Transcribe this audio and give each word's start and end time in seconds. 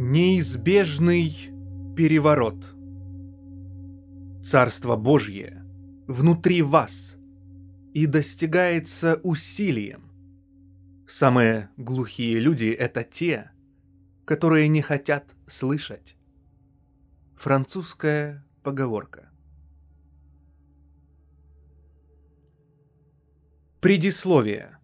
Неизбежный 0.00 1.50
переворот. 1.96 2.72
Царство 4.40 4.94
Божье 4.94 5.64
внутри 6.06 6.62
вас 6.62 7.16
и 7.94 8.06
достигается 8.06 9.16
усилием. 9.24 10.12
Самые 11.08 11.70
глухие 11.76 12.38
люди— 12.38 12.66
это 12.78 13.02
те, 13.02 13.50
которые 14.24 14.68
не 14.68 14.82
хотят 14.82 15.34
слышать. 15.48 16.16
Французская 17.34 18.46
поговорка. 18.62 19.32
Предисловие. 23.80 24.78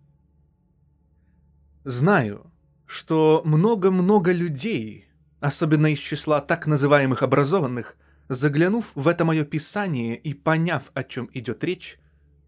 Знаю, 1.84 2.50
что 2.86 3.42
много-много 3.44 4.32
людей, 4.32 5.08
особенно 5.44 5.92
из 5.92 5.98
числа 5.98 6.40
так 6.40 6.66
называемых 6.66 7.22
образованных, 7.22 7.98
заглянув 8.30 8.90
в 8.94 9.06
это 9.06 9.26
мое 9.26 9.44
писание 9.44 10.16
и 10.16 10.32
поняв, 10.32 10.90
о 10.94 11.04
чем 11.04 11.28
идет 11.34 11.62
речь, 11.62 11.98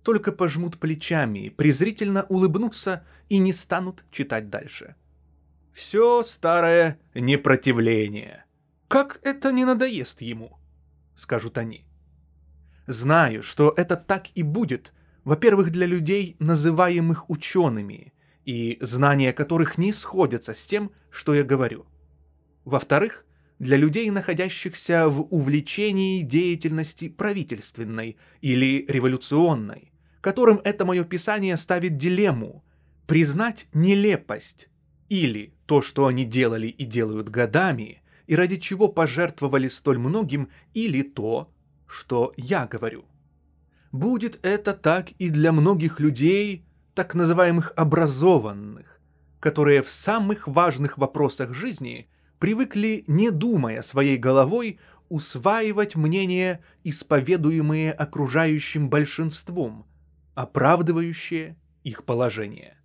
только 0.02 0.32
пожмут 0.32 0.78
плечами, 0.78 1.51
презрительно 1.51 2.24
улыбнутся 2.30 3.04
и 3.28 3.37
не 3.37 3.52
станут 3.52 4.02
читать 4.10 4.48
дальше. 4.48 4.95
Все 5.74 6.23
старое 6.23 6.98
непротивление. 7.14 8.46
Как 8.88 9.20
это 9.23 9.52
не 9.52 9.66
надоест 9.66 10.23
ему? 10.23 10.56
Скажут 11.15 11.59
они. 11.59 11.87
Знаю, 12.87 13.42
что 13.42 13.74
это 13.76 13.96
так 13.96 14.28
и 14.34 14.42
будет, 14.42 14.95
во-первых, 15.23 15.70
для 15.70 15.84
людей, 15.84 16.37
называемых 16.38 17.28
учеными, 17.28 18.15
и 18.46 18.78
знания 18.80 19.34
которых 19.34 19.76
не 19.76 19.92
сходятся 19.92 20.54
с 20.54 20.66
тем, 20.66 20.92
что 21.10 21.34
я 21.34 21.42
говорю. 21.42 21.84
Во-вторых, 22.66 23.24
для 23.60 23.76
людей, 23.76 24.10
находящихся 24.10 25.09
в 25.09 25.22
увлечении 25.32 26.22
деятельности 26.22 27.08
правительственной 27.08 28.16
или 28.40 28.84
революционной, 28.88 29.92
которым 30.20 30.60
это 30.64 30.84
мое 30.84 31.04
писание 31.04 31.56
ставит 31.56 31.96
дилемму– 31.96 32.64
признать 33.06 33.68
нелепость 33.73 34.68
или 35.08 35.54
то, 35.66 35.80
что 35.80 36.06
они 36.06 36.24
делали 36.24 36.66
и 36.66 36.84
делают 36.84 37.28
годами, 37.28 38.02
и 38.26 38.34
ради 38.34 38.56
чего 38.56 38.88
пожертвовали 38.88 39.68
столь 39.68 39.98
многим, 39.98 40.48
или 40.74 41.02
то, 41.02 41.48
что 41.86 42.34
я 42.36 42.66
говорю. 42.66 43.04
Будет 43.92 44.45
это 44.45 44.74
так 44.74 45.12
и 45.12 45.30
для 45.30 45.52
многих 45.52 46.01
людей, 46.01 46.64
так 46.95 47.14
называемых 47.14 47.73
образованных, 47.76 49.01
которые 49.38 49.84
в 49.84 49.88
самых 49.88 50.48
важных 50.48 50.98
вопросах 50.98 51.54
жизни 51.54 52.08
привыкли, 52.38 53.04
не 53.06 53.30
думая 53.30 53.82
своей 53.82 54.16
головой, 54.16 54.79
усваивать 55.09 55.96
мнения, 55.96 56.60
исповедуемые 56.84 57.92
окружающим 57.92 58.88
большинством, 58.90 59.87
оправдывающие 60.34 61.57
их 61.84 62.04
положение. 62.04 62.76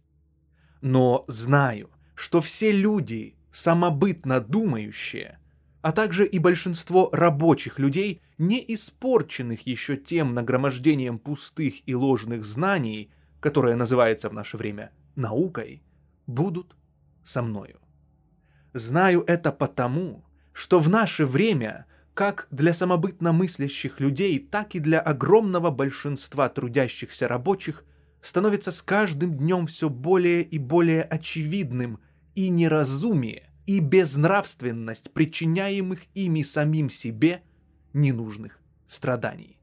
Но 0.81 1.25
знаю, 1.27 1.89
что 2.16 2.41
все 2.41 2.72
люди, 2.72 3.35
самобытно 3.52 4.39
думающие, 4.39 5.39
а 5.81 5.91
также 5.91 6.25
и 6.25 6.38
большинство 6.38 7.09
рабочих 7.11 7.79
людей, 7.79 8.22
не 8.38 8.63
испорченных 8.67 9.66
еще 9.66 9.97
тем 9.97 10.33
нагромождением 10.33 11.19
пустых 11.19 11.88
и 11.88 11.95
ложных 11.95 12.45
знаний, 12.45 13.11
которая 13.39 13.75
называется 13.75 14.29
в 14.29 14.33
наше 14.33 14.57
время 14.57 14.91
наукой, 15.16 15.83
будут 16.27 16.75
со 17.23 17.41
мною. 17.41 17.80
Знаю 18.73 19.23
это 19.27 19.52
потому, 19.52 20.23
что 20.53 20.80
в 20.80 20.88
наше 20.88 21.25
время, 21.25 21.86
как 22.14 22.47
для 22.52 22.73
самобытно 22.73 23.34
мыслящих 23.34 24.00
людей, 24.00 24.40
так 24.40 24.75
и 24.75 24.79
для 24.79 25.00
огромного 25.01 25.72
большинства 25.72 26.47
трудящихся 26.47 27.28
рабочих, 27.28 27.84
становится 28.22 28.72
с 28.72 28.81
каждым 28.81 29.38
днем 29.38 29.68
все 29.68 29.90
более 29.90 30.41
и 30.41 30.57
более 30.57 31.03
очевидным 31.03 32.00
и 32.34 32.50
неразумие, 32.50 33.50
и 33.66 33.79
безнравственность 33.79 35.12
причиняемых 35.12 36.00
ими 36.13 36.44
самим 36.44 36.90
себе 36.90 37.41
ненужных 37.94 38.59
страданий. 38.88 39.57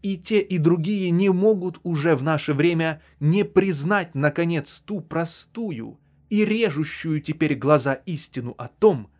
И 0.00 0.16
те, 0.16 0.40
и 0.40 0.58
другие 0.58 1.10
не 1.10 1.28
могут 1.28 1.80
уже 1.82 2.16
в 2.16 2.22
наше 2.22 2.54
время 2.54 3.02
не 3.20 3.44
признать, 3.44 4.14
наконец, 4.14 4.82
ту 4.84 5.00
простую 5.00 6.00
и 6.32 6.46
режущую 6.46 7.20
теперь 7.20 7.54
глаза 7.54 7.92
истину 7.92 8.54
о 8.56 8.66
том, 8.66 9.12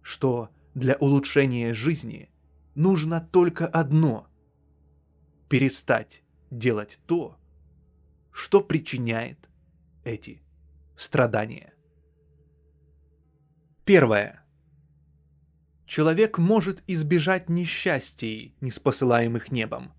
что 0.00 0.48
для 0.74 0.94
улучшения 0.94 1.74
жизни 1.74 2.30
нужно 2.74 3.20
только 3.20 3.66
одно— 3.66 4.26
перестать 5.50 6.22
делать 6.50 7.00
то, 7.04 7.36
что 8.32 8.62
причиняет 8.62 9.50
эти 10.04 10.40
страдания. 10.96 11.74
Первое. 13.84 14.42
Человек 15.84 16.38
может 16.38 16.82
избежать 16.86 17.50
несчастий, 17.50 18.54
не 18.62 18.70
спосылаемых 18.70 19.52
небом, 19.52 19.92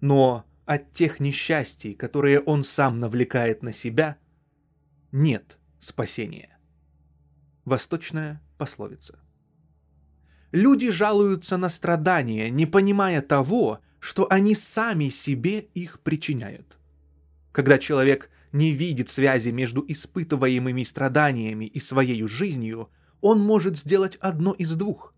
но 0.00 0.46
от 0.64 0.90
тех 0.92 1.20
несчастий, 1.20 1.92
которые 1.92 2.40
он 2.40 2.64
сам 2.64 2.98
навлекает 2.98 3.62
на 3.62 3.74
себя, 3.74 4.16
нет 5.10 5.58
спасения. 5.82 6.56
Восточная 7.64 8.40
пословица. 8.56 9.18
Люди 10.52 10.90
жалуются 10.90 11.56
на 11.56 11.68
страдания, 11.68 12.50
не 12.50 12.66
понимая 12.66 13.20
того, 13.20 13.80
что 13.98 14.26
они 14.30 14.54
сами 14.54 15.08
себе 15.08 15.60
их 15.74 16.00
причиняют. 16.00 16.78
Когда 17.52 17.78
человек 17.78 18.30
не 18.52 18.72
видит 18.72 19.08
связи 19.08 19.48
между 19.48 19.84
испытываемыми 19.86 20.84
страданиями 20.84 21.64
и 21.64 21.80
своей 21.80 22.26
жизнью, 22.26 22.88
он 23.20 23.40
может 23.40 23.76
сделать 23.76 24.16
одно 24.16 24.52
из 24.52 24.74
двух. 24.76 25.14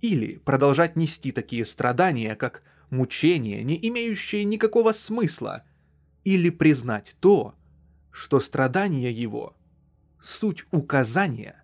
Или 0.00 0.36
продолжать 0.38 0.94
нести 0.96 1.32
такие 1.32 1.64
страдания, 1.64 2.34
как 2.36 2.62
мучения, 2.90 3.62
не 3.62 3.78
имеющие 3.88 4.44
никакого 4.44 4.92
смысла, 4.92 5.64
или 6.24 6.50
признать 6.50 7.16
то, 7.20 7.54
что 8.10 8.40
страдания 8.40 9.10
его— 9.10 9.55
суть 10.22 10.64
указания 10.70 11.62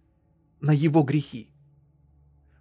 на 0.61 0.73
его 0.73 1.03
грехи. 1.03 1.51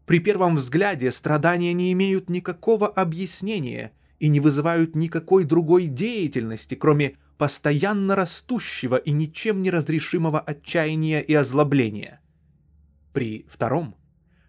При 0.06 0.19
первом 0.19 0.57
взгляде 0.57 1.12
страдания 1.12 1.74
не 1.74 1.91
имеют 1.94 2.29
никакого 2.29 2.88
объяснения 2.88 3.94
и 4.19 4.28
не 4.28 4.40
вызывают 4.40 4.96
никакой 4.96 5.46
другой 5.46 5.88
деятельности, 5.88 6.75
кроме 6.75 7.18
постоянно 7.38 8.16
растущего 8.16 8.97
и 8.97 9.12
ничем 9.12 9.62
не 9.62 9.72
разрешимого 9.72 10.40
отчаяния 10.40 11.22
и 11.22 11.34
озлобления. 11.34 12.22
При 13.13 13.46
втором 13.50 13.96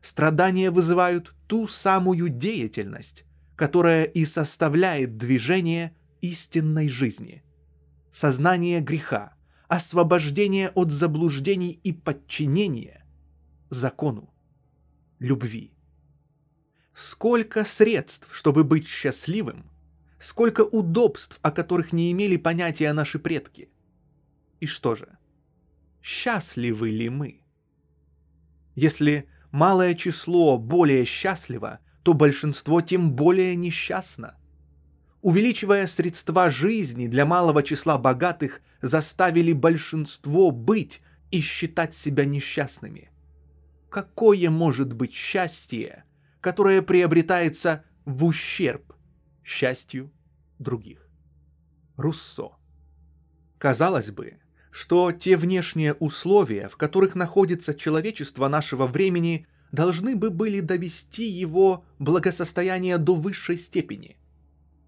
страдания 0.02 0.70
вызывают 0.70 1.34
ту 1.46 1.68
самую 1.68 2.28
деятельность, 2.28 3.24
которое 3.56 4.04
и 4.04 4.24
составляет 4.24 5.16
движение 5.16 5.94
истинной 6.20 6.88
жизни. 6.88 7.42
Сознание 8.10 8.80
греха, 8.80 9.34
освобождение 9.72 10.68
от 10.70 10.90
заблуждений 10.90 11.80
и 11.82 11.92
подчинение 11.92 13.06
закону 13.70 14.32
любви. 15.18 15.72
Сколько 16.92 17.64
средств, 17.64 18.28
чтобы 18.32 18.64
быть 18.64 18.86
счастливым, 18.86 19.64
сколько 20.20 20.60
удобств, 20.60 21.38
о 21.40 21.50
которых 21.50 21.92
не 21.92 22.12
имели 22.12 22.36
понятия 22.36 22.92
наши 22.92 23.18
предки. 23.18 23.70
И 24.60 24.66
что 24.66 24.94
же, 24.94 25.16
счастливы 26.02 26.90
ли 26.90 27.08
мы? 27.08 27.40
Если 28.74 29.26
малое 29.52 29.94
число 29.94 30.58
более 30.58 31.04
счастливо– 31.04 31.78
то 32.02 32.14
большинство 32.14 32.80
тем 32.80 33.12
более 33.12 33.54
несчастно. 33.54 34.36
Увеличивая 35.22 35.86
средства 35.86 36.50
жизни 36.50 37.06
для 37.06 37.24
малого 37.24 37.62
числа 37.62 37.96
богатых, 37.96 38.60
заставили 38.80 39.52
большинство 39.52 40.50
быть 40.50 41.00
и 41.30 41.40
считать 41.40 41.94
себя 41.94 42.24
несчастными. 42.24 43.08
Какое 43.88 44.50
может 44.50 44.92
быть 44.92 45.14
счастье, 45.14 46.04
которое 46.40 46.82
приобретается 46.82 47.84
в 48.04 48.24
ущерб 48.24 48.92
счастью 49.44 50.10
других? 50.58 51.08
Руссо. 51.96 52.56
Казалось 53.58 54.10
бы, 54.10 54.38
что 54.72 55.12
те 55.12 55.36
внешние 55.36 55.94
условия, 55.94 56.68
в 56.68 56.76
которых 56.76 57.14
находится 57.14 57.74
человечество 57.74 58.48
нашего 58.48 58.88
времени, 58.88 59.46
должны 59.70 60.16
бы 60.16 60.30
были 60.30 60.58
довести 60.58 61.28
его 61.28 61.84
благосостояние 62.00 62.98
до 62.98 63.14
высшей 63.14 63.56
степени. 63.56 64.16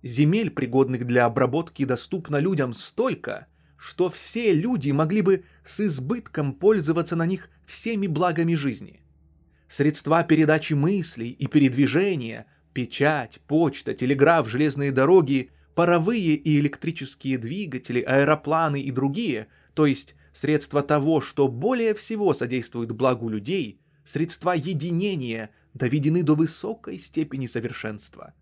Земель, 0.04 0.50
пригодных 0.50 1.06
для 1.06 1.24
обработки, 1.24 1.86
доступно 1.86 2.36
людям 2.36 2.74
столько, 2.74 3.46
что 3.78 4.10
все 4.10 4.52
люди 4.52 4.90
могли 4.90 5.22
бы 5.22 5.44
с 5.64 5.80
избытком 5.80 6.52
пользоваться 6.52 7.16
на 7.16 7.24
них 7.24 7.48
всеми 7.64 8.06
благами 8.06 8.54
жизни. 8.54 9.00
Средства 9.66 10.22
передачи 10.22 10.74
мыслей 10.74 11.30
и 11.30 11.46
передвижения, 11.46 12.44
печать, 12.74 13.40
почта, 13.46 13.94
телеграф, 13.94 14.46
железные 14.46 14.92
дороги, 14.92 15.50
паровые 15.74 16.34
и 16.34 16.60
электрические 16.60 17.38
двигатели, 17.38 18.02
аэропланы 18.02 18.82
и 18.82 18.90
другие, 18.90 19.46
то 19.72 19.86
есть 19.86 20.16
средства 20.34 20.82
того, 20.82 21.22
что 21.22 21.48
более 21.48 21.94
всего 21.94 22.34
содействует 22.34 22.92
благу 22.92 23.30
людей, 23.30 23.80
средства 24.04 24.52
единения 24.52 25.48
доведены 25.72 26.22
до 26.22 26.34
высокой 26.34 26.98
степени 26.98 27.46
совершенства. 27.46 28.34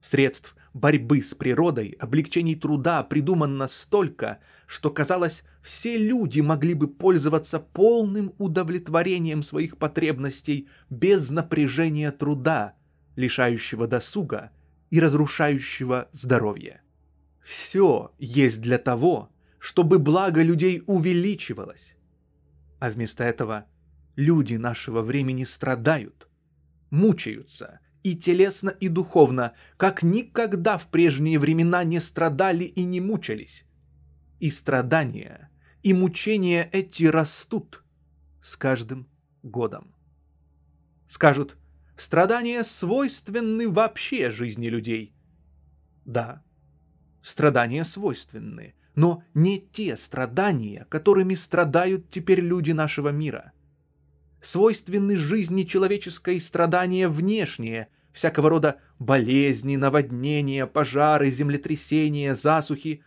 Средств 0.00 0.54
борьбы 0.74 1.22
с 1.22 1.34
природой, 1.34 1.96
облегчений 2.00 2.56
труда 2.56 3.02
придумано 3.04 3.68
столько, 3.68 4.40
что, 4.66 4.90
казалось, 4.90 5.44
все 5.62 5.96
люди 5.96 6.40
могли 6.40 6.74
бы 6.74 6.88
пользоваться 6.88 7.60
полным 7.60 8.34
удовлетворением 8.38 9.42
своих 9.42 9.78
потребностей 9.78 10.68
без 10.90 11.30
напряжения 11.30 12.10
труда, 12.10 12.74
лишающего 13.16 13.86
досуга 13.86 14.50
и 14.90 15.00
разрушающего 15.00 16.08
здоровье. 16.12 16.82
Все 17.42 18.12
есть 18.18 18.60
для 18.60 18.78
того, 18.78 19.30
чтобы 19.58 19.98
благо 19.98 20.42
людей 20.42 20.82
увеличивалось. 20.86 21.96
А 22.80 22.90
вместо 22.90 23.22
этого 23.22 23.66
люди 24.16 24.56
нашего 24.56 25.02
времени 25.02 25.44
страдают, 25.44 26.28
мучаются 26.90 27.80
и 28.04 28.14
телесно, 28.14 28.68
и 28.68 28.88
духовно, 28.88 29.54
как 29.78 30.02
никогда 30.02 30.76
в 30.76 30.86
прежние 30.88 31.38
времена 31.38 31.82
не 31.84 32.00
страдали 32.00 32.64
и 32.64 32.84
не 32.84 33.00
мучались. 33.00 33.64
И 34.40 34.50
страдания, 34.50 35.50
и 35.82 35.94
мучения 35.94 36.68
эти 36.70 37.04
растут 37.04 37.82
с 38.42 38.56
каждым 38.56 39.08
годом. 39.42 39.94
Скажут, 41.06 41.56
страдания 41.96 42.62
свойственны 42.62 43.70
вообще 43.70 44.30
жизни 44.30 44.66
людей. 44.66 45.14
Да, 46.04 46.42
страдания 47.22 47.86
свойственны, 47.86 48.74
но 48.94 49.24
не 49.32 49.58
те 49.58 49.96
страдания, 49.96 50.86
которыми 50.90 51.34
страдают 51.36 52.10
теперь 52.10 52.40
люди 52.40 52.72
нашего 52.72 53.08
мира. 53.08 53.53
Свойственны 54.44 55.16
жизни 55.16 55.62
человеческой 55.62 56.38
страдания 56.38 57.08
внешние, 57.08 57.88
всякого 58.12 58.50
рода 58.50 58.78
болезни, 58.98 59.76
наводнения, 59.76 60.66
пожары, 60.66 61.30
землетрясения, 61.30 62.34
засухи. 62.34 63.02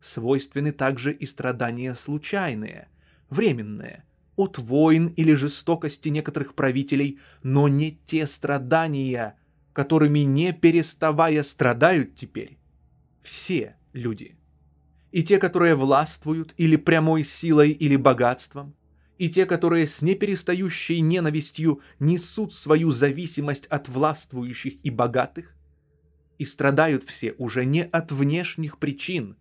Свойственны 0.00 0.72
также 0.72 1.12
и 1.12 1.26
страдания 1.26 1.94
случайные, 1.94 2.88
временные, 3.28 4.04
от 4.36 4.56
войн 4.56 5.08
или 5.08 5.34
жестокости 5.34 6.08
некоторых 6.08 6.54
правителей, 6.54 7.18
но 7.42 7.68
не 7.68 7.98
те 8.06 8.26
страдания, 8.26 9.36
которыми 9.74 10.20
не 10.20 10.54
переставая 10.54 11.42
страдают 11.42 12.14
теперь 12.14 12.56
все 13.22 13.76
люди 13.92 14.38
и 15.12 15.22
те, 15.22 15.38
которые 15.38 15.74
властвуют 15.74 16.54
или 16.56 16.76
прямой 16.76 17.24
силой, 17.24 17.72
или 17.72 17.96
богатством, 17.96 18.74
и 19.18 19.28
те, 19.28 19.46
которые 19.46 19.86
с 19.86 20.00
неперестающей 20.00 21.00
ненавистью 21.00 21.80
несут 21.98 22.54
свою 22.54 22.92
зависимость 22.92 23.66
от 23.66 23.88
властвующих 23.88 24.74
и 24.84 24.90
богатых, 24.90 25.54
и 26.38 26.44
страдают 26.44 27.02
все 27.04 27.32
уже 27.32 27.64
не 27.64 27.82
от 27.82 28.12
внешних 28.12 28.78
причин, 28.78 29.36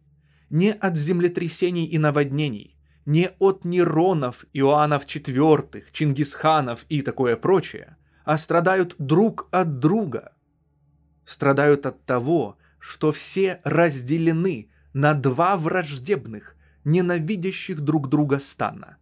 не 0.50 0.74
от 0.74 0.98
землетрясений 0.98 1.86
и 1.86 2.00
наводнений, 2.00 2.76
не 3.06 3.30
от 3.40 3.66
Неронов, 3.66 4.46
Иоаннов 4.54 5.06
IV, 5.06 5.84
Чингисханов 5.92 6.86
и 6.90 7.04
такое 7.04 7.38
прочее, 7.38 7.98
а 8.26 8.38
страдают 8.38 8.96
друг 8.98 9.48
от 9.52 9.80
друга. 9.80 10.34
Страдают 11.24 11.86
от 11.86 12.04
того, 12.06 12.58
что 12.80 13.12
все 13.12 13.62
разделены 13.64 14.70
на 14.94 15.14
два 15.14 15.56
враждебных, 15.56 16.56
ненавидящих 16.84 17.82
друг 17.82 18.10
друга 18.10 18.40
стана. 18.40 18.98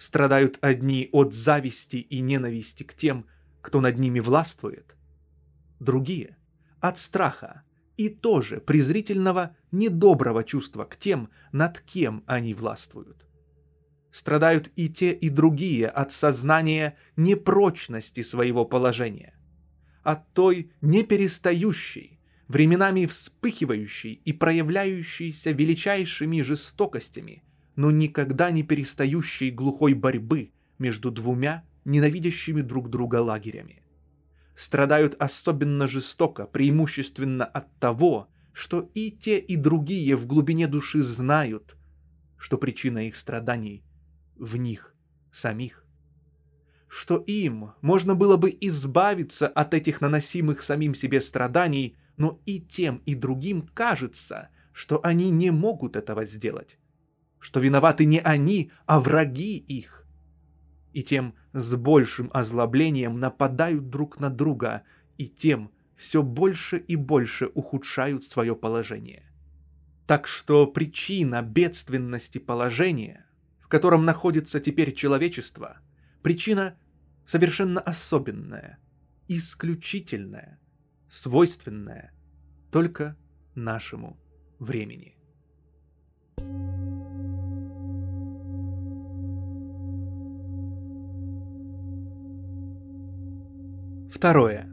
Страдают 0.00 0.56
одни 0.62 1.10
от 1.12 1.34
зависти 1.34 1.96
и 1.96 2.20
ненависти 2.20 2.84
к 2.84 2.94
тем, 2.94 3.26
кто 3.60 3.82
над 3.82 3.98
ними 3.98 4.18
властвует, 4.20 4.96
другие— 5.78 6.38
от 6.80 6.96
страха 6.96 7.64
и 7.98 8.08
тоже 8.08 8.60
презрительного, 8.62 9.54
недоброго 9.70 10.42
чувства 10.42 10.84
к 10.84 10.96
тем, 10.96 11.28
над 11.52 11.80
кем 11.80 12.24
они 12.26 12.54
властвуют. 12.54 13.26
Страдают 14.10 14.70
и 14.74 14.88
те, 14.88 15.12
и 15.12 15.28
другие 15.28 15.86
от 15.86 16.12
сознания 16.12 16.96
непрочности 17.16 18.22
своего 18.22 18.64
положения, 18.64 19.38
от 20.02 20.32
той 20.32 20.72
неперестающей, 20.80 22.18
временами 22.48 23.04
вспыхивающий 23.04 24.14
и 24.14 24.32
проявляющийся 24.32 25.50
величайшими 25.50 26.40
жестокостями, 26.40 27.44
но 27.80 27.90
никогда 27.90 28.50
не 28.50 28.62
перестающей 28.62 29.50
глухой 29.50 29.94
борьбы 29.94 30.52
между 30.78 31.10
двумя 31.10 31.64
ненавидящими 31.86 32.60
друг 32.60 32.90
друга 32.90 33.22
лагерями. 33.22 33.82
Страдают 34.54 35.16
особенно 35.18 35.88
жестоко, 35.88 36.44
преимущественно 36.44 37.46
от 37.46 37.74
того, 37.78 38.28
что 38.52 38.90
и 38.92 39.10
те, 39.10 39.38
и 39.38 39.56
другие 39.56 40.14
в 40.14 40.26
глубине 40.26 40.66
души 40.66 41.02
знают, 41.02 41.74
что 42.36 42.58
причина 42.58 43.06
их 43.06 43.16
страданий 43.16 43.82
в 44.36 44.56
них 44.56 44.94
самих. 45.32 45.86
Что 46.86 47.16
им 47.16 47.72
можно 47.80 48.14
было 48.14 48.36
бы 48.36 48.54
избавиться 48.60 49.48
от 49.48 49.72
этих 49.72 50.02
наносимых 50.02 50.62
самим 50.62 50.94
себе 50.94 51.22
страданий– 51.22 51.96
но 52.18 52.38
и 52.44 52.60
тем, 52.60 53.00
и 53.06 53.14
другим 53.14 53.62
кажется, 53.72 54.50
что 54.74 55.00
они 55.02 55.30
не 55.30 55.50
могут 55.50 55.96
этого 55.96 56.26
сделать, 56.26 56.76
что 57.40 57.58
виноваты 57.58 58.04
не 58.04 58.20
они, 58.20 58.70
а 58.86 59.00
враги 59.00 59.56
их. 59.56 60.06
И 60.92 61.02
тем 61.02 61.34
с 61.52 61.74
большим 61.74 62.30
озлоблением 62.32 63.18
нападают 63.18 63.90
друг 63.90 64.20
на 64.20 64.30
друга, 64.30 64.82
и 65.18 65.26
тем 65.26 65.72
все 65.96 66.22
больше 66.22 66.78
и 66.78 66.96
больше 66.96 67.50
ухудшают 67.54 68.24
свое 68.24 68.54
положение. 68.54 69.24
Так 70.06 70.26
что 70.26 70.66
причина 70.66 71.42
бедственности 71.42 72.38
положения, 72.38 73.26
в 73.60 73.68
котором 73.68 74.04
находится 74.04 74.60
теперь 74.60 74.94
человечество, 74.94 75.78
причина 76.22 76.76
совершенно 77.26 77.80
особенная, 77.80 78.78
исключительная– 79.28 80.58
свойственное 81.10 82.12
только 82.70 83.16
нашему 83.54 84.18
времени. 84.58 85.16
Второе. 94.20 94.68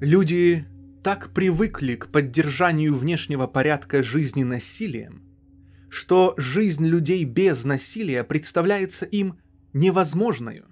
Люди 0.00 0.64
так 1.02 1.34
привыкли 1.34 1.96
к 1.96 2.06
поддержанию 2.12 2.94
внешнего 2.94 3.48
порядка 3.48 4.04
жизни 4.04 4.44
насилием, 4.44 5.24
что 5.90 6.34
жизнь 6.36 6.86
людей 6.86 7.24
без 7.24 7.64
насилия 7.64 8.22
представляется 8.22 9.06
им 9.06 9.40
невозможной. 9.72 10.62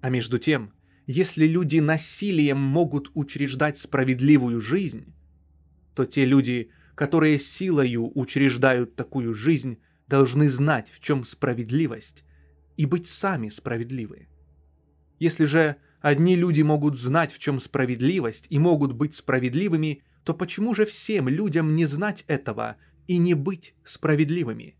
А 0.00 0.08
между 0.08 0.38
тем, 0.38 0.72
если 1.06 1.46
люди 1.46 1.78
насилием 1.78 2.56
могут 2.56 3.10
учреждать 3.12 3.76
справедливую 3.76 4.62
жизнь, 4.62 5.12
то 5.94 6.06
те 6.06 6.24
люди, 6.24 6.70
которые 6.94 7.38
силою 7.38 8.18
учреждают 8.18 8.96
такую 8.96 9.34
жизнь, 9.34 9.76
должны 10.08 10.48
знать, 10.48 10.90
в 10.90 11.00
чем 11.00 11.26
справедливость, 11.26 12.24
и 12.78 12.86
быть 12.86 13.06
сами 13.06 13.50
справедливы. 13.50 14.28
Если 15.18 15.44
же 15.44 15.76
одни 16.04 16.36
люди 16.36 16.60
могут 16.60 17.00
знать, 17.00 17.32
в 17.32 17.38
чем 17.38 17.58
справедливость, 17.58 18.46
и 18.50 18.58
могут 18.58 18.92
быть 18.92 19.14
справедливыми, 19.14 20.02
то 20.22 20.34
почему 20.34 20.74
же 20.74 20.84
всем 20.84 21.30
людям 21.30 21.74
не 21.74 21.86
знать 21.86 22.24
этого 22.26 22.76
и 23.06 23.16
не 23.16 23.32
быть 23.32 23.74
справедливыми? 23.86 24.76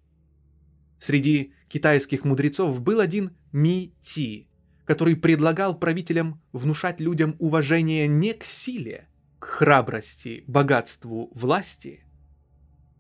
Среди 1.01 1.55
китайских 1.69 2.25
мудрецов 2.25 2.79
был 2.83 3.01
один 3.01 3.31
Ми 3.53 3.95
Ти, 4.03 4.49
который 4.85 5.17
предлагал 5.17 5.79
правителям 5.79 6.43
внушать 6.53 7.01
людям 7.01 7.37
уважение 7.39 8.07
не 8.07 8.35
к 8.35 8.45
силе, 8.45 9.09
к 9.39 9.47
храбрости, 9.47 10.45
богатству, 10.47 11.31
власти, 11.35 12.05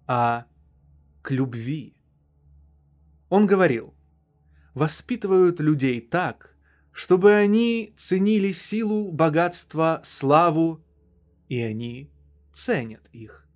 а 0.07 0.47
к 1.21 1.31
любви. 1.31 1.95
Он 3.29 3.47
говорил, 3.47 3.93
воспитывают 4.73 5.61
людей 5.61 6.01
так, 6.01 6.54
чтобы 6.95 7.35
они 7.35 7.93
ценили 7.97 8.53
силу, 8.53 9.11
богатство, 9.11 10.01
славу, 10.05 10.81
и 11.49 11.61
они 11.61 12.09
ценят 12.55 13.09
их. 13.13 13.49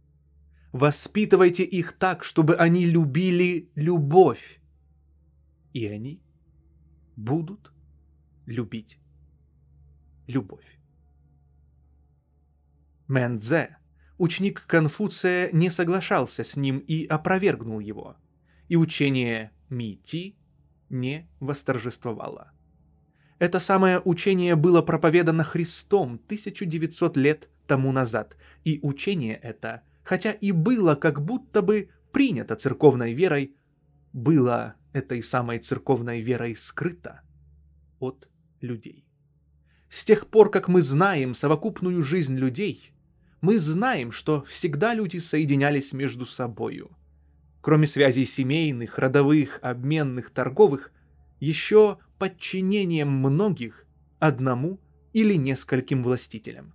Воспитывайте 0.73 1.63
их 1.63 1.93
так, 1.93 2.25
чтобы 2.25 2.57
они 2.57 2.85
любили 2.85 3.71
любовь, 3.77 4.61
и 5.73 5.87
они 5.87 6.21
будут 7.15 7.73
любить 8.45 8.99
любовь. 10.27 10.67
Мэн 13.07 13.39
Цзэ, 13.39 13.77
ученик 14.19 14.67
Конфуция, 14.67 15.49
не 15.53 15.71
соглашался 15.71 16.43
с 16.43 16.57
ним 16.57 16.79
и 16.79 17.07
опровергнул 17.07 17.79
его, 17.79 18.17
и 18.67 18.75
учение 18.75 19.53
Ми 19.71 19.95
Ти 19.95 20.37
не 20.91 21.31
восторжествовало. 21.39 22.53
Это 23.39 23.61
самое 23.61 24.01
учение 24.01 24.57
было 24.57 24.83
проповедано 24.83 25.45
Христом 25.45 26.21
1900 26.27 27.17
лет 27.17 27.49
тому 27.67 27.93
назад, 27.93 28.37
и 28.65 28.81
учение 28.83 29.37
это, 29.37 29.83
хотя 30.03 30.33
и 30.33 30.51
было 30.53 30.97
как 30.97 31.23
будто 31.23 31.63
бы 31.63 31.91
принято 32.13 32.57
церковной 32.57 33.13
верой, 33.13 33.55
было 34.13 34.75
этой 34.93 35.23
самой 35.23 35.59
церковной 35.59 36.21
верой 36.21 36.57
скрыто 36.57 37.21
от 38.01 38.29
людей. 38.61 39.05
С 39.89 40.05
тех 40.05 40.27
пор, 40.27 40.51
как 40.51 40.69
мы 40.69 40.83
знаем 40.83 41.35
совокупную 41.35 42.03
жизнь 42.03 42.37
людей, 42.37 42.93
мы 43.41 43.59
знаем, 43.59 44.11
что 44.11 44.43
всегда 44.49 44.95
люди 44.95 45.19
соединялись 45.19 45.93
между 45.93 46.27
собою. 46.27 46.91
Кроме 47.61 47.87
связей 47.87 48.27
семейных, 48.27 48.99
родовых, 48.99 49.61
обменных, 49.63 50.31
торговых, 50.31 50.91
еще 51.39 51.99
подчинением 52.19 53.09
многих 53.09 53.87
одному 54.19 54.81
или 55.13 55.35
нескольким 55.35 56.03
властителям. 56.03 56.75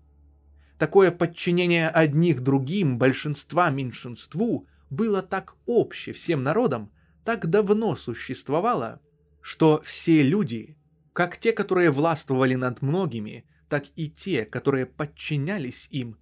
Такое 0.78 1.12
подчинение 1.12 1.90
одних 1.90 2.42
другим, 2.42 2.98
большинства 2.98 3.70
меньшинству, 3.70 4.68
было 4.90 5.22
так 5.22 5.56
обще 5.66 6.14
всем 6.14 6.44
народам, 6.44 6.92
так 7.24 7.48
давно 7.48 7.96
существовало, 7.96 9.02
что 9.42 9.82
все 9.86 10.24
люди, 10.24 10.78
как 11.14 11.38
те, 11.38 11.52
которые 11.52 11.92
властвовали 11.92 12.56
над 12.56 12.82
многими, 12.82 13.46
так 13.70 13.86
и 13.96 14.10
те, 14.10 14.46
которые 14.46 14.86
подчинялись 14.86 15.88
им, 15.90 16.18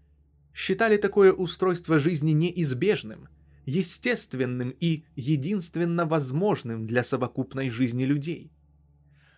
считали 0.53 0.97
такое 0.97 1.33
устройство 1.33 1.99
жизни 1.99 2.31
неизбежным, 2.31 3.29
естественным 3.65 4.69
и 4.79 5.05
единственно 5.15 6.05
возможным 6.05 6.87
для 6.87 7.03
совокупной 7.03 7.69
жизни 7.69 8.03
людей. 8.03 8.51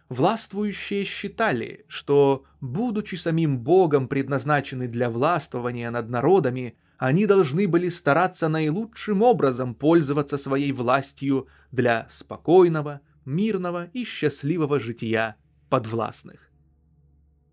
Властвующие 0.09 1.05
считали, 1.05 1.85
что, 1.87 2.43
будучи 2.61 3.15
самим 3.15 3.59
Богом 3.59 4.07
предназначены 4.07 4.87
для 4.87 5.09
властвования 5.09 5.89
над 5.91 6.09
народами, 6.09 6.75
они 6.97 7.25
должны 7.25 7.67
были 7.67 7.89
стараться 7.89 8.49
наилучшим 8.49 9.21
образом 9.21 9.75
пользоваться 9.75 10.37
своей 10.37 10.71
властью 10.71 11.47
для 11.71 12.07
спокойного, 12.11 13.01
мирного 13.25 13.89
и 13.93 14.03
счастливого 14.03 14.79
жития 14.79 15.35
подвластных. 15.69 16.51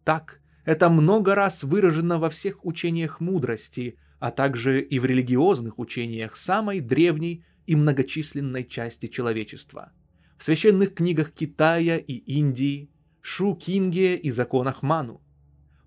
Так, 0.04 0.40
это 0.64 0.88
много 0.88 1.34
раз 1.34 1.62
выражено 1.62 2.18
во 2.18 2.30
всех 2.30 2.64
учениях 2.64 3.20
мудрости, 3.20 3.96
а 4.18 4.30
также 4.30 4.82
и 4.82 4.98
в 4.98 5.04
религиозных 5.04 5.78
учениях 5.78 6.36
самой 6.36 6.80
древней 6.80 7.44
и 7.66 7.76
многочисленной 7.76 8.64
части 8.64 9.06
человечества. 9.06 9.92
В 10.40 10.42
священных 10.42 10.94
книгах 10.94 11.32
Китая 11.32 11.98
и 11.98 12.14
Индии, 12.14 12.88
Шу 13.20 13.54
Кинге 13.54 14.16
и 14.16 14.30
законах 14.30 14.80
Ману. 14.80 15.20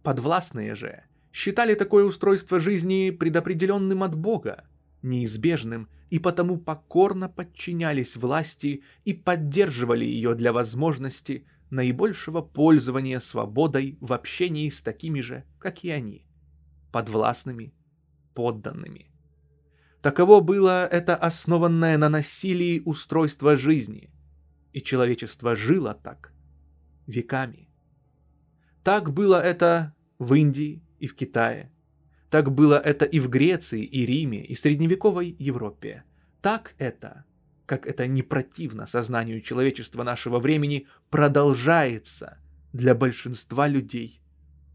Подвластные 0.04 0.76
же 0.76 1.06
считали 1.32 1.74
такое 1.74 2.06
устройство 2.06 2.60
жизни 2.60 3.10
предопределенным 3.10 4.04
от 4.04 4.14
Бога, 4.14 4.66
неизбежным, 5.02 5.90
и 6.12 6.20
потому 6.20 6.60
покорно 6.60 7.30
подчинялись 7.30 8.16
власти 8.16 8.84
и 9.06 9.16
поддерживали 9.16 10.06
ее 10.06 10.36
для 10.36 10.54
возможности 10.54 11.48
наибольшего 11.72 12.44
пользования 12.44 13.20
свободой 13.20 13.98
в 14.02 14.14
общении 14.14 14.70
с 14.70 14.84
такими 14.84 15.22
же, 15.22 15.46
как 15.58 15.84
и 15.84 15.90
они, 15.90 16.28
подвластными, 16.92 17.74
подданными. 18.36 19.10
Таково 20.04 20.42
было 20.42 20.86
это 20.86 21.16
основанное 21.16 21.98
на 21.98 22.10
насилии 22.10 22.84
устройство 22.86 23.58
жизни, 23.58 24.13
и 24.74 24.82
человечество 24.82 25.56
жило 25.56 25.94
так 25.94 26.34
веками. 27.08 27.70
Так 28.84 29.14
было 29.14 29.42
это 29.42 29.94
в 30.20 30.34
Индии 30.34 30.84
и 31.00 31.08
в 31.08 31.16
Китае. 31.16 31.72
Так 32.30 32.52
было 32.52 32.80
это 32.80 33.06
и 33.06 33.20
в 33.20 33.30
Греции, 33.30 33.86
и 33.86 34.06
Риме, 34.06 34.44
и 34.44 34.56
средневековой 34.56 35.36
Европе. 35.40 36.04
Так 36.42 36.74
это 36.78 37.26
как 37.66 37.88
это 37.88 38.08
не 38.08 38.22
противно 38.22 38.86
сознанию 38.86 39.42
человечества 39.42 40.04
нашего 40.04 40.40
времени, 40.40 40.88
продолжается 41.10 42.38
для 42.74 42.96
большинства 42.96 43.68
людей 43.68 44.22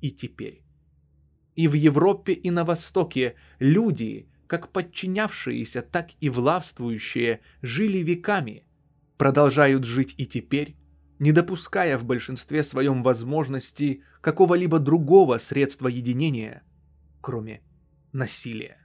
и 0.00 0.10
теперь. 0.10 0.62
И 1.54 1.68
в 1.68 1.74
Европе, 1.74 2.32
и 2.32 2.50
на 2.50 2.64
Востоке 2.64 3.34
люди, 3.58 4.28
как 4.46 4.72
подчинявшиеся, 4.72 5.82
так 5.82 6.10
и 6.20 6.30
властвующие, 6.30 7.40
жили 7.62 7.98
веками, 7.98 8.64
продолжают 9.18 9.84
жить 9.84 10.14
и 10.16 10.24
теперь, 10.24 10.76
не 11.18 11.32
допуская 11.32 11.98
в 11.98 12.04
большинстве 12.04 12.62
своем 12.62 13.02
возможности 13.02 14.02
какого-либо 14.20 14.78
другого 14.78 15.38
средства 15.38 15.88
единения, 15.88 16.62
кроме 17.20 17.60
насилия. 18.12 18.78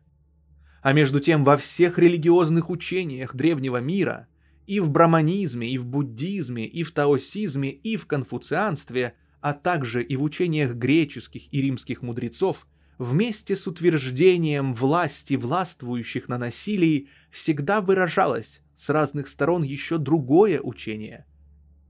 А 0.81 0.91
между 0.91 1.19
тем 1.19 1.45
во 1.45 1.55
всех 1.55 1.97
религиозных 1.97 2.69
учениях 2.69 3.35
древнего 3.35 3.77
мира, 3.77 4.27
и 4.65 4.79
в 4.79 4.89
браманизме, 4.89 5.69
и 5.69 5.77
в 5.77 5.85
буддизме, 5.85 6.65
и 6.65 6.83
в 6.83 6.91
таосизме, 6.91 7.69
и 7.69 7.95
в 7.95 8.07
конфуцианстве, 8.07 9.13
а 9.39 9.53
также 9.53 10.03
и 10.03 10.15
в 10.15 10.23
учениях 10.23 10.73
греческих 10.73 11.53
и 11.53 11.61
римских 11.61 12.01
мудрецов, 12.01 12.65
вместе 12.97 13.55
с 13.55 13.67
утверждением 13.67 14.73
власти 14.73 15.35
властвующих 15.35 16.27
на 16.27 16.37
насилии 16.37 17.09
всегда 17.29 17.81
выражалось 17.81 18.62
с 18.83 18.89
разных 18.89 19.29
сторон 19.29 19.63
еще 19.63 19.97
другое 19.97 20.59
учение 20.59 21.25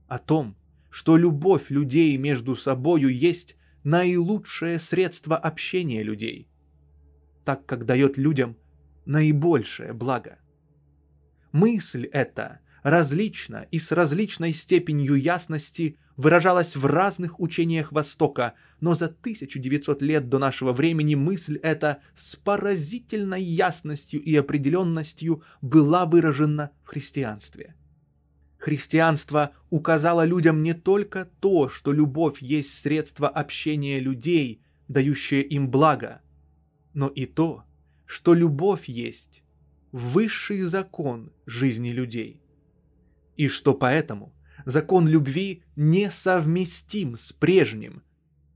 о 0.06 0.20
том, 0.20 0.56
что 0.90 1.16
любовь 1.16 1.68
людей 1.68 2.16
между 2.18 2.54
собою 2.54 3.08
есть 3.08 3.56
наилучшее 3.82 4.78
средство 4.78 5.36
общения 5.36 6.04
людей, 6.04 6.48
так 7.44 7.66
как 7.66 7.84
дает 7.84 8.16
людям 8.16 8.56
наибольшее 9.06 9.92
благо. 9.92 10.38
Мысль 11.50 12.04
эта 12.12 12.60
различна 12.84 13.66
и 13.72 13.80
с 13.80 13.90
различной 13.90 14.52
степенью 14.54 15.16
ясности 15.16 15.98
выражалась 16.16 16.76
в 16.76 16.86
разных 16.86 17.40
учениях 17.40 17.92
Востока, 17.92 18.54
но 18.80 18.94
за 18.94 19.06
1900 19.06 20.02
лет 20.02 20.28
до 20.28 20.38
нашего 20.38 20.72
времени 20.72 21.14
мысль 21.14 21.56
эта 21.56 22.00
с 22.14 22.36
поразительной 22.36 23.42
ясностью 23.42 24.22
и 24.22 24.34
определенностью 24.36 25.42
была 25.60 26.06
выражена 26.06 26.70
в 26.84 26.88
христианстве. 26.88 27.74
Христианство 28.58 29.52
указало 29.70 30.24
людям 30.24 30.62
не 30.62 30.72
только 30.72 31.28
то, 31.40 31.68
что 31.68 31.92
любовь 31.92 32.40
есть 32.40 32.78
средство 32.78 33.28
общения 33.28 34.00
людей, 34.00 34.62
дающее 34.88 35.42
им 35.42 35.70
благо, 35.70 36.22
но 36.94 37.08
и 37.08 37.26
то, 37.26 37.64
что 38.06 38.32
любовь 38.32 38.88
есть 38.88 39.42
высший 39.92 40.62
закон 40.62 41.32
жизни 41.46 41.90
людей, 41.90 42.40
и 43.36 43.48
что 43.48 43.74
поэтому 43.74 44.33
закон 44.64 45.08
любви 45.08 45.62
несовместим 45.76 47.16
с 47.16 47.32
прежним, 47.32 48.02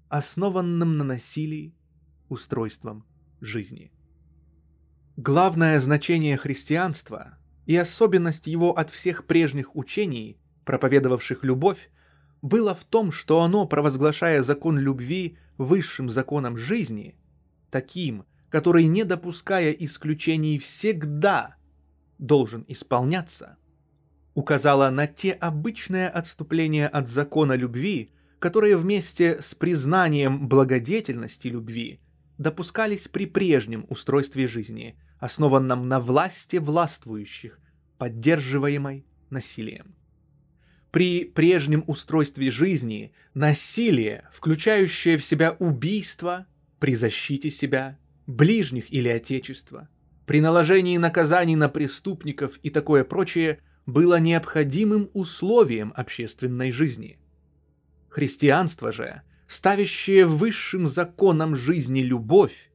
основанным 0.09 0.97
на 0.97 1.05
насилии, 1.05 1.75
устройством 2.29 3.05
жизни. 3.41 3.93
Главное 5.17 5.81
значение 5.81 6.37
христианства 6.37 7.39
и 7.67 7.77
особенность 7.77 8.47
его 8.47 8.73
от 8.73 8.91
всех 8.91 9.27
прежних 9.27 9.77
учений, 9.77 10.39
проповедовавших 10.65 11.45
любовь, 11.45 11.91
было 12.41 12.75
в 12.75 12.85
том, 12.85 13.11
что 13.11 13.43
оно, 13.43 13.67
провозглашая 13.67 14.43
закон 14.43 14.79
любви 14.79 15.37
высшим 15.57 16.09
законом 16.09 16.57
жизни, 16.57 17.17
таким– 17.71 18.25
который, 18.51 18.87
не 18.87 19.05
допуская 19.05 19.73
исключений, 19.73 20.59
всегда 20.59 21.57
должен 22.19 22.65
исполняться, 22.69 23.57
указала 24.39 24.89
на 24.91 25.09
те 25.09 25.33
обычные 25.33 26.09
отступления 26.09 26.87
от 26.87 27.09
закона 27.09 27.55
любви, 27.55 28.13
которые 28.39 28.77
вместе 28.77 29.43
с 29.43 29.53
признанием 29.57 30.49
благодетельности 30.49 31.49
любви 31.49 31.99
допускались 32.39 33.09
при 33.09 33.27
прежнем 33.27 33.85
устройстве 33.89 34.47
жизни, 34.47 34.97
основанном 35.19 35.89
на 35.89 35.99
власти 35.99 36.59
властвующих, 36.59 37.59
поддерживаемой 37.99 39.05
насилием. 39.29 39.97
При 40.93 41.25
прежнем 41.25 41.83
устройстве 41.89 42.53
жизни 42.53 43.13
насилие, 43.35 44.23
включающее 44.33 45.19
в 45.19 45.25
себя 45.25 45.57
убийство 45.59 46.47
при 46.79 46.95
защите 46.95 47.51
себя 47.51 47.99
ближних 48.29 48.93
или 48.93 49.09
отечества, 49.09 49.89
при 50.27 50.41
наложении 50.41 50.97
наказаний 50.97 51.57
на 51.57 51.69
преступников 51.69 52.61
и 52.63 52.71
такое 52.71 53.03
прочее 53.03 53.59
было 53.89 54.21
необходимым 54.21 55.09
условием 55.15 55.95
общественной 55.97 56.73
жизни. 56.73 57.19
Христианство 58.11 58.93
же 58.93 59.23
ставящее 59.47 60.27
высшим 60.27 60.87
законом 60.87 61.57
жизни 61.57 62.01
любовь, 62.01 62.71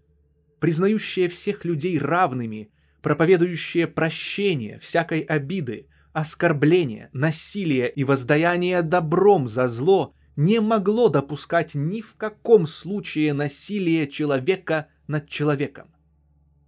признающее 0.59 1.29
всех 1.29 1.65
людей 1.65 1.99
равными, 1.99 2.71
проповедующее 3.03 3.85
прощение 3.85 4.79
всякой 4.79 5.19
обиды, 5.19 5.85
оскорбления, 6.13 7.11
насилия 7.13 7.89
и 7.89 8.03
воздаяние 8.03 8.81
добром 8.81 9.47
за 9.47 9.67
зло 9.67 10.15
не 10.35 10.59
могло 10.61 11.09
допускать 11.09 11.75
ни 11.75 12.01
в 12.01 12.15
каком 12.15 12.65
случае 12.65 13.33
насилия 13.33 14.07
человека 14.07 14.87
над 15.05 15.29
человеком. 15.29 15.93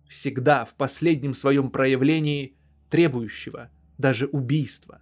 Всегда 0.08 0.66
в 0.66 0.76
последнем 0.76 1.34
своем 1.34 1.72
проявлении 1.72 2.56
требующего 2.92 3.72
даже 3.98 4.28
убийства. 4.28 5.02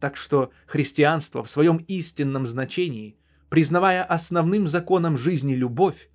Так 0.00 0.16
что 0.16 0.50
христианство 0.66 1.44
в 1.44 1.50
своем 1.50 1.76
истинном 1.88 2.46
значении, 2.46 3.16
признавая 3.48 4.02
основным 4.02 4.66
законом 4.66 5.16
жизни 5.16 5.54
любовь, 5.54 6.10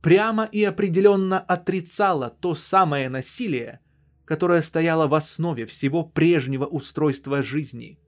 прямо 0.00 0.44
и 0.44 0.62
определенно 0.62 1.38
отрицало 1.38 2.30
то 2.30 2.54
самое 2.54 3.08
насилие, 3.08 3.80
которое 4.24 4.62
стояло 4.62 5.08
в 5.08 5.14
основе 5.14 5.66
всего 5.66 6.04
прежнего 6.04 6.66
устройства 6.66 7.42
жизни. 7.42 7.98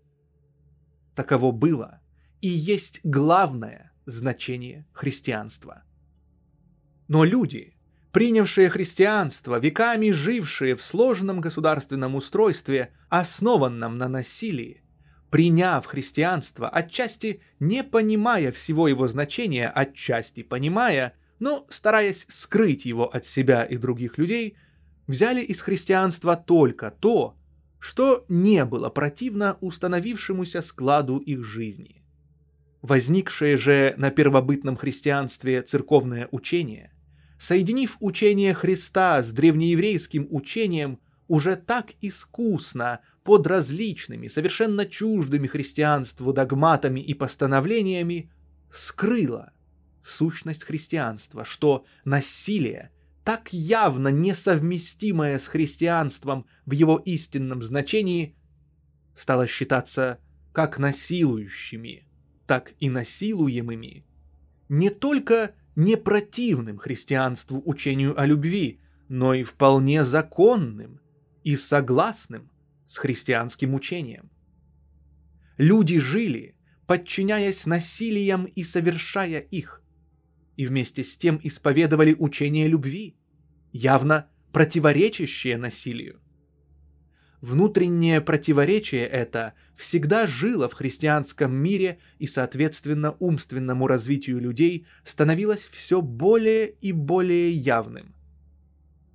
Таково 1.15 1.53
было 1.53 2.01
и 2.41 2.49
есть 2.49 3.01
главное 3.05 3.93
значение 4.07 4.87
христианства. 4.93 5.85
Но 7.09 7.25
люди, 7.25 7.74
принявшие 8.15 8.71
христианство, 8.71 9.59
веками 9.59 10.13
жившие 10.13 10.77
в 10.77 10.85
сложном 10.85 11.41
государственном 11.41 12.15
устройстве, 12.15 12.93
основанном 13.09 13.99
на 13.99 14.09
насилии, 14.09 14.85
приняв 15.31 15.85
христианство, 15.85 16.69
отчасти 16.69 17.41
не 17.59 17.83
понимая 17.83 18.53
всего 18.53 18.87
его 18.87 19.09
значения, 19.09 19.69
отчасти 19.69 20.45
понимая, 20.45 21.15
но 21.41 21.67
стараясь 21.71 22.25
скрыть 22.29 22.85
его 22.85 23.13
от 23.13 23.27
себя 23.27 23.65
и 23.65 23.77
других 23.77 24.17
людей, 24.17 24.57
взяли 25.09 25.41
из 25.41 25.61
христианства 25.61 26.37
только 26.37 26.93
то, 26.93 27.37
что 27.81 28.25
не 28.29 28.65
было 28.65 28.91
противно 28.91 29.59
установившемуся 29.61 30.63
складу 30.63 31.19
их 31.19 31.45
жизни. 31.45 32.05
Возникшее 32.81 33.57
же 33.57 33.95
на 33.97 34.13
первобытном 34.13 34.77
христианстве 34.77 35.63
церковное 35.63 36.29
учение, 36.31 36.94
соединив 37.45 37.99
учение 38.01 38.55
Христа 38.55 39.23
с 39.23 39.31
древнееврейским 39.31 40.29
учением, 40.31 40.99
уже 41.29 41.57
так 41.57 41.93
искусно 42.01 43.01
под 43.23 43.47
различными, 43.47 44.29
совершенно 44.29 44.87
чуждыми 44.87 45.47
христианству 45.47 46.33
догматами 46.33 47.01
и 47.01 47.13
постановлениями, 47.13 48.31
скрыло 48.73 49.53
сущность 50.03 50.65
христианства, 50.65 51.45
что 51.45 51.85
насилие, 52.07 52.91
так 53.25 53.53
явно 53.53 54.09
несовместимое 54.09 55.39
с 55.39 55.47
христианством 55.47 56.47
в 56.65 56.73
его 56.73 56.97
истинном 56.97 57.63
значении, 57.63 58.37
стало 59.15 59.47
считаться 59.47 60.19
как 60.55 60.79
насилующими, 60.79 62.07
так 62.47 62.73
и 62.81 62.89
насилуемыми, 62.89 64.07
не 64.71 64.89
только 64.89 65.55
не 65.77 65.97
противным 65.97 66.79
христианству 66.79 67.63
учению 67.65 68.19
о 68.21 68.27
любви, 68.27 68.81
но 69.09 69.35
и 69.35 69.43
вполне 69.43 70.05
законным 70.05 71.01
и 71.43 71.57
согласным 71.57 72.51
с 72.87 72.97
христианским 72.99 73.75
учением. 73.75 74.31
Люди 75.57 75.99
жили, 75.99 76.57
подчиняясь 76.87 77.67
насилиям 77.67 78.45
и 78.45 78.63
совершая 78.63 79.41
их, 79.41 79.83
и 80.57 80.67
вместе 80.67 81.05
с 81.05 81.17
тем 81.17 81.41
исповедовали 81.43 82.15
учение 82.19 82.69
любви, 82.69 83.17
явно 83.73 84.29
противоречащее 84.53 85.57
насилию. 85.57 86.21
Внутреннее 87.45 88.23
противоречие 88.23 89.07
это 89.07 89.53
всегда 89.77 90.27
жило 90.27 90.67
в 90.67 90.73
христианском 90.73 91.55
мире 91.55 91.99
и, 92.19 92.27
соответственно, 92.27 93.17
умственному 93.19 93.87
развитию 93.87 94.41
людей 94.41 94.87
становилось 95.05 95.69
все 95.71 96.01
более 96.01 96.71
и 96.81 96.93
более 96.93 97.51
явным. 97.53 98.15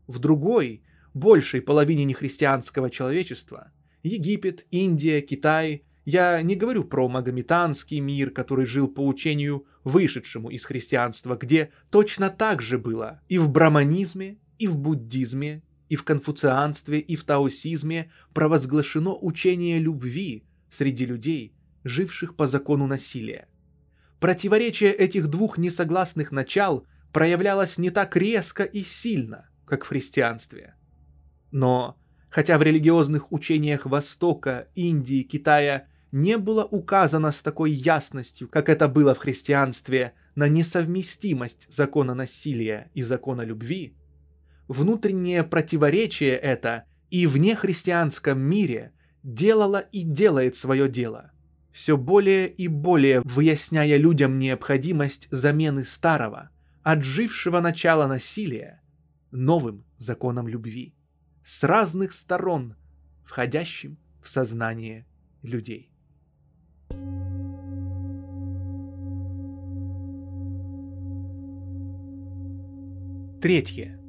В 0.06 0.20
другой, 0.20 0.84
большей 1.16 1.60
половине 1.60 2.06
нехристианского 2.06 2.92
человечества– 2.92 3.72
Египет, 4.04 4.68
Индия, 4.70 5.22
Китай– 5.22 5.86
я 6.06 6.40
не 6.44 6.56
говорю 6.56 6.84
про 6.84 7.10
магометанский 7.10 8.00
мир, 8.00 8.30
который 8.30 8.68
жил 8.68 8.88
по 8.88 9.08
учению, 9.08 9.66
вышедшему 9.84 10.52
из 10.52 10.66
христианства, 10.66 11.36
где 11.36 11.72
точно 11.90 12.30
так 12.30 12.62
же 12.62 12.78
было 12.78 13.22
и 13.28 13.40
в 13.40 13.50
браманизме, 13.50 14.38
и 14.60 14.68
в 14.68 14.78
буддизме, 14.78 15.64
и 15.90 15.96
в 15.96 16.04
конфуцианстве, 16.04 17.00
и 17.00 17.16
в 17.16 17.24
таосизме 17.24 18.12
провозглашено 18.34 19.18
учение 19.20 19.80
любви 19.80 20.46
среди 20.72 21.06
людей, 21.06 21.54
живших 21.84 22.36
по 22.36 22.48
закону 22.48 22.88
насилия. 22.88 23.48
Противоречие 24.20 24.94
этих 24.94 25.28
двух 25.28 25.58
несогласных 25.58 26.32
начал 26.32 26.86
проявлялось 27.12 27.78
не 27.78 27.90
так 27.90 28.16
резко 28.16 28.64
и 28.64 28.84
сильно, 28.84 29.50
как 29.66 29.84
в 29.84 29.88
христианстве. 29.88 30.76
Но, 31.52 31.98
хотя 32.30 32.58
в 32.58 32.62
религиозных 32.62 33.32
учениях 33.32 33.86
Востока, 33.86 34.68
Индии, 34.76 35.24
Китая 35.24 35.88
не 36.12 36.38
было 36.38 36.66
указано 36.66 37.32
с 37.32 37.42
такой 37.42 37.72
ясностью, 37.72 38.48
как 38.48 38.70
это 38.70 38.88
было 38.88 39.16
в 39.16 39.20
христианстве, 39.20 40.14
на 40.36 40.48
несовместимость 40.48 41.68
закона 41.74 42.14
насилия 42.14 42.92
и 42.94 43.02
закона 43.02 43.42
любви, 43.42 43.96
внутреннее 44.70 45.44
противоречие 45.44 46.38
это 46.38 46.86
и 47.10 47.28
в 47.28 47.38
нехристианском 47.38 48.40
мире 48.40 48.94
делало 49.24 49.80
и 49.92 50.04
делает 50.04 50.56
свое 50.56 50.88
дело, 50.88 51.32
все 51.72 51.98
более 51.98 52.48
и 52.48 52.68
более 52.68 53.22
выясняя 53.26 53.98
людям 53.98 54.40
необходимость 54.40 55.28
замены 55.32 55.84
старого, 55.84 56.52
отжившего 56.84 57.60
начала 57.60 58.08
насилия, 58.08 58.82
новым 59.32 59.84
законом 59.98 60.48
любви 60.48 60.96
с 61.44 61.64
разных 61.64 62.14
сторон, 62.14 62.76
входящим 63.26 63.98
в 64.22 64.30
сознание 64.30 65.08
людей. 65.42 65.92
Третье. 73.42 74.00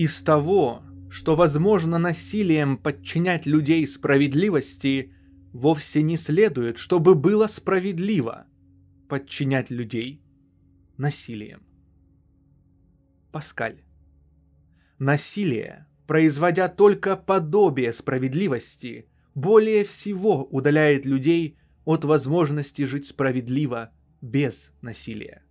Из 0.00 0.22
того, 0.22 0.82
что 1.10 1.36
возможно 1.36 1.98
насилием 1.98 2.78
подчинять 2.78 3.44
людей 3.44 3.86
справедливости, 3.86 5.12
вовсе 5.52 6.00
не 6.00 6.16
следует, 6.16 6.78
чтобы 6.78 7.14
было 7.14 7.48
справедливо 7.48 8.46
подчинять 9.10 9.68
людей 9.68 10.22
насилием. 10.96 11.66
Паскаль 13.30 13.82
насилие, 14.98 15.86
производя 16.06 16.68
только 16.68 17.14
подобие 17.14 17.92
справедливости, 17.92 19.06
более 19.34 19.84
всего 19.84 20.44
удаляет 20.46 21.04
людей 21.04 21.58
от 21.84 22.06
возможности 22.06 22.86
жить 22.86 23.04
справедливо 23.04 23.92
без 24.22 24.72
насилия. 24.80 25.42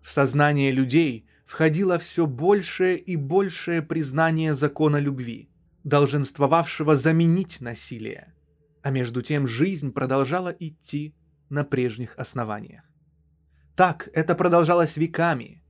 В 0.00 0.10
сознание 0.10 0.70
людей 0.70 1.26
входило 1.50 1.98
все 1.98 2.28
большее 2.28 2.96
и 2.96 3.16
большее 3.16 3.82
признание 3.82 4.54
закона 4.54 4.98
любви, 4.98 5.50
долженствовавшего 5.82 6.94
заменить 6.94 7.60
насилие, 7.60 8.32
а 8.82 8.90
между 8.90 9.20
тем 9.20 9.48
жизнь 9.48 9.92
продолжала 9.92 10.54
идти 10.60 11.12
на 11.48 11.64
прежних 11.64 12.16
основаниях. 12.16 12.84
Так 13.74 14.08
это 14.14 14.36
продолжалось 14.36 14.96
веками, 14.96 15.64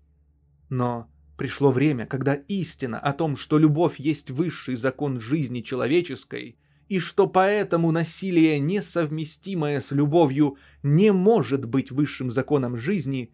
но 0.69 1.11
Пришло 1.39 1.73
время, 1.73 2.05
когда 2.05 2.35
истина 2.35 2.99
о 2.99 3.15
том, 3.15 3.35
что 3.35 3.57
любовь 3.57 3.99
есть 3.99 4.31
высший 4.31 4.77
закон 4.77 5.19
жизни 5.21 5.63
человеческой, 5.63 6.59
и 6.91 6.99
что 6.99 7.27
поэтому 7.27 7.93
насилие, 7.93 8.59
несовместимое 8.59 9.81
с 9.81 9.91
любовью, 9.91 10.59
не 10.83 11.15
может 11.15 11.65
быть 11.65 11.91
высшим 11.91 12.31
законом 12.31 12.77
жизни, 12.77 13.33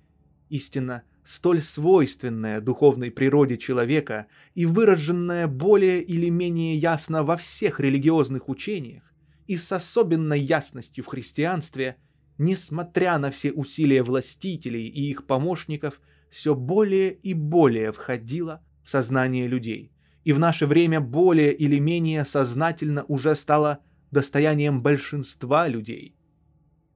истина 0.50 1.02
столь 1.26 1.60
свойственная 1.60 2.60
духовной 2.60 3.10
природе 3.10 3.58
человека 3.58 4.26
и 4.54 4.64
выраженная 4.64 5.46
более 5.48 6.00
или 6.02 6.28
менее 6.28 6.76
ясно 6.76 7.24
во 7.24 7.36
всех 7.36 7.80
религиозных 7.80 8.48
учениях 8.48 9.02
и 9.46 9.56
с 9.56 9.70
особенной 9.72 10.40
ясностью 10.40 11.04
в 11.04 11.08
христианстве, 11.08 11.96
несмотря 12.38 13.18
на 13.18 13.30
все 13.30 13.52
усилия 13.52 14.02
властителей 14.02 14.86
и 14.86 15.10
их 15.10 15.26
помощников– 15.26 16.00
все 16.30 16.54
более 16.54 17.12
и 17.12 17.34
более 17.34 17.92
входило 17.92 18.62
в 18.84 18.90
сознание 18.90 19.46
людей, 19.46 19.92
и 20.24 20.32
в 20.32 20.38
наше 20.38 20.66
время 20.66 21.00
более 21.00 21.52
или 21.52 21.78
менее 21.78 22.24
сознательно 22.24 23.04
уже 23.04 23.34
стало 23.34 23.80
достоянием 24.10 24.82
большинства 24.82 25.68
людей, 25.68 26.16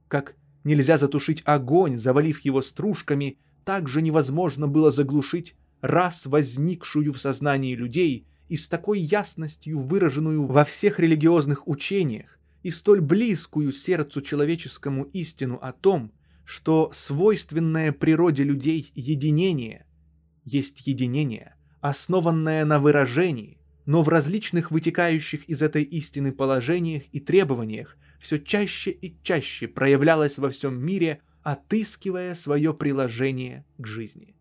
как 0.08 0.36
нельзя 0.64 0.98
затушить 0.98 1.42
огонь, 1.44 1.98
завалив 1.98 2.40
его 2.40 2.62
стружками, 2.62 3.38
так 3.64 3.88
же 3.88 4.02
невозможно 4.02 4.68
было 4.68 4.90
заглушить 4.90 5.54
раз 5.80 6.26
возникшую 6.26 7.12
в 7.12 7.20
сознании 7.20 7.74
людей 7.74 8.26
и 8.48 8.56
с 8.56 8.68
такой 8.68 9.00
ясностью 9.00 9.78
выраженную 9.78 10.46
во 10.46 10.64
всех 10.64 10.98
религиозных 10.98 11.68
учениях 11.68 12.38
и 12.62 12.70
столь 12.70 13.00
близкую 13.00 13.72
сердцу 13.72 14.20
человеческому 14.20 15.04
истину 15.04 15.58
о 15.62 15.72
том, 15.72 16.12
что 16.44 16.90
свойственное 16.92 17.92
природе 17.92 18.42
людей 18.42 18.90
единение 18.94 19.86
есть 20.44 20.86
единение, 20.86 21.54
основанное 21.80 22.64
на 22.64 22.80
выражении, 22.80 23.58
но 23.86 24.02
в 24.02 24.08
различных 24.08 24.70
вытекающих 24.70 25.44
из 25.44 25.62
этой 25.62 25.82
истины 25.82 26.32
положениях 26.32 27.04
и 27.12 27.20
требованиях 27.20 27.96
все 28.20 28.38
чаще 28.38 28.90
и 28.90 29.16
чаще 29.22 29.68
проявлялось 29.68 30.38
во 30.38 30.50
всем 30.50 30.78
мире, 30.84 31.22
отыскивая 31.42 32.34
свое 32.34 32.74
приложение 32.74 33.64
к 33.78 33.86
жизни. 33.86 34.34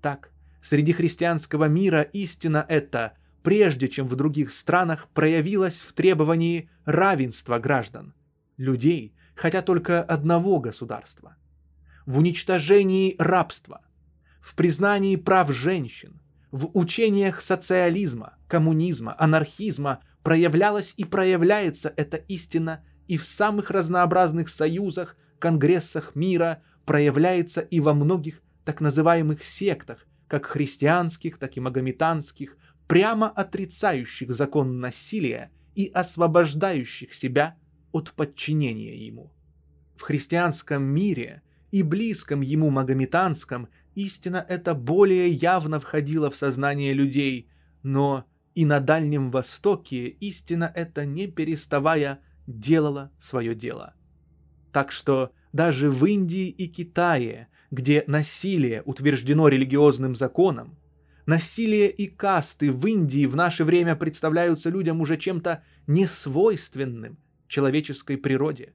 Так, 0.00 0.30
среди 0.60 0.92
христианского 0.92 1.66
мира 1.66 2.02
истина 2.02 2.64
эта, 2.68 3.14
прежде 3.42 3.88
чем 3.88 4.06
в 4.08 4.16
других 4.16 4.52
странах, 4.52 5.08
проявилась 5.14 5.80
в 5.80 5.92
требовании 5.92 6.70
равенства 6.84 7.58
граждан, 7.58 8.14
людей, 8.56 9.14
хотя 9.34 9.62
только 9.62 10.02
одного 10.02 10.60
государства, 10.60 11.36
в 12.06 12.18
уничтожении 12.18 13.16
рабства, 13.18 13.82
в 14.40 14.54
признании 14.54 15.16
прав 15.16 15.52
женщин, 15.52 16.20
в 16.50 16.70
учениях 16.74 17.40
социализма, 17.40 18.34
коммунизма, 18.48 19.16
анархизма 19.18 20.00
проявлялась 20.22 20.94
и 20.96 21.04
проявляется 21.04 21.92
эта 21.96 22.16
истина 22.16 22.84
и 23.08 23.16
в 23.16 23.24
самых 23.24 23.70
разнообразных 23.70 24.48
союзах, 24.48 25.16
конгрессах 25.42 26.14
мира, 26.14 26.62
проявляется 26.86 27.60
и 27.60 27.80
во 27.80 27.94
многих 27.94 28.40
так 28.64 28.80
называемых 28.80 29.42
сектах, 29.42 30.06
как 30.28 30.46
христианских, 30.46 31.38
так 31.38 31.56
и 31.56 31.60
магометанских, 31.60 32.56
прямо 32.86 33.28
отрицающих 33.28 34.30
закон 34.32 34.78
насилия 34.78 35.50
и 35.74 35.88
освобождающих 35.88 37.12
себя 37.12 37.56
от 37.90 38.12
подчинения 38.12 38.96
ему. 39.04 39.32
В 39.96 40.02
христианском 40.02 40.84
мире 40.84 41.42
и 41.72 41.82
близком 41.82 42.40
ему 42.40 42.70
магометанском 42.70 43.68
истина 43.96 44.46
эта 44.48 44.74
более 44.74 45.28
явно 45.28 45.80
входила 45.80 46.30
в 46.30 46.36
сознание 46.36 46.92
людей, 46.92 47.48
но 47.82 48.24
и 48.54 48.64
на 48.64 48.78
Дальнем 48.78 49.32
Востоке 49.32 50.06
истина 50.06 50.70
эта, 50.72 51.04
не 51.04 51.26
переставая, 51.26 52.20
делала 52.46 53.10
свое 53.18 53.54
дело. 53.56 53.94
Так 54.72 54.90
что 54.90 55.32
даже 55.52 55.90
в 55.90 56.04
Индии 56.06 56.48
и 56.48 56.66
Китае, 56.66 57.48
где 57.70 58.04
насилие 58.06 58.82
утверждено 58.84 59.48
религиозным 59.48 60.16
законом, 60.16 60.76
насилие 61.26 61.90
и 61.90 62.06
касты 62.06 62.72
в 62.72 62.86
Индии 62.86 63.26
в 63.26 63.36
наше 63.36 63.64
время 63.64 63.94
представляются 63.94 64.70
людям 64.70 65.00
уже 65.00 65.16
чем-то 65.16 65.62
несвойственным 65.86 67.18
человеческой 67.48 68.16
природе. 68.16 68.72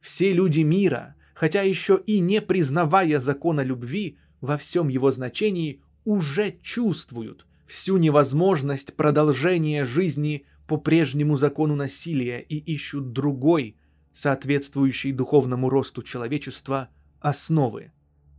Все 0.00 0.32
люди 0.32 0.60
мира, 0.60 1.14
хотя 1.34 1.62
еще 1.62 2.00
и 2.06 2.20
не 2.20 2.40
признавая 2.40 3.20
закона 3.20 3.60
любви 3.60 4.16
во 4.40 4.56
всем 4.56 4.88
его 4.88 5.12
значении, 5.12 5.82
уже 6.04 6.56
чувствуют 6.62 7.46
всю 7.66 7.98
невозможность 7.98 8.96
продолжения 8.96 9.84
жизни 9.84 10.46
по 10.66 10.78
прежнему 10.78 11.36
закону 11.36 11.76
насилия 11.76 12.40
и 12.40 12.56
ищут 12.56 13.12
другой, 13.12 13.76
соответствующий 14.12 15.12
духовному 15.12 15.68
росту 15.70 16.02
человечества, 16.02 16.88
основы 17.20 17.92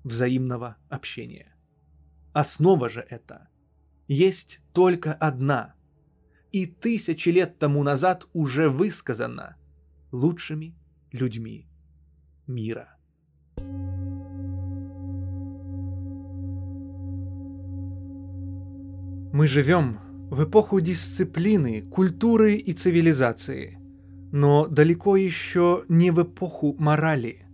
взаимного 0.03 0.77
общения. 0.89 1.55
Основа 2.33 2.89
же 2.89 3.05
это 3.09 3.49
есть 4.07 4.61
только 4.73 5.13
одна, 5.13 5.75
и 6.51 6.65
тысячи 6.65 7.29
лет 7.29 7.59
тому 7.59 7.83
назад 7.83 8.27
уже 8.33 8.69
высказана 8.69 9.55
лучшими 10.11 10.75
людьми 11.11 11.67
мира. 12.47 12.97
Мы 19.33 19.47
живем 19.47 19.99
в 20.29 20.43
эпоху 20.43 20.81
дисциплины, 20.81 21.83
культуры 21.83 22.55
и 22.55 22.73
цивилизации, 22.73 23.80
но 24.31 24.67
далеко 24.67 25.17
еще 25.17 25.83
не 25.87 26.11
в 26.11 26.23
эпоху 26.23 26.75
морали. 26.79 27.45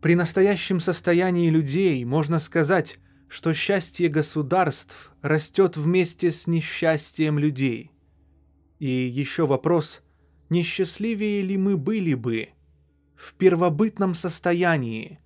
При 0.00 0.14
настоящем 0.14 0.80
состоянии 0.80 1.50
людей 1.50 2.04
можно 2.04 2.38
сказать, 2.38 2.98
что 3.28 3.52
счастье 3.52 4.08
государств 4.08 5.12
растет 5.22 5.76
вместе 5.76 6.30
с 6.30 6.46
несчастьем 6.46 7.38
людей. 7.38 7.92
И 8.78 8.88
еще 8.88 9.46
вопрос, 9.46 10.02
несчастливее 10.48 11.42
ли 11.42 11.56
мы 11.56 11.76
были 11.76 12.14
бы 12.14 12.48
в 13.14 13.34
первобытном 13.34 14.14
состоянии, 14.14 15.20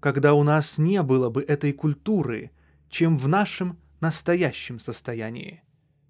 когда 0.00 0.34
у 0.34 0.42
нас 0.42 0.78
не 0.78 1.02
было 1.02 1.30
бы 1.30 1.42
этой 1.42 1.72
культуры, 1.72 2.50
чем 2.90 3.16
в 3.16 3.28
нашем 3.28 3.78
настоящем 4.00 4.80
состоянии. 4.80 5.62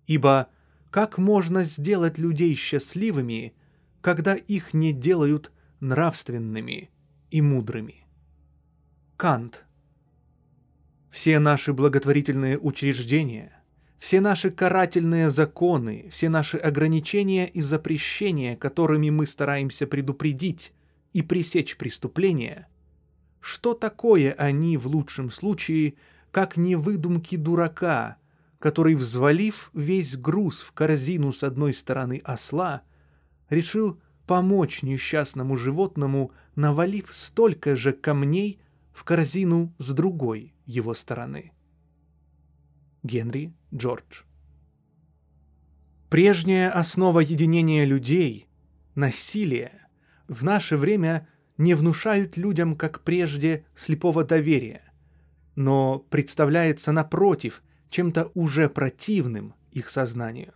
Ибо 0.07 0.49
как 0.91 1.19
можно 1.19 1.63
сделать 1.63 2.19
людей 2.19 2.55
счастливыми, 2.55 3.55
когда 4.07 4.37
их 4.37 4.73
не 4.73 4.93
делают 4.93 5.51
нравственными 5.81 6.91
и 7.33 7.43
мудрыми? 7.43 8.07
Кант. 9.17 9.65
Все 11.11 11.41
наши 11.41 11.73
благотворительные 11.73 12.57
учреждения, 12.57 13.61
все 13.99 14.21
наши 14.21 14.53
карательные 14.53 15.31
законы, 15.31 16.09
все 16.13 16.29
наши 16.29 16.57
ограничения 16.57 17.49
и 17.49 17.61
запрещения, 17.61 18.55
которыми 18.55 19.11
мы 19.11 19.27
стараемся 19.27 19.89
предупредить 19.89 20.73
и 21.13 21.23
пресечь 21.23 21.77
преступления, 21.77 22.69
что 23.41 23.75
такое 23.75 24.35
они 24.35 24.77
в 24.77 24.87
лучшем 24.87 25.33
случае– 25.33 25.95
как 26.31 26.59
не 26.59 26.77
выдумки 26.77 27.35
дурака, 27.35 28.19
который, 28.59 28.95
взвалив 28.95 29.71
весь 29.73 30.17
груз 30.17 30.61
в 30.61 30.73
корзину 30.73 31.33
с 31.33 31.43
одной 31.43 31.73
стороны 31.73 32.21
осла, 32.25 32.83
решил 33.49 34.01
помочь 34.27 34.83
несчастному 34.83 35.57
животному, 35.57 36.33
навалив 36.55 37.09
столько 37.13 37.77
же 37.77 37.93
камней 37.93 38.61
в 38.93 39.05
корзину 39.05 39.75
с 39.79 39.93
другой 39.93 40.55
его 40.65 40.95
стороны. 40.95 41.53
Генри 43.03 43.53
Джордж 43.75 44.23
Прежняя 46.09 46.71
основа 46.71 47.21
единения 47.21 47.85
людей, 47.85 48.49
насилие, 48.95 49.87
в 50.29 50.45
наше 50.45 50.77
время 50.77 51.29
не 51.59 51.75
внушают 51.75 52.37
людям, 52.37 52.77
как 52.77 53.03
прежде, 53.03 53.65
слепого 53.75 54.25
доверия 54.25 54.87
но 55.57 55.99
представляется 56.11 56.93
напротив 56.93 57.63
чем-то 57.89 58.31
уже 58.35 58.69
противным 58.69 59.55
их 59.73 59.89
сознанию. 59.89 60.53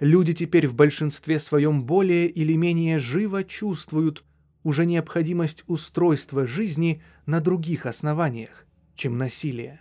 Люди 0.00 0.32
теперь 0.32 0.68
в 0.68 0.74
большинстве 0.74 1.40
своем 1.40 1.84
более 1.84 2.28
или 2.28 2.54
менее 2.54 2.98
живо 2.98 3.42
чувствуют 3.42 4.24
уже 4.62 4.86
необходимость 4.86 5.64
устройства 5.66 6.46
жизни 6.46 7.02
на 7.26 7.40
других 7.40 7.86
основаниях, 7.86 8.66
чем 8.94 9.18
насилие. 9.18 9.80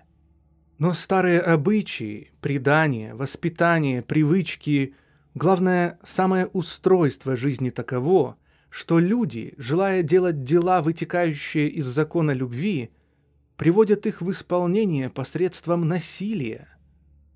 Но 0.80 0.94
старые 0.94 1.40
обычаи, 1.40 2.32
предания, 2.42 3.14
воспитание, 3.14 4.02
привычки, 4.02 4.96
главное, 5.36 6.00
самое 6.04 6.48
устройство 6.48 7.36
жизни 7.36 7.70
таково, 7.70 8.38
что 8.70 9.00
люди, 9.00 9.54
желая 9.58 10.04
делать 10.04 10.44
дела, 10.44 10.82
вытекающие 10.82 11.68
из 11.68 11.86
закона 11.86 12.32
любви, 12.32 12.92
приводят 13.56 14.06
их 14.06 14.22
в 14.22 14.30
исполнение 14.30 15.10
посредством 15.10 15.88
насилия, 15.88 16.68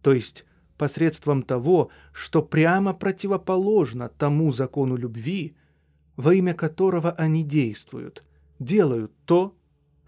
то 0.01 0.13
есть 0.13 0.45
посредством 0.81 1.43
того, 1.43 1.91
что 2.11 2.41
прямо 2.41 2.95
противоположно 2.95 4.09
тому 4.09 4.51
закону 4.51 4.95
любви, 4.95 5.55
во 6.15 6.33
имя 6.33 6.55
которого 6.55 7.11
они 7.11 7.43
действуют, 7.43 8.23
делают 8.57 9.11
то, 9.25 9.55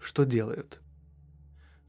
что 0.00 0.24
делают. 0.24 0.80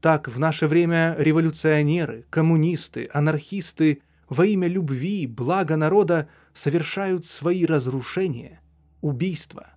Так 0.00 0.28
в 0.28 0.38
наше 0.38 0.68
время 0.68 1.16
революционеры, 1.18 2.26
коммунисты, 2.30 3.10
анархисты 3.12 4.02
во 4.28 4.46
имя 4.46 4.68
любви, 4.68 5.26
блага 5.26 5.74
народа 5.74 6.28
совершают 6.54 7.26
свои 7.26 7.66
разрушения, 7.66 8.60
убийства. 9.00 9.70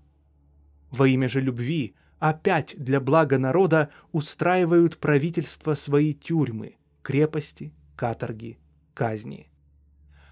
Во 0.92 1.08
имя 1.08 1.28
же 1.28 1.42
любви– 1.42 1.96
опять 2.20 2.76
для 2.78 3.00
блага 3.00 3.40
народа 3.40 3.90
устраивают 4.12 5.00
правительство 5.00 5.74
свои 5.74 6.14
тюрьмы, 6.14 6.76
крепости, 7.02 7.74
каторги, 7.96 8.60
казни. 9.00 9.48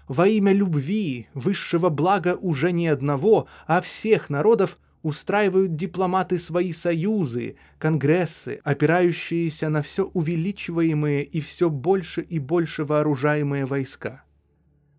Во 0.08 0.26
имя 0.26 0.52
любви, 0.52 1.28
высшего 1.32 1.88
блага 1.88 2.36
уже 2.36 2.70
не 2.72 2.88
одного, 2.88 3.46
а 3.66 3.80
всех 3.80 4.28
народов 4.28 4.78
устраивают 5.02 5.74
дипломаты 5.76 6.38
свои 6.38 6.72
союзы, 6.72 7.56
конгрессы, 7.78 8.60
опирающиеся 8.64 9.70
на 9.70 9.80
все 9.80 10.04
увеличиваемые 10.04 11.24
и 11.24 11.40
все 11.40 11.70
больше 11.70 12.20
и 12.20 12.38
больше 12.38 12.84
вооружаемые 12.84 13.64
войска. 13.64 14.22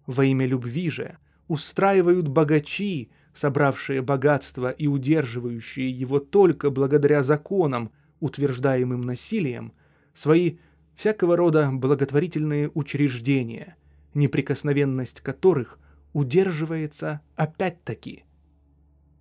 Во 0.08 0.26
имя 0.26 0.48
любви 0.48 0.90
же 0.90 1.18
устраивают 1.48 2.28
богачи, 2.28 3.12
собравшие 3.36 4.02
богатство 4.02 4.72
и 4.72 4.88
удерживающие 4.88 5.92
его 5.92 6.20
только 6.20 6.72
благодаря 6.72 7.22
законам, 7.22 7.92
утверждаемым 8.20 9.02
насилием, 9.02 9.74
свои 10.14 10.58
всякого 11.00 11.38
рода 11.38 11.72
благотворительные 11.72 12.70
учреждения, 12.74 13.78
неприкосновенность 14.14 15.22
которых 15.22 15.80
удерживается 16.12 17.22
опять-таки 17.38 18.26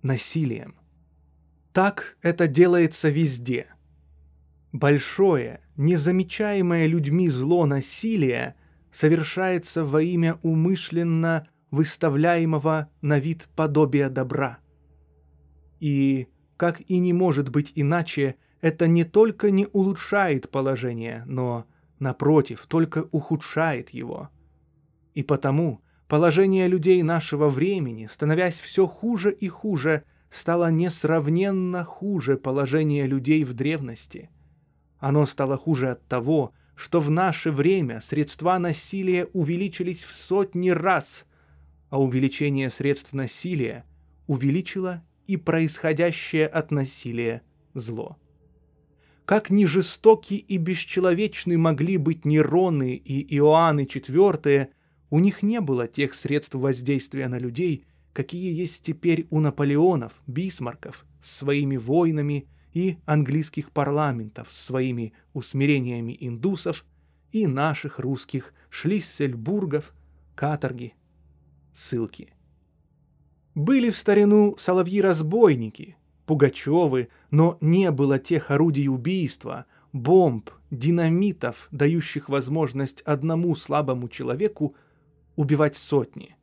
насилием. 0.01 0.75
Так 1.71 2.17
это 2.21 2.47
делается 2.47 3.07
везде. 3.07 3.67
Большое, 4.73 5.61
незамечаемое 5.77 6.85
людьми 6.85 7.29
зло 7.29 7.65
насилия 7.65 8.57
совершается 8.91 9.85
во 9.85 10.01
имя 10.01 10.37
умышленно 10.43 11.47
выставляемого 11.71 12.89
на 12.99 13.19
вид 13.19 13.47
подобия 13.55 14.09
добра. 14.09 14.59
И, 15.79 16.27
как 16.57 16.81
и 16.89 16.97
не 16.97 17.13
может 17.13 17.47
быть 17.47 17.71
иначе, 17.75 18.35
это 18.61 18.87
не 18.87 19.03
только 19.03 19.51
не 19.51 19.67
улучшает 19.71 20.49
положение, 20.49 21.23
но, 21.25 21.65
напротив, 21.99 22.65
только 22.67 23.07
ухудшает 23.11 23.89
его. 23.89 24.29
И 25.13 25.23
потому 25.23 25.81
положение 26.07 26.67
людей 26.67 27.01
нашего 27.03 27.49
времени, 27.49 28.07
становясь 28.11 28.59
все 28.59 28.87
хуже 28.87 29.31
и 29.31 29.47
хуже, 29.47 30.03
стало 30.29 30.71
несравненно 30.71 31.83
хуже 31.83 32.37
положения 32.37 33.05
людей 33.05 33.43
в 33.43 33.53
древности. 33.53 34.29
Оно 34.99 35.25
стало 35.25 35.57
хуже 35.57 35.91
от 35.91 36.05
того, 36.07 36.53
что 36.75 37.01
в 37.01 37.09
наше 37.09 37.51
время 37.51 38.01
средства 38.01 38.57
насилия 38.57 39.25
увеличились 39.33 40.03
в 40.03 40.15
сотни 40.15 40.69
раз, 40.69 41.25
а 41.89 42.01
увеличение 42.01 42.69
средств 42.69 43.13
насилия 43.13 43.85
увеличило 44.27 45.03
и 45.27 45.37
происходящее 45.37 46.47
от 46.47 46.71
насилия 46.71 47.41
зло. 47.73 48.17
Как 49.29 49.51
ни 49.51 49.65
жестоки 49.65 50.33
и 50.33 50.57
бесчеловечны 50.57 51.55
могли 51.55 51.97
быть 51.97 52.25
Нероны 52.25 52.95
и 52.95 53.35
Иоанны 53.35 53.81
IV, 53.81 54.69
у 55.11 55.19
них 55.19 55.43
не 55.43 55.61
было 55.61 55.87
тех 55.87 56.15
средств 56.15 56.55
воздействия 56.55 57.27
на 57.27 57.37
людей, 57.37 57.85
какие 58.11 58.51
есть 58.51 58.81
теперь 58.81 59.27
у 59.29 59.39
Наполеонов, 59.39 60.13
Бисмарков, 60.25 61.05
с 61.21 61.37
своими 61.37 61.77
войнами 61.77 62.47
и 62.73 62.97
английских 63.05 63.69
парламентов, 63.69 64.47
с 64.49 64.65
своими 64.65 65.13
усмирениями 65.33 66.17
индусов 66.19 66.83
и 67.31 67.45
наших 67.45 67.99
русских 67.99 68.51
Шлиссельбургов, 68.71 69.93
каторги, 70.33 70.95
ссылки. 71.71 72.33
Были 73.53 73.91
в 73.91 73.97
старину 73.97 74.55
соловьи-разбойники, 74.57 75.97
Пугачевы, 76.29 77.07
но 77.31 77.57
не 77.59 77.89
было 77.89 78.19
тех 78.19 78.51
орудий 78.51 78.87
убийства, 78.87 79.65
бомб, 79.93 80.51
динамитов, 80.69 81.67
дающих 81.71 82.29
возможность 82.29 83.01
одному 83.01 83.55
слабому 83.55 84.07
человеку 84.09 84.75
убивать 85.35 85.75
сотни. 85.75 86.35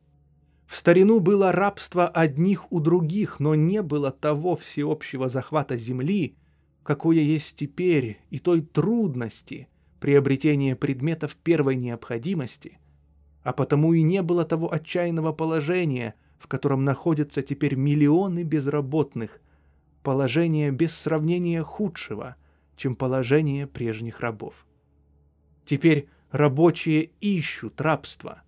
В 0.65 0.75
старину 0.75 1.21
было 1.21 1.53
рабство 1.53 2.05
одних 2.05 2.69
у 2.69 2.81
других, 2.81 3.39
но 3.39 3.55
не 3.55 3.81
было 3.81 4.11
того 4.11 4.57
всеобщего 4.57 5.29
захвата 5.29 5.77
земли, 5.77 6.35
какое 6.83 7.19
есть 7.19 7.55
теперь, 7.55 8.19
и 8.29 8.39
той 8.39 8.59
трудности 8.59 9.69
приобретения 10.01 10.75
предметов 10.75 11.37
первой 11.41 11.77
необходимости, 11.77 12.77
а 13.41 13.53
потому 13.53 13.93
и 13.93 14.01
не 14.01 14.21
было 14.21 14.43
того 14.43 14.69
отчаянного 14.69 15.31
положения, 15.31 16.15
в 16.39 16.47
котором 16.47 16.83
находятся 16.83 17.41
теперь 17.41 17.75
миллионы 17.75 18.43
безработных, 18.43 19.39
положение 20.07 20.71
без 20.71 20.95
сравнения 20.95 21.61
худшего, 21.61 22.37
чем 22.77 22.95
положение 22.95 23.67
прежних 23.67 24.21
рабов. 24.21 24.65
Теперь 25.65 26.07
рабочие 26.31 27.11
ищут 27.19 27.81
рабство 27.81 28.41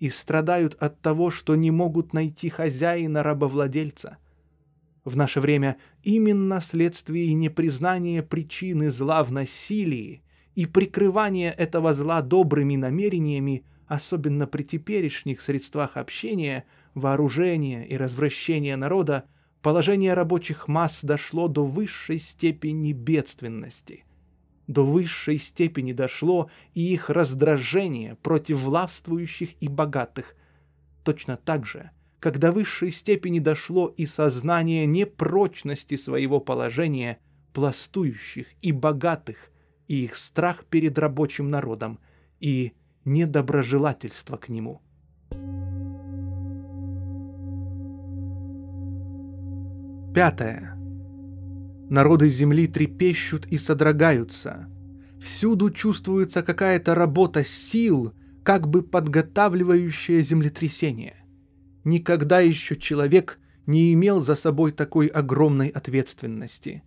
и 0.00 0.08
страдают 0.10 0.74
от 0.74 1.00
того, 1.00 1.30
что 1.30 1.56
не 1.56 1.70
могут 1.70 2.14
найти 2.14 2.48
хозяина-рабовладельца. 2.48 4.16
В 5.04 5.16
наше 5.16 5.40
время 5.40 5.76
именно 6.02 6.60
вследствие 6.60 7.32
непризнания 7.34 8.22
причины 8.22 8.90
зла 8.90 9.24
в 9.24 9.30
насилии 9.30 10.22
и 10.54 10.66
прикрывания 10.66 11.50
этого 11.50 11.92
зла 11.94 12.22
добрыми 12.22 12.76
намерениями, 12.76 13.64
особенно 13.86 14.46
при 14.46 14.62
теперешних 14.62 15.42
средствах 15.42 15.96
общения, 15.96 16.64
вооружения 16.94 17.86
и 17.86 17.96
развращения 17.96 18.76
народа, 18.76 19.24
положение 19.64 20.14
рабочих 20.14 20.68
масс 20.68 21.00
дошло 21.02 21.48
до 21.48 21.66
высшей 21.66 22.20
степени 22.20 22.92
бедственности– 22.92 24.04
до 24.66 24.84
высшей 24.84 25.38
степени 25.38 25.92
дошло 25.92 26.50
и 26.72 26.92
их 26.92 27.10
раздражение 27.10 28.16
против 28.16 28.60
властвующих 28.60 29.50
и 29.60 29.68
богатых. 29.68 30.34
Точно 31.02 31.36
так 31.36 31.66
же, 31.66 31.90
как 32.18 32.38
до 32.38 32.50
высшей 32.52 32.90
степени 32.90 33.38
дошло 33.38 33.88
и 33.88 34.06
сознание 34.06 34.86
непрочности 34.86 35.96
своего 35.96 36.40
положения 36.40 37.18
пластующих 37.52 38.46
и 38.62 38.72
богатых, 38.72 39.50
и 39.86 40.04
их 40.04 40.16
страх 40.16 40.64
перед 40.64 40.98
рабочим 40.98 41.50
народом, 41.50 42.00
и 42.40 42.72
недоброжелательство 43.04 44.38
к 44.38 44.48
нему. 44.48 44.80
Пятое. 50.14 50.76
Народы 51.90 52.28
Земли 52.28 52.68
трепещут 52.68 53.46
и 53.46 53.58
содрогаются. 53.58 54.70
Всюду 55.20 55.72
чувствуется 55.72 56.44
какая-то 56.44 56.94
работа 56.94 57.42
сил, 57.42 58.12
как 58.44 58.68
бы 58.68 58.82
подготавливающая 58.82 60.20
землетрясение. 60.20 61.16
Никогда 61.82 62.38
еще 62.38 62.76
человек 62.76 63.40
не 63.66 63.92
имел 63.92 64.22
за 64.22 64.36
собой 64.36 64.70
такой 64.70 65.08
огромной 65.08 65.66
ответственности. 65.66 66.84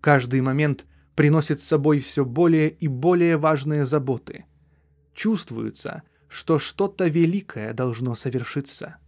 Каждый 0.00 0.40
момент 0.40 0.86
приносит 1.16 1.60
с 1.60 1.64
собой 1.64 1.98
все 1.98 2.24
более 2.24 2.70
и 2.70 2.86
более 2.86 3.36
важные 3.36 3.84
заботы. 3.84 4.44
Чувствуется, 5.12 6.04
что 6.28 6.60
что-то 6.60 7.08
великое 7.08 7.74
должно 7.74 8.14
совершиться. 8.14 8.98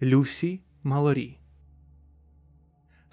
Люси 0.00 0.64
Малори 0.82 1.38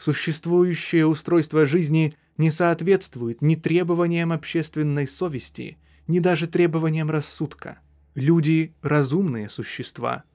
Существующее 0.04 1.08
устройство 1.08 1.66
жизни 1.66 2.14
не 2.38 2.52
соответствует 2.52 3.42
ни 3.42 3.56
требованиям 3.56 4.34
общественной 4.34 5.08
совести, 5.08 5.78
ни 6.08 6.20
даже 6.20 6.46
требованиям 6.46 7.10
рассудка. 7.10 7.80
Люди– 8.14 8.74
разумные 8.82 9.50
существа. 9.50 10.26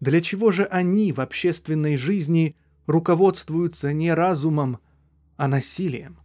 Для 0.00 0.20
чего 0.20 0.50
же 0.50 0.64
они 0.64 1.12
в 1.12 1.20
общественной 1.20 1.96
жизни 1.96 2.56
руководствуются 2.88 3.92
не 3.92 4.12
разумом, 4.12 4.80
а 5.36 5.46
насилием? 5.46 6.18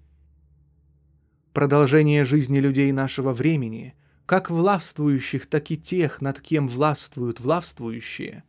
Продолжение 1.54 2.26
жизни 2.26 2.58
людей 2.58 2.92
нашего 2.92 3.34
времени, 3.34 3.94
как 4.26 4.50
властвующих, 4.50 5.46
так 5.46 5.70
и 5.70 5.78
тех, 5.78 6.22
над 6.22 6.42
кем 6.42 6.68
властвуют 6.68 7.40
властвующие, 7.40 8.44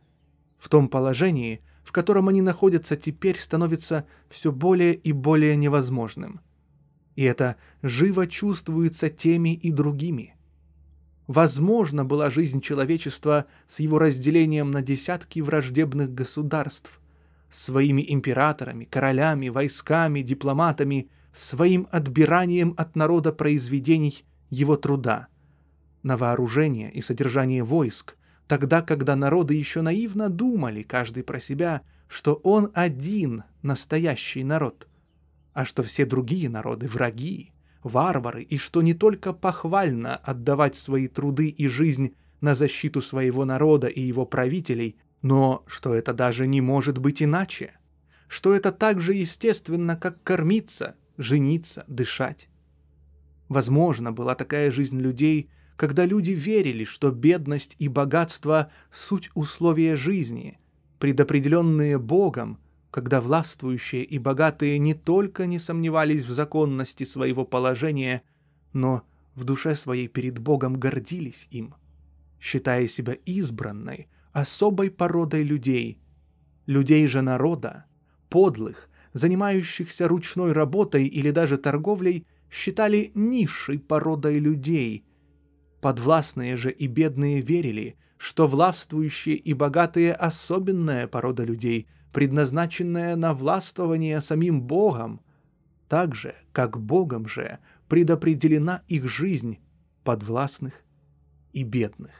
в 0.57 0.67
том 0.67 0.89
положении– 0.89 1.61
в 1.91 1.93
котором 1.93 2.29
они 2.29 2.41
находятся 2.41 2.95
теперь, 2.95 3.37
становится 3.37 4.05
все 4.29 4.53
более 4.53 4.93
и 4.93 5.11
более 5.11 5.57
невозможным. 5.57 6.39
И 7.17 7.23
это 7.23 7.57
живо 7.81 8.27
чувствуется 8.27 9.09
теми 9.09 9.53
и 9.55 9.71
другими. 9.71 10.37
Возможно 11.27 12.05
была 12.05 12.31
жизнь 12.31 12.61
человечества 12.61 13.45
с 13.67 13.81
его 13.81 13.99
разделением 13.99 14.71
на 14.71 14.81
десятки 14.81 15.41
враждебных 15.41 16.13
государств, 16.13 17.01
своими 17.49 18.05
императорами, 18.07 18.85
королями, 18.85 19.49
войсками, 19.49 20.21
дипломатами, 20.21 21.09
своим 21.33 21.89
отбиранием 21.91 22.73
от 22.77 22.95
народа 22.95 23.33
произведений 23.33 24.23
его 24.49 24.77
труда, 24.77 25.27
на 26.03 26.15
вооружение 26.15 26.89
и 26.89 27.01
содержание 27.01 27.65
войск, 27.65 28.15
тогда, 28.47 28.81
когда 28.81 29.15
народы 29.15 29.55
еще 29.55 29.81
наивно 29.81 30.29
думали, 30.29 30.83
каждый 30.83 31.23
про 31.23 31.39
себя, 31.39 31.81
что 32.07 32.35
он 32.43 32.71
один 32.73 33.43
настоящий 33.61 34.43
народ, 34.43 34.87
а 35.53 35.65
что 35.65 35.83
все 35.83 36.05
другие 36.05 36.49
народы— 36.49 36.87
враги, 36.89 37.51
варвары, 37.83 38.43
и 38.43 38.57
что 38.57 38.81
не 38.81 38.93
только 38.93 39.33
похвально 39.33 40.15
отдавать 40.15 40.75
свои 40.75 41.07
труды 41.07 41.47
и 41.47 41.67
жизнь 41.67 42.15
на 42.41 42.55
защиту 42.55 43.01
своего 43.01 43.45
народа 43.45 43.87
и 43.87 44.01
его 44.01 44.25
правителей, 44.25 44.97
но 45.21 45.63
что 45.67 45.93
это 45.93 46.13
даже 46.13 46.47
не 46.47 46.61
может 46.61 46.97
быть 46.97 47.21
иначе, 47.21 47.73
что 48.27 48.53
это 48.53 48.71
так 48.71 48.99
же 48.99 49.13
естественно, 49.13 49.95
как 49.95 50.23
кормиться, 50.23 50.95
жениться, 51.17 51.83
дышать. 51.87 52.49
Возможно, 53.49 54.11
была 54.11 54.35
такая 54.35 54.71
жизнь 54.71 54.99
людей, 54.99 55.49
когда 55.81 56.05
люди 56.05 56.29
верили, 56.29 56.83
что 56.83 57.09
бедность 57.09 57.75
и 57.79 57.87
богатство– 57.87 58.69
суть 58.91 59.31
условия 59.33 59.95
жизни, 59.95 60.59
предопределенные 60.99 61.97
Богом, 61.97 62.59
когда 62.91 63.19
властвующие 63.19 64.03
и 64.03 64.19
богатые 64.19 64.77
не 64.77 64.93
только 64.93 65.47
не 65.47 65.57
сомневались 65.57 66.21
в 66.23 66.33
законности 66.33 67.03
своего 67.03 67.45
положения, 67.45 68.21
но 68.73 69.01
в 69.33 69.43
душе 69.43 69.73
своей 69.73 70.07
перед 70.07 70.37
Богом 70.37 70.79
гордились 70.79 71.47
им, 71.49 71.73
считая 72.39 72.87
себя 72.87 73.13
избранной, 73.25 74.07
особой 74.33 74.91
породой 74.91 75.41
людей, 75.41 75.97
людей 76.67 77.07
же 77.07 77.23
народа, 77.23 77.85
подлых, 78.29 78.87
занимающихся 79.13 80.07
ручной 80.07 80.51
работой 80.51 81.07
или 81.07 81.31
даже 81.31 81.57
торговлей, 81.57 82.27
считали 82.51 83.09
низшей 83.15 83.79
породой 83.79 84.37
людей. 84.37 85.05
Подвластные 85.81 86.57
же 86.57 86.71
и 86.71 86.85
бедные 86.85 87.41
верили, 87.41 87.97
что 88.17 88.45
властвующие 88.47 89.35
и 89.35 89.53
богатые– 89.53 90.13
особенная 90.13 91.07
порода 91.07 91.43
людей, 91.43 91.87
предназначенная 92.13 93.15
на 93.15 93.33
властвование 93.33 94.21
самим 94.21 94.61
Богом, 94.61 95.21
так 95.89 96.13
же, 96.13 96.35
как 96.53 96.79
Богом 96.79 97.27
же 97.27 97.57
предопределена 97.87 98.83
их 98.87 99.09
жизнь 99.09 99.57
подвластных 100.03 100.83
и 101.51 101.63
бедных. 101.63 102.11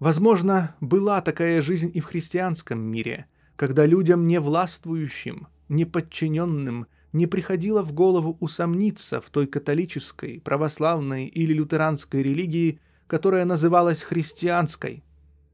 Возможно, 0.00 0.74
была 0.80 1.20
такая 1.22 1.62
жизнь 1.62 1.90
и 1.94 2.00
в 2.00 2.06
христианском 2.06 2.80
мире, 2.80 3.26
когда 3.54 3.86
людям 3.86 4.26
не 4.26 4.40
властвующим, 4.40 5.46
не 5.68 5.84
подчиненным 5.84 6.86
не 7.14 7.26
приходило 7.26 7.82
в 7.84 7.92
голову 7.92 8.36
усомниться 8.40 9.20
в 9.20 9.30
той 9.30 9.46
католической, 9.46 10.40
православной 10.40 11.26
или 11.26 11.52
лютеранской 11.52 12.24
религии, 12.24 12.80
которая 13.06 13.44
называлась 13.44 14.02
христианской, 14.02 15.04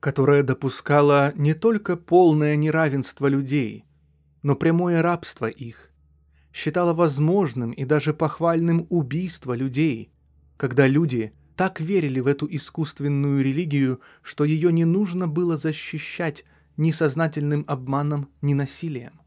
которая 0.01 0.43
допускала 0.43 1.35
не 1.37 1.53
только 1.53 1.97
полное 1.97 2.57
неравенство 2.57 3.27
людей, 3.27 3.85
но 4.43 4.57
прямое 4.57 5.03
рабство 5.03 5.47
их, 5.47 5.91
считала 6.51 6.95
возможным 6.95 7.73
и 7.73 7.85
даже 7.85 8.15
похвальным 8.15 8.87
убийство 8.89 9.53
людей, 9.53 10.11
когда 10.57 10.87
люди 10.87 11.35
так 11.57 11.79
верили 11.79 12.21
в 12.21 12.27
эту 12.27 12.49
искусственную 12.51 13.45
религию, 13.45 14.01
что 14.23 14.45
ее 14.45 14.73
не 14.73 14.87
нужно 14.87 15.29
было 15.29 15.59
защищать 15.59 16.47
ни 16.79 16.91
сознательным 16.91 17.67
обманом, 17.69 18.31
ни 18.41 18.55
насилием. 18.55 19.21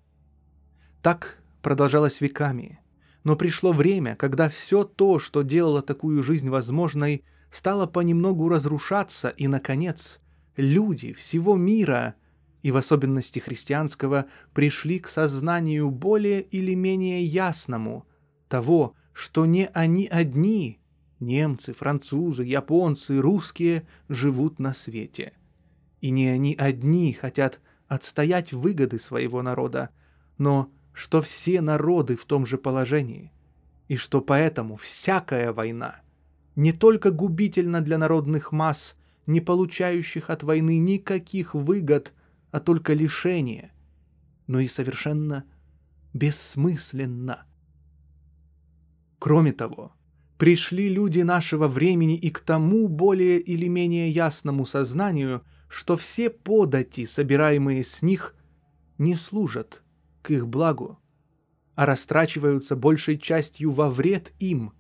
Так 1.04 1.43
продолжалось 1.64 2.22
веками, 2.22 2.80
но 3.24 3.36
пришло 3.36 3.72
время, 3.74 4.16
когда 4.16 4.50
все 4.50 4.84
то, 4.84 5.18
что 5.18 5.42
делало 5.42 5.82
такую 5.82 6.22
жизнь 6.22 6.50
возможной, 6.50 7.24
стало 7.50 7.88
понемногу 7.88 8.48
разрушаться, 8.48 9.30
и, 9.30 9.48
наконец, 9.48 10.20
люди 10.56 11.14
всего 11.14 11.56
мира, 11.56 12.14
и 12.62 12.70
в 12.70 12.78
особенности 12.78 13.40
христианского, 13.40 14.26
пришли 14.54 15.00
к 15.00 15.08
сознанию 15.08 15.90
более 15.90 16.44
или 16.44 16.76
менее 16.76 17.24
ясному 17.24 18.06
того, 18.48 18.94
что 19.14 19.48
не 19.48 19.66
они 19.74 20.08
одни– 20.08 20.80
Немцы, 21.24 21.72
французы, 21.72 22.44
японцы, 22.44 23.18
русские 23.18 23.88
живут 24.10 24.60
на 24.60 24.74
свете. 24.74 25.32
И 26.02 26.10
не 26.10 26.28
они 26.28 26.54
одни 26.54 27.14
хотят 27.14 27.62
отстоять 27.88 28.52
выгоды 28.52 29.00
своего 29.00 29.42
народа, 29.42 29.90
но 30.38 30.70
что 30.94 31.22
все 31.22 31.62
народы 31.62 32.16
в 32.16 32.26
том 32.26 32.46
же 32.46 32.58
положении, 32.58 33.32
и 33.88 33.98
что 33.98 34.22
поэтому 34.22 34.78
всякая 34.78 35.52
война 35.52 36.04
не 36.56 36.72
только 36.72 37.12
губительна 37.12 37.82
для 37.82 37.98
народных 37.98 38.52
масс, 38.52 38.96
не 39.26 39.42
получающих 39.42 40.30
от 40.30 40.44
войны 40.44 40.78
никаких 40.78 41.56
выгод, 41.56 42.14
а 42.52 42.60
только 42.60 42.94
лишение, 42.94 43.72
но 44.48 44.60
и 44.60 44.68
совершенно 44.68 45.46
бессмысленна. 46.14 47.46
Кроме 49.18 49.54
того, 49.54 49.94
пришли 50.38 50.90
люди 50.90 51.22
нашего 51.22 51.68
времени 51.68 52.18
и 52.18 52.30
к 52.30 52.40
тому 52.42 52.88
более 52.88 53.40
или 53.40 53.68
менее 53.68 54.10
ясному 54.10 54.66
сознанию, 54.66 55.44
что 55.70 55.98
все 55.98 56.30
подати, 56.30 57.08
собираемые 57.08 57.84
с 57.84 58.02
них, 58.02 58.36
не 59.00 59.16
служат 59.16 59.83
к 60.24 60.32
их 60.32 60.48
благу, 60.48 60.98
а 61.76 61.86
растрачиваются 61.86 62.76
большей 62.76 63.20
частью 63.20 63.72
во 63.72 63.92
вред 63.92 64.34
им, 64.40 64.74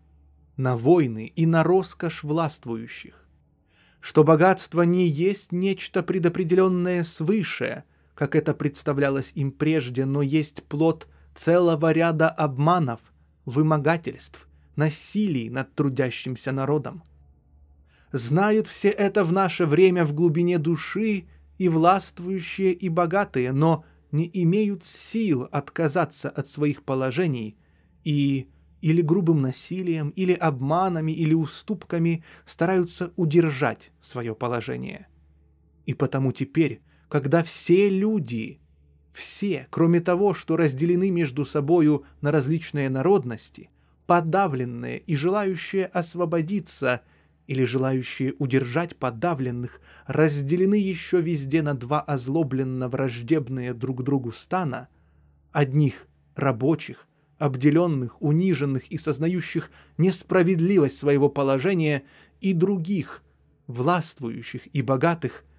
на 0.57 0.75
войны 0.75 1.31
и 1.35 1.45
на 1.45 1.63
роскошь 1.63 2.23
властвующих. 2.23 3.27
Что 3.99 4.23
богатство 4.23 4.81
не 4.81 5.07
есть 5.07 5.51
нечто 5.51 6.01
предопределенное 6.01 7.03
свыше, 7.03 7.83
как 8.15 8.35
это 8.35 8.53
представлялось 8.53 9.31
им 9.35 9.51
прежде, 9.51 10.05
но 10.05 10.21
есть 10.21 10.63
плод 10.63 11.07
целого 11.35 11.91
ряда 11.91 12.29
обманов, 12.29 12.99
вымогательств 13.45 14.47
насилий 14.75 15.49
над 15.49 15.73
трудящимся 15.73 16.51
народом. 16.51 17.03
Знают 18.11 18.67
все 18.67 18.89
это 18.89 19.23
в 19.23 19.31
наше 19.31 19.65
время 19.65 20.05
в 20.05 20.13
глубине 20.13 20.59
души 20.59 21.25
и 21.57 21.69
властвующие, 21.69 22.73
и 22.73 22.89
богатые, 22.89 23.51
но 23.51 23.85
не 24.13 24.29
имеют 24.31 24.85
сил 24.85 25.49
отказаться 25.51 26.29
от 26.29 26.47
своих 26.47 26.83
положений 26.83 27.57
и 28.05 28.47
или 28.81 29.01
грубым 29.01 29.41
насилием, 29.41 30.09
или 30.09 30.33
обманами, 30.33 31.13
или 31.13 31.33
уступками 31.33 32.21
стараются 32.45 33.13
удержать 33.15 33.91
свое 34.01 34.35
положение. 34.35 35.07
И 35.85 35.93
потому 35.93 36.33
теперь, 36.33 36.81
когда 37.07 37.43
все 37.43 37.89
люди, 37.89 38.59
все, 39.13 39.67
кроме 39.69 40.01
того, 40.01 40.33
что 40.33 40.57
разделены 40.57 41.11
между 41.11 41.45
собою 41.45 42.03
на 42.19 42.31
различные 42.31 42.89
народности, 42.89 43.69
подавленные 44.05 44.99
и 44.99 45.15
желающие 45.15 45.85
освободиться 45.85 47.03
или 47.47 47.65
желающие 47.65 48.33
удержать 48.39 48.95
подавленных 48.95 49.81
разделены 50.07 50.75
еще 50.75 51.21
везде 51.21 51.61
на 51.61 51.73
два 51.73 52.01
озлобленно 52.01 52.87
враждебные 52.87 53.73
друг 53.73 54.03
другу 54.03 54.31
стана, 54.31 54.87
одних 55.51 56.07
рабочих, 56.35 57.07
обделенных, 57.37 58.21
униженных 58.21 58.87
и 58.91 58.97
сознающих 58.97 59.71
несправедливость 59.97 60.97
своего 60.97 61.29
положения, 61.29 62.03
и 62.41 62.53
других, 62.53 63.23
властвующих 63.67 64.67
и 64.73 64.81
богатых– 64.81 65.43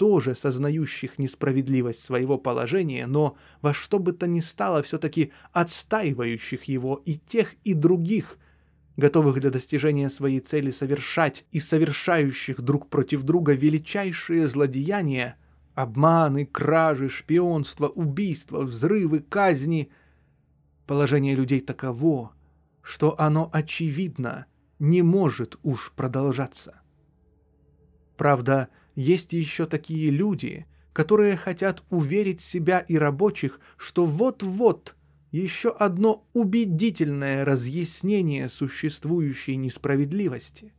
тоже 0.00 0.34
сознающих 0.34 1.18
несправедливость 1.18 2.02
своего 2.02 2.38
положения, 2.38 3.06
но 3.06 3.36
во 3.60 3.74
что 3.74 3.98
бы 3.98 4.12
то 4.12 4.26
ни 4.26 4.40
стало 4.40 4.82
все-таки 4.82 5.30
отстаивающих 5.52 6.64
его 6.64 7.02
и 7.04 7.16
тех, 7.16 7.54
и 7.64 7.74
других, 7.74 8.38
готовых 8.96 9.40
для 9.40 9.50
достижения 9.50 10.10
своей 10.10 10.40
цели 10.40 10.70
совершать 10.70 11.44
и 11.52 11.60
совершающих 11.60 12.60
друг 12.60 12.88
против 12.88 13.22
друга 13.22 13.52
величайшие 13.52 14.46
злодеяния, 14.46 15.36
обманы, 15.74 16.46
кражи, 16.46 17.08
шпионство, 17.08 17.88
убийства, 17.88 18.62
взрывы, 18.62 19.20
казни. 19.20 19.90
Положение 20.86 21.34
людей 21.34 21.60
таково, 21.60 22.32
что 22.82 23.18
оно, 23.18 23.48
очевидно, 23.52 24.46
не 24.78 25.02
может 25.02 25.58
уж 25.62 25.92
продолжаться. 25.94 26.80
Правда, 28.16 28.68
есть 28.94 29.32
еще 29.32 29.66
такие 29.66 30.10
люди, 30.10 30.66
которые 30.92 31.36
хотят 31.36 31.82
уверить 31.90 32.40
себя 32.40 32.80
и 32.80 32.96
рабочих, 32.98 33.60
что 33.76 34.04
вот-вот 34.06 34.96
еще 35.30 35.70
одно 35.70 36.26
убедительное 36.32 37.44
разъяснение 37.44 38.48
существующей 38.48 39.56
несправедливости, 39.56 40.72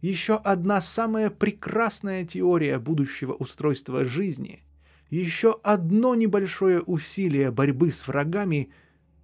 еще 0.00 0.36
одна 0.36 0.80
самая 0.80 1.30
прекрасная 1.30 2.24
теория 2.24 2.78
будущего 2.78 3.34
устройства 3.34 4.04
жизни, 4.04 4.62
еще 5.10 5.58
одно 5.62 6.14
небольшое 6.14 6.80
усилие 6.80 7.50
борьбы 7.50 7.90
с 7.90 8.06
врагами 8.06 8.70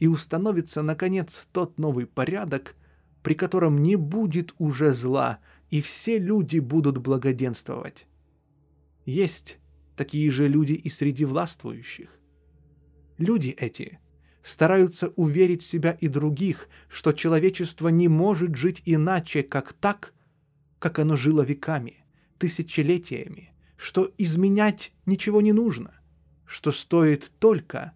и 0.01 0.09
установится, 0.09 0.83
наконец, 0.83 1.47
тот 1.53 1.79
новый 1.79 2.07
порядок, 2.07 2.75
при 3.23 3.35
котором 3.35 3.83
не 3.83 3.97
будет 3.97 4.55
уже 4.59 4.93
зла, 4.93 5.39
и 5.71 5.81
все 5.81 6.19
люди 6.19 6.59
будут 6.59 6.99
благоденствовать. 6.99 8.07
Есть 9.05 9.59
такие 9.97 10.31
же 10.31 10.49
люди 10.49 10.73
и 10.73 10.91
среди 10.91 11.25
властвующих. 11.25 12.11
Люди 13.17 13.55
эти 13.59 13.99
стараются 14.47 15.09
уверить 15.17 15.63
себя 15.63 15.91
и 16.01 16.07
других, 16.07 16.69
что 16.89 17.13
человечество 17.13 17.89
не 17.89 18.07
может 18.07 18.55
жить 18.55 18.81
иначе, 18.85 19.43
как 19.43 19.73
так, 19.73 20.15
как 20.79 21.01
оно 21.01 21.17
жило 21.17 21.43
веками, 21.43 22.05
тысячелетиями, 22.39 23.51
что 23.77 24.09
изменять 24.19 24.93
ничего 25.05 25.41
не 25.41 25.53
нужно, 25.53 25.99
что 26.45 26.71
стоит 26.71 27.33
только, 27.41 27.93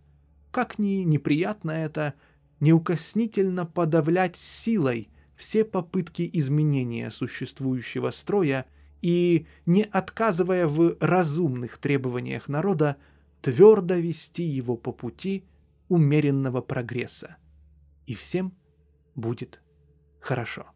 как 0.50 0.80
ни 0.80 1.04
неприятно 1.04 1.70
это, 1.70 2.14
неукоснительно 2.58 3.64
подавлять 3.64 4.36
силой 4.36 5.08
все 5.36 5.64
попытки 5.64 6.28
изменения 6.32 7.12
существующего 7.12 8.10
строя 8.10 8.66
и, 9.02 9.46
не 9.66 9.84
отказывая 9.84 10.66
в 10.66 10.96
разумных 10.98 11.78
требованиях 11.78 12.48
народа, 12.48 12.96
твердо 13.40 13.94
вести 13.94 14.42
его 14.42 14.76
по 14.76 14.90
пути 14.90 15.44
умеренного 15.90 16.62
прогресса. 16.62 17.36
И 18.06 18.14
всем 18.14 18.56
будет 19.14 19.60
хорошо. 20.20 20.70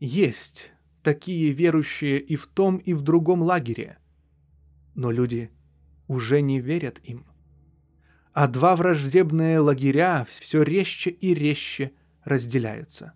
Есть 0.00 0.72
такие 1.02 1.52
верующие 1.52 2.18
и 2.18 2.34
в 2.34 2.46
том, 2.46 2.78
и 2.78 2.94
в 2.94 3.02
другом 3.02 3.42
лагере, 3.42 3.98
но 4.94 5.10
люди 5.10 5.50
уже 6.08 6.40
не 6.40 6.60
верят 6.60 6.98
им. 7.04 7.26
А 8.32 8.48
два 8.48 8.74
враждебные 8.74 9.58
лагеря 9.58 10.26
все 10.28 10.62
резче 10.62 11.10
и 11.10 11.34
резче 11.34 11.92
разделяются. 12.24 13.12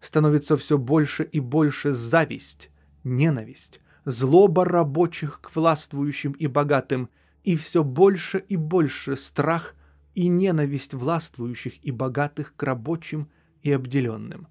Становится 0.00 0.56
все 0.56 0.76
больше 0.76 1.22
и 1.22 1.38
больше 1.38 1.92
зависть, 1.92 2.70
ненависть, 3.04 3.80
злоба 4.04 4.64
рабочих 4.64 5.40
к 5.40 5.54
властвующим 5.54 6.32
и 6.32 6.48
богатым, 6.48 7.08
и 7.48 7.56
все 7.56 7.82
больше 7.82 8.44
и 8.46 8.56
больше 8.56 9.16
страх 9.16 9.74
и 10.12 10.28
ненависть 10.28 10.92
властвующих 10.92 11.82
и 11.82 11.90
богатых 11.90 12.54
к 12.54 12.62
рабочим 12.62 13.30
и 13.62 13.72
обделенным. 13.72 14.48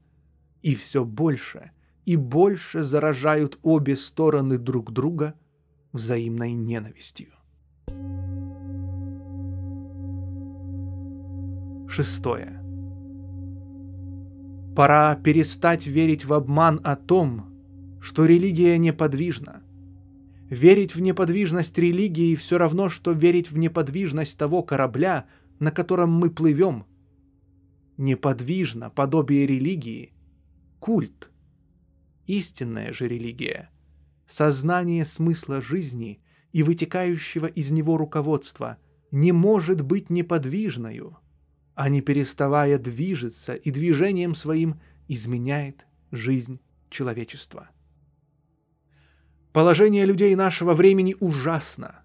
И 0.64 0.74
все 0.74 1.06
больше 1.06 1.70
и 2.06 2.16
больше 2.16 2.82
заражают 2.82 3.60
обе 3.62 3.96
стороны 3.96 4.58
друг 4.58 4.92
друга 4.92 5.36
взаимной 5.92 6.54
ненавистью. 6.54 7.34
Шестое. 11.88 12.60
Пора 14.76 15.16
перестать 15.18 15.86
верить 15.86 16.26
в 16.26 16.34
обман 16.34 16.82
о 16.84 16.96
том, 16.96 17.46
что 18.02 18.26
религия 18.26 18.80
неподвижна. 18.80 19.62
Верить 20.50 20.96
в 20.96 21.02
неподвижность 21.02 21.78
религии 21.78 22.36
все 22.36 22.58
равно, 22.58 22.90
что 22.90 23.12
верить 23.12 23.52
в 23.52 23.58
неподвижность 23.58 24.38
того 24.38 24.64
корабля, 24.64 25.26
на 25.60 25.72
котором 25.72 26.12
мы 26.12 26.30
плывем. 26.30 26.86
Неподвижно 27.98 28.90
подобие 28.90 29.46
религии— 29.46 30.14
культ. 30.80 31.30
Истинная 32.28 32.94
же 32.94 33.08
религия— 33.08 33.70
сознание 34.28 35.06
смысла 35.06 35.62
жизни 35.62 36.22
и 36.54 36.64
вытекающего 36.64 37.48
из 37.48 37.72
него 37.72 37.98
руководства— 37.98 38.78
не 39.12 39.32
может 39.32 39.82
быть 39.82 40.10
неподвижною, 40.10 41.18
а 41.76 41.90
не 41.90 42.02
переставая 42.02 42.78
движется 42.78 43.54
и 43.54 43.72
движением 43.72 44.36
своим 44.36 44.80
изменяет 45.08 45.86
жизнь 46.12 46.60
человечества. 46.90 47.70
Положение 49.58 50.06
людей 50.06 50.36
нашего 50.36 50.76
времени 50.76 51.16
ужасно. 51.20 52.04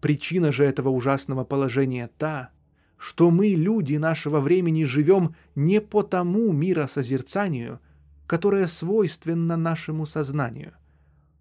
Причина 0.00 0.52
же 0.52 0.62
этого 0.62 0.90
ужасного 0.90 1.42
положения 1.42 2.08
та, 2.18 2.50
что 2.96 3.32
мы, 3.32 3.48
люди 3.48 3.96
нашего 3.96 4.38
времени, 4.38 4.84
живем 4.84 5.34
не 5.56 5.80
по 5.80 6.04
тому 6.04 6.52
миросозерцанию, 6.52 7.80
которое 8.28 8.68
свойственно 8.68 9.56
нашему 9.56 10.06
сознанию, 10.06 10.72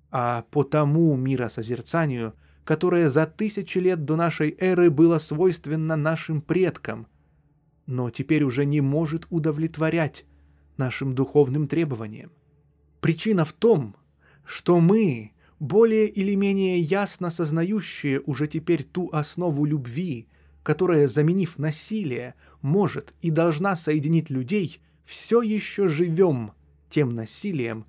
а 0.10 0.44
по 0.50 0.64
тому 0.64 1.16
миросозерцанию, 1.16 2.34
которое 2.64 3.08
за 3.08 3.28
тысячи 3.28 3.78
лет 3.78 4.06
до 4.06 4.16
нашей 4.16 4.58
эры 4.60 4.90
было 4.90 5.20
свойственно 5.20 5.96
нашим 5.96 6.42
предкам, 6.42 7.06
но 7.86 8.10
теперь 8.10 8.42
уже 8.42 8.66
не 8.66 8.82
может 8.82 9.28
удовлетворять 9.30 10.26
нашим 10.78 11.14
духовным 11.14 11.68
требованиям. 11.68 12.32
Причина 13.02 13.46
в 13.46 13.54
том, 13.54 13.96
что 14.48 14.80
мы, 14.80 15.34
более 15.60 16.08
или 16.08 16.34
менее 16.34 16.80
ясно 16.80 17.30
сознающие 17.30 18.22
уже 18.22 18.48
теперь 18.48 18.84
ту 18.84 19.10
основу 19.12 19.66
любви, 19.66 20.28
которая, 20.64 21.08
заменив 21.08 21.60
насилие, 21.60 22.34
может 22.62 23.14
и 23.22 23.30
должна 23.30 23.76
соединить 23.76 24.30
людей, 24.30 24.82
все 25.04 25.42
еще 25.42 25.88
живем 25.88 26.54
тем 26.90 27.14
насилием, 27.14 27.86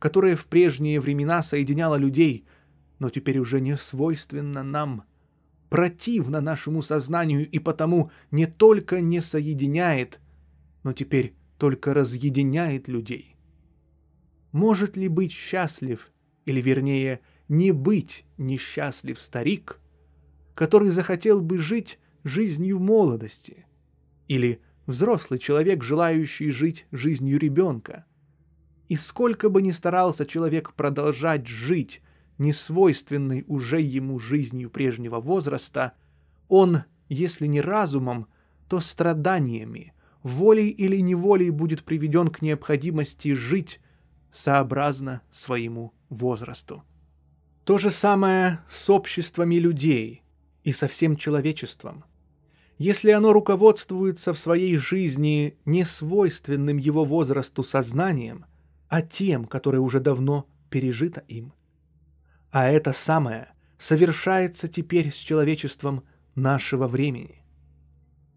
которое 0.00 0.34
в 0.34 0.46
прежние 0.46 1.00
времена 1.00 1.42
соединяло 1.44 1.94
людей, 1.94 2.44
но 2.98 3.08
теперь 3.08 3.38
уже 3.38 3.60
не 3.60 3.76
свойственно 3.76 4.64
нам, 4.64 5.04
противно 5.68 6.40
нашему 6.40 6.82
сознанию 6.82 7.48
и 7.48 7.60
потому 7.60 8.10
не 8.32 8.46
только 8.46 9.00
не 9.00 9.20
соединяет, 9.20 10.18
но 10.82 10.92
теперь 10.92 11.34
только 11.56 11.94
разъединяет 11.94 12.88
людей. 12.88 13.36
Может 14.52 14.96
ли 14.96 15.08
быть 15.08 15.32
счастлив, 15.32 16.10
или 16.44 16.60
вернее, 16.60 17.20
не 17.48 17.72
быть 17.72 18.24
несчастлив 18.38 19.20
старик, 19.20 19.78
который 20.54 20.90
захотел 20.90 21.40
бы 21.40 21.58
жить 21.58 21.98
жизнью 22.24 22.78
молодости, 22.78 23.66
или 24.28 24.60
взрослый 24.86 25.38
человек, 25.38 25.82
желающий 25.82 26.50
жить 26.50 26.86
жизнью 26.90 27.38
ребенка. 27.38 28.04
И 28.88 28.96
сколько 28.96 29.48
бы 29.48 29.62
ни 29.62 29.70
старался 29.70 30.26
человек 30.26 30.74
продолжать 30.74 31.46
жить 31.46 32.02
несвойственной 32.38 33.44
уже 33.46 33.80
ему 33.80 34.18
жизнью 34.18 34.70
прежнего 34.70 35.20
возраста, 35.20 35.92
он, 36.48 36.84
если 37.08 37.46
не 37.46 37.60
разумом, 37.60 38.26
то 38.68 38.80
страданиями, 38.80 39.92
волей 40.22 40.68
или 40.70 40.96
неволей 41.00 41.50
будет 41.50 41.84
приведен 41.84 42.28
к 42.28 42.42
необходимости 42.42 43.32
жить 43.34 43.80
сообразно 44.32 45.22
своему 45.32 45.92
возрасту. 46.08 46.82
То 47.64 47.78
же 47.78 47.90
самое 47.90 48.60
с 48.68 48.88
обществами 48.90 49.56
людей 49.56 50.22
и 50.64 50.72
со 50.72 50.88
всем 50.88 51.16
человечеством. 51.16 52.04
Если 52.78 53.10
оно 53.10 53.32
руководствуется 53.32 54.32
в 54.32 54.38
своей 54.38 54.78
жизни 54.78 55.58
не 55.66 55.84
свойственным 55.84 56.78
его 56.78 57.04
возрасту 57.04 57.62
сознанием, 57.62 58.46
а 58.88 59.02
тем, 59.02 59.44
которое 59.44 59.78
уже 59.78 60.00
давно 60.00 60.48
пережито 60.70 61.20
им. 61.28 61.52
А 62.50 62.68
это 62.68 62.92
самое 62.92 63.52
совершается 63.78 64.66
теперь 64.66 65.12
с 65.12 65.16
человечеством 65.16 66.04
нашего 66.34 66.88
времени. 66.88 67.42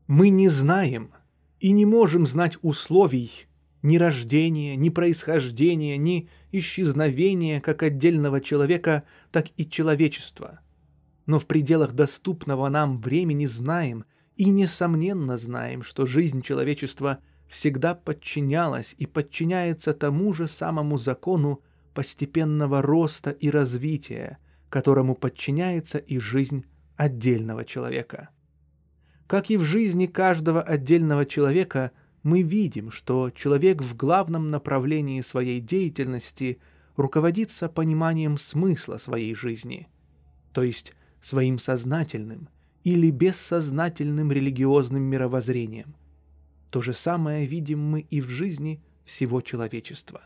Мы 0.08 0.30
не 0.30 0.50
знаем 0.50 1.12
и 1.60 1.72
не 1.72 1.86
можем 1.86 2.28
знать 2.28 2.58
условий 2.62 3.48
ни 3.84 3.98
рождения, 3.98 4.76
ни 4.76 4.90
происхождения, 4.90 5.98
ни 5.98 6.30
исчезновения 6.52 7.60
как 7.60 7.84
отдельного 7.84 8.42
человека, 8.42 9.04
так 9.32 9.48
и 9.58 9.70
человечества. 9.70 10.62
Но 11.26 11.40
в 11.40 11.46
пределах 11.46 11.94
доступного 11.94 12.70
нам 12.70 13.00
времени 13.00 13.46
знаем 13.46 14.06
и 14.38 14.50
несомненно 14.50 15.38
знаем, 15.38 15.84
что 15.84 16.06
жизнь 16.06 16.42
человечества 16.42 17.20
всегда 17.48 17.94
подчинялась 17.94 18.96
и 18.98 19.06
подчиняется 19.06 19.94
тому 19.94 20.34
же 20.34 20.48
самому 20.48 20.98
закону 20.98 21.62
постепенного 21.94 22.82
роста 22.82 23.30
и 23.32 23.50
развития, 23.50 24.40
которому 24.70 25.14
подчиняется 25.14 25.98
и 25.98 26.18
жизнь 26.20 26.66
отдельного 26.96 27.66
человека. 27.66 28.30
Как 29.28 29.50
и 29.50 29.58
в 29.58 29.64
жизни 29.64 30.06
каждого 30.06 30.62
отдельного 30.62 31.26
человека– 31.26 31.92
мы 32.24 32.42
видим, 32.42 32.90
что 32.90 33.30
человек 33.30 33.82
в 33.82 33.96
главном 33.96 34.50
направлении 34.50 35.22
своей 35.22 35.60
деятельности 35.60 36.60
руководится 36.96 37.70
пониманием 37.70 38.38
смысла 38.38 38.98
своей 38.98 39.36
жизни, 39.36 39.88
то 40.54 40.64
есть 40.64 40.94
своим 41.22 41.60
сознательным 41.60 42.50
или 42.84 43.12
бессознательным 43.12 44.32
религиозным 44.32 45.04
мировоззрением. 45.04 45.96
То 46.70 46.82
же 46.82 46.94
самое 46.94 47.46
видим 47.46 47.80
мы 47.80 48.02
и 48.02 48.20
в 48.20 48.30
жизни 48.30 48.82
всего 49.06 49.42
человечества. 49.42 50.22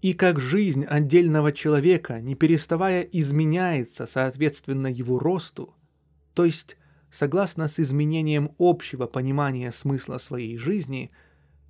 И 0.00 0.12
как 0.12 0.38
жизнь 0.38 0.84
отдельного 0.84 1.52
человека, 1.52 2.20
не 2.20 2.36
переставая 2.36 3.02
изменяется 3.02 4.06
соответственно 4.06 4.86
его 4.86 5.18
росту, 5.18 5.74
то 6.34 6.44
есть 6.44 6.77
согласно 7.10 7.68
с 7.68 7.78
изменением 7.80 8.52
общего 8.58 9.06
понимания 9.06 9.72
смысла 9.72 10.18
своей 10.18 10.56
жизни, 10.58 11.10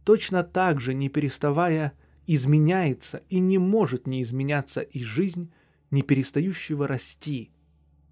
точно 0.05 0.43
так 0.43 0.80
же, 0.80 0.95
не 0.95 1.09
переставая, 1.09 1.93
изменяется 2.26 3.22
и 3.28 3.39
не 3.39 3.59
может 3.59 4.07
не 4.07 4.22
изменяться 4.22 4.80
и 4.80 5.03
жизнь, 5.03 5.51
не 5.91 6.03
перестающего 6.03 6.86
расти, 6.86 7.51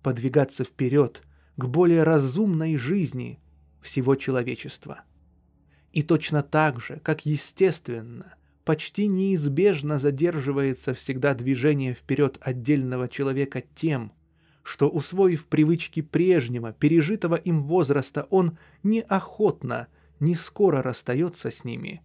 подвигаться 0.03 0.64
вперед 0.64 1.22
к 1.57 1.64
более 1.66 2.03
разумной 2.03 2.77
жизни 2.77 3.39
всего 3.81 4.14
человечества. 4.14 5.03
И 5.93 6.03
точно 6.03 6.43
так 6.43 6.81
же, 6.81 7.01
как 7.03 7.27
естественно, 7.27 8.35
почти 8.64 9.07
неизбежно 9.07 9.99
задерживается 9.99 10.93
всегда 10.95 11.35
движение 11.35 11.95
вперед 11.95 12.39
отдельного 12.41 13.09
человека 13.09 13.62
тем, 13.74 14.12
что, 14.67 14.89
усвоив 14.89 15.47
привычки 15.47 16.03
прежнего, 16.03 16.73
пережитого 16.73 17.37
им 17.37 17.62
возраста, 17.62 18.27
он 18.31 18.59
неохотно, 18.83 19.87
не 20.19 20.35
скоро 20.35 20.83
расстается 20.83 21.53
с 21.53 21.62
ними, 21.62 22.03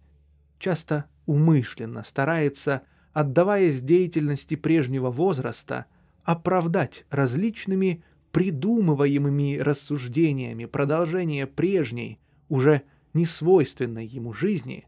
часто 0.60 1.06
умышленно 1.26 2.04
старается, 2.04 2.82
отдаваясь 3.12 3.82
деятельности 3.82 4.54
прежнего 4.54 5.10
возраста, 5.10 5.86
оправдать 6.22 7.04
различными 7.10 8.04
придумываемыми 8.30 9.58
рассуждениями 9.58 10.66
продолжение 10.66 11.48
прежней, 11.48 12.20
уже 12.48 12.82
несвойственной 13.12 14.06
ему 14.06 14.32
жизни, 14.32 14.86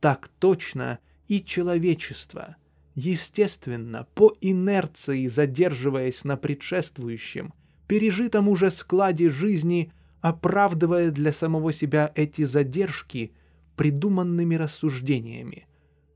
так 0.00 0.28
точно 0.38 1.00
и 1.26 1.44
человечество– 1.44 2.56
естественно, 2.98 4.08
по 4.16 4.34
инерции 4.40 5.28
задерживаясь 5.28 6.24
на 6.24 6.36
предшествующем, 6.36 7.54
пережитом 7.86 8.48
уже 8.48 8.72
складе 8.72 9.30
жизни, 9.30 9.92
оправдывая 10.20 11.12
для 11.12 11.32
самого 11.32 11.72
себя 11.72 12.10
эти 12.16 12.42
задержки 12.42 13.32
придуманными 13.76 14.56
рассуждениями, 14.56 15.68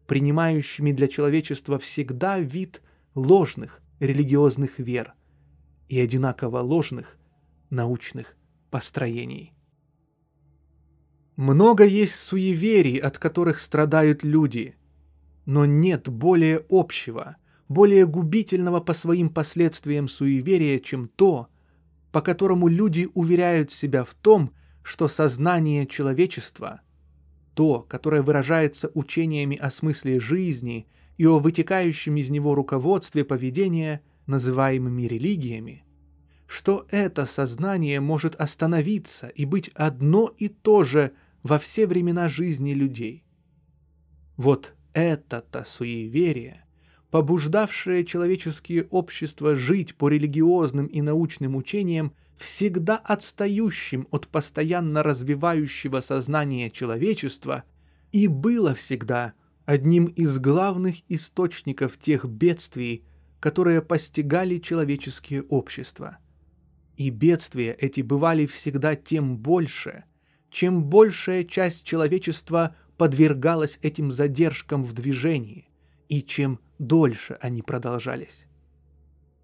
принимающими 0.08 0.90
для 0.90 1.06
человечества 1.06 1.78
всегда 1.78 2.40
вид 2.40 2.82
ложных 3.14 3.80
религиозных 4.00 4.80
вер 4.80 5.14
и 5.88 6.00
одинаково 6.00 6.58
ложных 6.58 7.16
научных 7.70 8.36
построений. 8.72 9.54
Много 11.36 11.84
есть 11.84 12.16
суеверий, 12.16 12.98
от 12.98 13.18
которых 13.18 13.60
страдают 13.60 14.24
люди– 14.24 14.74
но 15.46 15.64
нет 15.64 16.08
более 16.08 16.64
общего, 16.68 17.36
более 17.68 18.06
губительного 18.06 18.80
по 18.80 18.94
своим 18.94 19.28
последствиям 19.28 20.08
суеверия, 20.08 20.78
чем 20.78 21.08
то, 21.08 21.48
по 22.10 22.20
которому 22.20 22.68
люди 22.68 23.08
уверяют 23.14 23.72
себя 23.72 24.04
в 24.04 24.14
том, 24.14 24.52
что 24.82 25.08
сознание 25.08 25.86
человечества, 25.86 26.80
то, 27.54 27.80
которое 27.80 28.22
выражается 28.22 28.90
учениями 28.94 29.56
о 29.56 29.70
смысле 29.70 30.20
жизни 30.20 30.86
и 31.16 31.26
о 31.26 31.38
вытекающем 31.38 32.16
из 32.16 32.30
него 32.30 32.54
руководстве 32.54 33.24
поведения, 33.24 34.02
называемыми 34.26 35.02
религиями, 35.02 35.84
что 36.46 36.86
это 36.90 37.26
сознание 37.26 38.00
может 38.00 38.34
остановиться 38.36 39.28
и 39.28 39.44
быть 39.44 39.68
одно 39.74 40.32
и 40.38 40.48
то 40.48 40.84
же 40.84 41.12
во 41.42 41.58
все 41.58 41.86
времена 41.86 42.28
жизни 42.28 42.72
людей. 42.72 43.24
Вот 44.36 44.74
это-то 44.92 45.64
суеверие, 45.68 46.64
побуждавшее 47.10 48.04
человеческие 48.04 48.84
общества 48.84 49.54
жить 49.54 49.94
по 49.96 50.08
религиозным 50.08 50.86
и 50.86 51.00
научным 51.02 51.56
учениям, 51.56 52.12
всегда 52.36 52.96
отстающим 52.96 54.08
от 54.10 54.28
постоянно 54.28 55.02
развивающего 55.02 56.00
сознания 56.00 56.70
человечества, 56.70 57.64
и 58.10 58.26
было 58.26 58.74
всегда 58.74 59.34
одним 59.64 60.06
из 60.06 60.38
главных 60.38 60.96
источников 61.08 61.98
тех 61.98 62.24
бедствий, 62.24 63.04
которые 63.40 63.82
постигали 63.82 64.58
человеческие 64.58 65.42
общества. 65.42 66.18
И 66.96 67.10
бедствия 67.10 67.72
эти 67.72 68.00
бывали 68.00 68.46
всегда 68.46 68.96
тем 68.96 69.36
больше, 69.38 70.04
чем 70.50 70.84
большая 70.84 71.44
часть 71.44 71.84
человечества 71.84 72.76
подвергалась 73.02 73.80
этим 73.82 74.12
задержкам 74.12 74.84
в 74.84 74.92
движении, 74.92 75.68
и 76.08 76.22
чем 76.22 76.60
дольше 76.78 77.36
они 77.40 77.60
продолжались. 77.60 78.46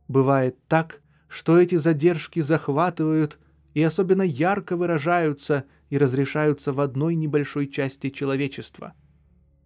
Бывает 0.07 0.57
так, 0.69 1.03
что 1.27 1.59
эти 1.59 1.75
задержки 1.75 2.39
захватывают 2.39 3.37
и 3.75 3.83
особенно 3.83 4.23
ярко 4.23 4.77
выражаются 4.77 5.65
и 5.91 5.99
разрешаются 5.99 6.73
в 6.73 6.79
одной 6.79 7.17
небольшой 7.17 7.67
части 7.67 8.11
человечества. 8.11 8.95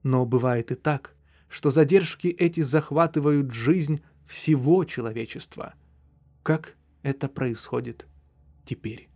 Но 0.02 0.24
бывает 0.24 0.72
и 0.72 0.74
так, 0.74 1.14
что 1.50 1.70
задержки 1.70 2.28
эти 2.28 2.62
захватывают 2.62 3.52
жизнь 3.52 4.00
всего 4.24 4.84
человечества. 4.84 5.74
Как 6.42 6.76
это 7.02 7.28
происходит 7.28 8.06
теперь? 8.64 9.10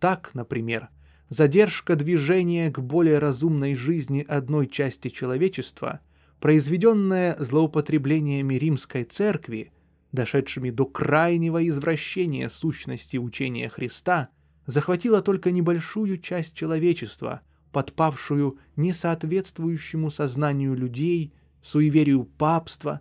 Так, 0.00 0.30
например, 0.32 0.88
задержка 1.32 1.96
движения 1.96 2.70
к 2.70 2.78
более 2.78 3.18
разумной 3.18 3.74
жизни 3.74 4.22
одной 4.28 4.66
части 4.66 5.08
человечества, 5.08 6.00
произведенная 6.40 7.36
злоупотреблениями 7.38 8.56
римской 8.56 9.04
церкви, 9.04 9.72
дошедшими 10.12 10.68
до 10.68 10.84
крайнего 10.84 11.66
извращения 11.66 12.50
сущности 12.50 13.16
учения 13.16 13.70
Христа, 13.70 14.28
захватила 14.66 15.22
только 15.22 15.52
небольшую 15.52 16.18
часть 16.18 16.52
человечества, 16.52 17.40
подпавшую 17.72 18.58
несоответствующему 18.76 20.10
сознанию 20.10 20.74
людей, 20.74 21.32
суеверию 21.62 22.24
папства 22.24 23.00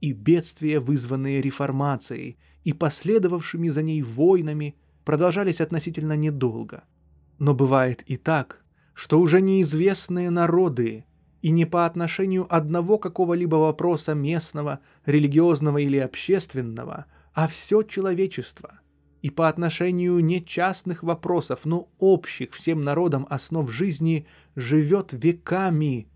и 0.00 0.10
бедствия, 0.10 0.80
вызванные 0.80 1.40
реформацией 1.40 2.38
и 2.64 2.72
последовавшими 2.72 3.68
за 3.68 3.82
ней 3.82 4.02
войнами, 4.02 4.74
продолжались 5.04 5.60
относительно 5.60 6.16
недолго– 6.16 6.82
но 7.38 7.54
бывает 7.54 8.02
и 8.06 8.16
так, 8.16 8.62
что 8.94 9.20
уже 9.20 9.40
неизвестные 9.40 10.30
народы, 10.30 11.04
и 11.40 11.50
не 11.50 11.66
по 11.66 11.86
отношению 11.86 12.52
одного 12.52 12.98
какого-либо 12.98 13.56
вопроса 13.56 14.14
местного, 14.14 14.80
религиозного 15.06 15.78
или 15.78 15.96
общественного, 15.96 17.06
а 17.32 17.46
все 17.46 17.82
человечество, 17.82 18.80
и 19.22 19.30
по 19.30 19.48
отношению 19.48 20.18
не 20.18 20.44
частных 20.44 21.04
вопросов, 21.04 21.60
но 21.64 21.88
общих 21.98 22.52
всем 22.54 22.82
народам 22.82 23.24
основ 23.30 23.70
жизни, 23.70 24.26
живет 24.56 25.12
веками, 25.12 26.08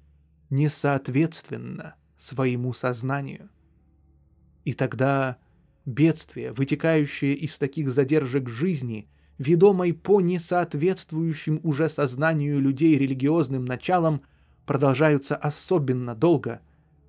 несоответственно 0.50 1.94
своему 2.18 2.72
сознанию. 2.72 3.48
И 4.64 4.72
тогда 4.72 5.38
бедствия, 5.84 6.52
вытекающие 6.52 7.34
из 7.34 7.58
таких 7.58 7.90
задержек 7.90 8.48
жизни– 8.48 9.08
ведомой 9.42 9.92
по 9.92 10.20
несоответствующим 10.20 11.60
уже 11.62 11.88
сознанию 11.88 12.60
людей 12.60 12.96
религиозным 12.96 13.64
началам, 13.64 14.22
продолжаются 14.66 15.36
особенно 15.36 16.14
долго 16.14 16.60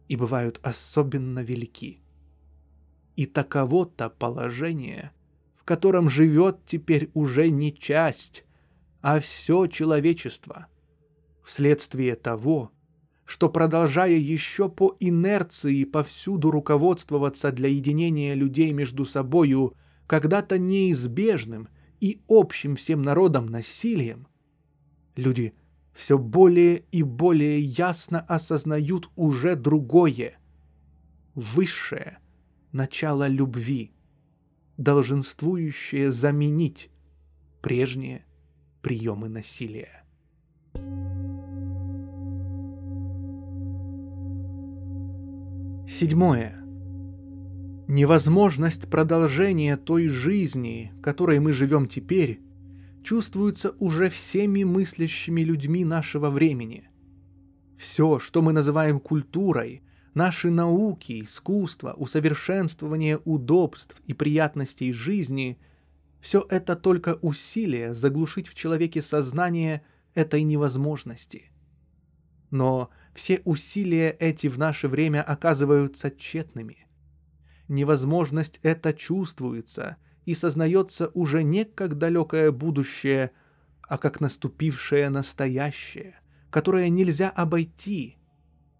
и 0.08 0.16
бывают 0.16 0.60
особенно 0.64 1.40
велики. 1.40 2.00
И 3.16 3.28
таково-то 3.28 4.10
положение, 4.10 5.12
в 5.56 5.64
котором 5.64 6.10
живет 6.10 6.60
теперь 6.66 7.12
уже 7.14 7.50
не 7.50 7.72
часть, 7.72 8.44
а 9.02 9.20
все 9.20 9.68
человечество, 9.68 10.68
вследствие 11.44 12.16
того, 12.16 12.72
что, 13.26 13.48
продолжая 13.48 14.18
еще 14.18 14.68
по 14.68 14.98
инерции 15.00 15.84
повсюду 15.84 16.52
руководствоваться 16.52 17.52
для 17.52 17.70
единения 17.70 18.34
людей 18.34 18.72
между 18.74 19.06
собою 19.06 19.76
когда-то 20.08 20.58
неизбежным– 20.58 21.70
и 22.04 22.22
общим 22.28 22.76
всем 22.76 23.02
народам 23.02 23.46
насилием, 23.46 24.28
люди 25.16 25.54
все 25.94 26.18
более 26.18 26.84
и 26.92 27.02
более 27.02 27.62
ясно 27.62 28.20
осознают 28.20 29.10
уже 29.16 29.56
другое, 29.56 30.38
высшее 31.34 32.18
начало 32.74 33.30
любви, 33.30 33.94
долженствующее 34.76 36.12
заменить 36.12 36.90
прежние 37.62 38.26
приемы 38.82 39.30
насилия. 39.30 40.04
Седьмое 45.88 46.63
невозможность 47.88 48.90
продолжения 48.90 49.78
той 49.78 50.08
жизни, 50.08 50.94
которой 51.02 51.40
мы 51.40 51.54
живем 51.54 51.88
теперь, 51.88 52.40
чувствуется 53.04 53.76
уже 53.80 54.10
всеми 54.10 54.64
мыслящими 54.64 55.42
людьми 55.42 55.84
нашего 55.84 56.30
времени. 56.30 56.90
Все, 57.78 58.20
что 58.20 58.42
мы 58.42 58.54
называем 58.54 59.00
культурой, 59.00 59.84
наши 60.14 60.50
науки, 60.50 61.24
искусство, 61.24 61.94
усовершенствование 61.94 63.20
удобств 63.26 63.96
и 64.06 64.14
приятностей 64.14 64.92
жизни– 64.94 65.60
все 66.22 66.46
это 66.50 66.78
только 66.78 67.18
усилие 67.22 67.94
заглушить 67.94 68.48
в 68.48 68.54
человеке 68.54 69.02
сознание 69.02 69.84
этой 70.14 70.44
невозможности. 70.44 71.52
Но 72.50 72.92
все 73.14 73.42
усилия 73.44 74.12
эти 74.12 74.48
в 74.48 74.58
наше 74.58 74.88
время 74.88 75.22
оказываются 75.22 76.10
тщетными 76.10 76.83
невозможность 77.68 78.60
это 78.64 78.94
чувствуется 78.94 79.98
и 80.26 80.34
сознается 80.34 81.10
уже 81.14 81.44
не 81.44 81.66
как 81.66 81.98
далекое 81.98 82.52
будущее, 82.52 83.32
а 83.82 83.98
как 83.98 84.22
наступившее 84.22 85.10
настоящее, 85.10 86.20
которое 86.50 86.90
нельзя 86.90 87.30
обойти, 87.30 88.18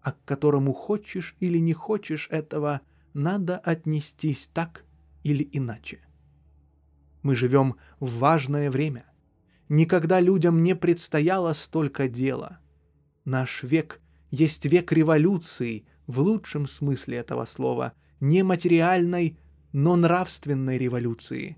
а 0.00 0.12
к 0.12 0.24
которому 0.24 0.72
хочешь 0.72 1.34
или 1.40 1.58
не 1.58 1.72
хочешь 1.72 2.28
этого, 2.30 2.80
надо 3.14 3.58
отнестись 3.58 4.48
так 4.52 4.84
или 5.22 5.48
иначе. 5.52 6.00
Мы 7.22 7.34
живем 7.34 7.76
в 8.00 8.18
важное 8.18 8.70
время. 8.70 9.06
Никогда 9.68 10.20
людям 10.20 10.62
не 10.62 10.76
предстояло 10.76 11.54
столько 11.54 12.06
дела. 12.06 12.58
Наш 13.24 13.62
век 13.62 14.00
есть 14.30 14.66
век 14.66 14.92
революции 14.92 15.86
в 16.06 16.20
лучшем 16.20 16.66
смысле 16.66 17.16
этого 17.16 17.46
слова, 17.46 17.94
не 18.20 18.42
материальной, 18.42 19.38
но 19.72 19.96
нравственной 19.96 20.78
революции. 20.78 21.56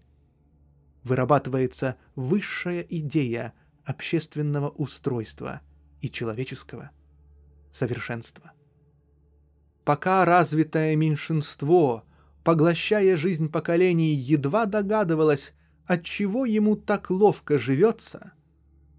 Вырабатывается 1.03 1.97
высшая 2.15 2.81
идея 2.81 3.55
общественного 3.85 4.71
устройства 4.71 5.61
и 6.01 6.11
человеческого 6.11 6.91
совершенства. 7.73 8.53
Пока 9.85 10.25
развитое 10.25 10.97
меньшинство– 10.97 12.05
поглощая 12.47 13.17
жизнь 13.17 13.49
поколений, 13.49 14.15
едва 14.15 14.67
догадывалась, 14.67 15.53
от 15.85 16.05
чего 16.05 16.47
ему 16.47 16.77
так 16.77 17.11
ловко 17.11 17.59
живется, 17.59 18.35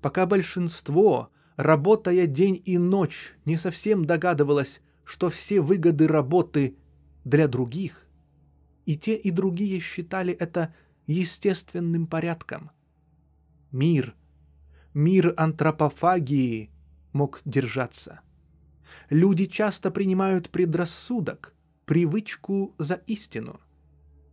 пока 0.01 0.25
большинство, 0.25 1.29
работая 1.55 2.27
день 2.27 2.61
и 2.65 2.77
ночь, 2.77 3.35
не 3.45 3.55
совсем 3.55 4.03
догадывалось, 4.03 4.81
что 5.05 5.29
все 5.29 5.61
выгоды 5.61 6.09
работы 6.09 6.75
для 7.27 7.49
других, 7.49 8.07
и 8.85 8.95
те 8.97 9.15
и 9.15 9.31
другие 9.31 9.81
считали 9.81 10.33
это 10.33 10.73
естественным 11.07 12.07
порядком. 12.07 12.71
Мир, 13.71 14.15
мир 14.93 15.33
антропофагии 15.35 16.71
мог 17.11 17.41
держаться. 17.43 18.21
Люди 19.09 19.45
часто 19.45 19.91
принимают 19.91 20.49
предрассудок, 20.49 21.53
привычку 21.85 22.73
за 22.77 22.95
истину, 23.07 23.59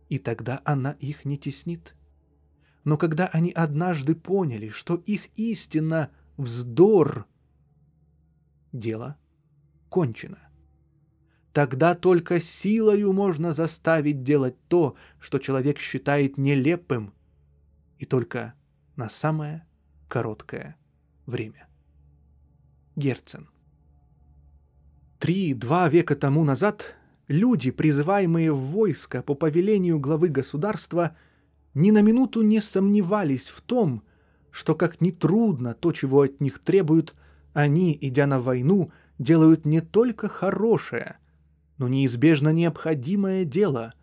и 0.07 0.17
тогда 0.17 0.61
она 0.63 0.91
их 0.91 1.25
не 1.25 1.37
теснит. 1.37 1.95
Но 2.85 2.97
когда 2.97 3.25
они 3.27 3.51
однажды 3.51 4.15
поняли, 4.15 4.69
что 4.69 4.95
их 4.95 5.27
истина— 5.35 6.11
вздор, 6.37 7.25
дело 8.71 9.17
кончено. 9.89 10.44
Тогда 11.55 11.95
только 11.95 12.41
силою 12.41 13.13
можно 13.13 13.53
заставить 13.53 14.23
делать 14.23 14.57
то, 14.67 14.97
что 15.21 15.39
человек 15.39 15.79
считает 15.79 16.37
нелепым, 16.37 17.13
и 17.97 18.03
только 18.03 18.55
на 18.97 19.09
самое 19.09 19.65
короткое 20.09 20.75
время. 21.25 21.69
Герцен. 22.97 23.47
Три-два 25.17 25.87
века 25.87 26.17
тому 26.17 26.43
назад 26.43 26.93
люди, 27.29 27.71
призываемые 27.71 28.51
в 28.51 28.59
войско 28.59 29.23
по 29.23 29.33
повелению 29.33 29.97
главы 29.97 30.27
государства, 30.27 31.15
ни 31.73 31.91
на 31.91 32.01
минуту 32.01 32.41
не 32.41 32.59
сомневались 32.59 33.47
в 33.47 33.61
том, 33.61 34.03
что 34.51 34.75
как 34.75 34.99
ни 34.99 35.11
трудно 35.11 35.73
то, 35.73 35.93
чего 35.93 36.23
от 36.23 36.41
них 36.41 36.59
требуют, 36.59 37.15
они, 37.53 37.97
идя 38.01 38.27
на 38.27 38.41
войну, 38.41 38.91
делают 39.19 39.63
не 39.63 39.79
только 39.79 40.27
хорошее, 40.27 41.17
но 41.77 41.87
неизбежно 41.87 42.49
необходимое 42.49 43.45
дело, 43.45 43.93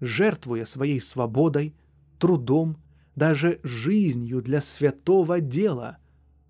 жертвуя 0.00 0.64
своей 0.64 1.00
свободой, 1.00 1.74
трудом, 2.18 2.76
даже 3.14 3.60
жизнью 3.62 4.42
для 4.42 4.60
святого 4.60 5.40
дела, 5.40 5.98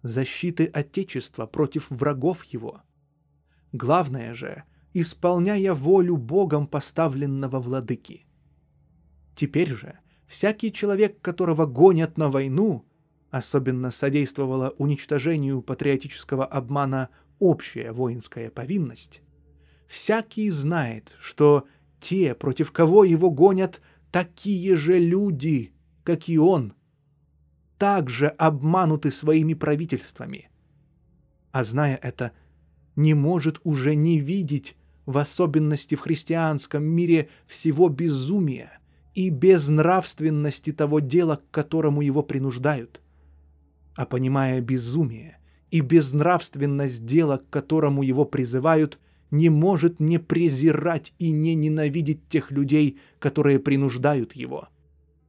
защиты 0.02 0.66
Отечества 0.66 1.46
против 1.46 1.90
врагов 1.90 2.44
его. 2.44 2.82
Главное 3.72 4.34
же— 4.34 4.64
исполняя 4.94 5.72
волю 5.72 6.16
Богом 6.16 6.66
поставленного 6.66 7.60
владыки. 7.60 8.26
Теперь 9.34 9.74
же 9.74 9.98
всякий 10.26 10.72
человек, 10.72 11.20
которого 11.20 11.66
гонят 11.66 12.18
на 12.18 12.30
войну, 12.30 12.84
особенно 13.30 13.90
содействовала 13.90 14.70
уничтожению 14.78 15.62
патриотического 15.62 16.44
обмана 16.44 17.08
общая 17.38 17.92
воинская 17.92 18.50
повинность, 18.50 19.22
всякий 19.86 20.50
знает, 20.50 21.16
что 21.20 21.66
те, 22.00 22.34
против 22.34 22.72
кого 22.72 23.04
его 23.04 23.30
гонят, 23.30 23.80
такие 24.10 24.76
же 24.76 24.98
люди, 24.98 25.72
как 26.04 26.28
и 26.28 26.38
он, 26.38 26.74
также 27.78 28.28
обмануты 28.28 29.10
своими 29.10 29.54
правительствами. 29.54 30.50
А 31.50 31.64
зная 31.64 31.98
это, 32.02 32.32
не 32.96 33.14
может 33.14 33.60
уже 33.64 33.94
не 33.94 34.20
видеть, 34.20 34.76
в 35.06 35.18
особенности 35.18 35.94
в 35.94 36.00
христианском 36.00 36.84
мире, 36.84 37.28
всего 37.46 37.88
безумия 37.88 38.78
и 39.14 39.30
безнравственности 39.30 40.72
того 40.72 41.00
дела, 41.00 41.36
к 41.36 41.50
которому 41.50 42.02
его 42.02 42.22
принуждают. 42.22 43.00
А 43.94 44.06
понимая 44.06 44.60
безумие 44.60 45.38
и 45.70 45.80
безнравственность 45.80 47.04
дела, 47.04 47.38
к 47.38 47.50
которому 47.50 48.02
его 48.02 48.24
призывают, 48.24 48.98
не 49.32 49.48
может 49.48 49.98
не 49.98 50.18
презирать 50.18 51.12
и 51.18 51.32
не 51.32 51.54
ненавидеть 51.54 52.28
тех 52.28 52.52
людей, 52.52 53.00
которые 53.18 53.58
принуждают 53.58 54.34
его. 54.34 54.68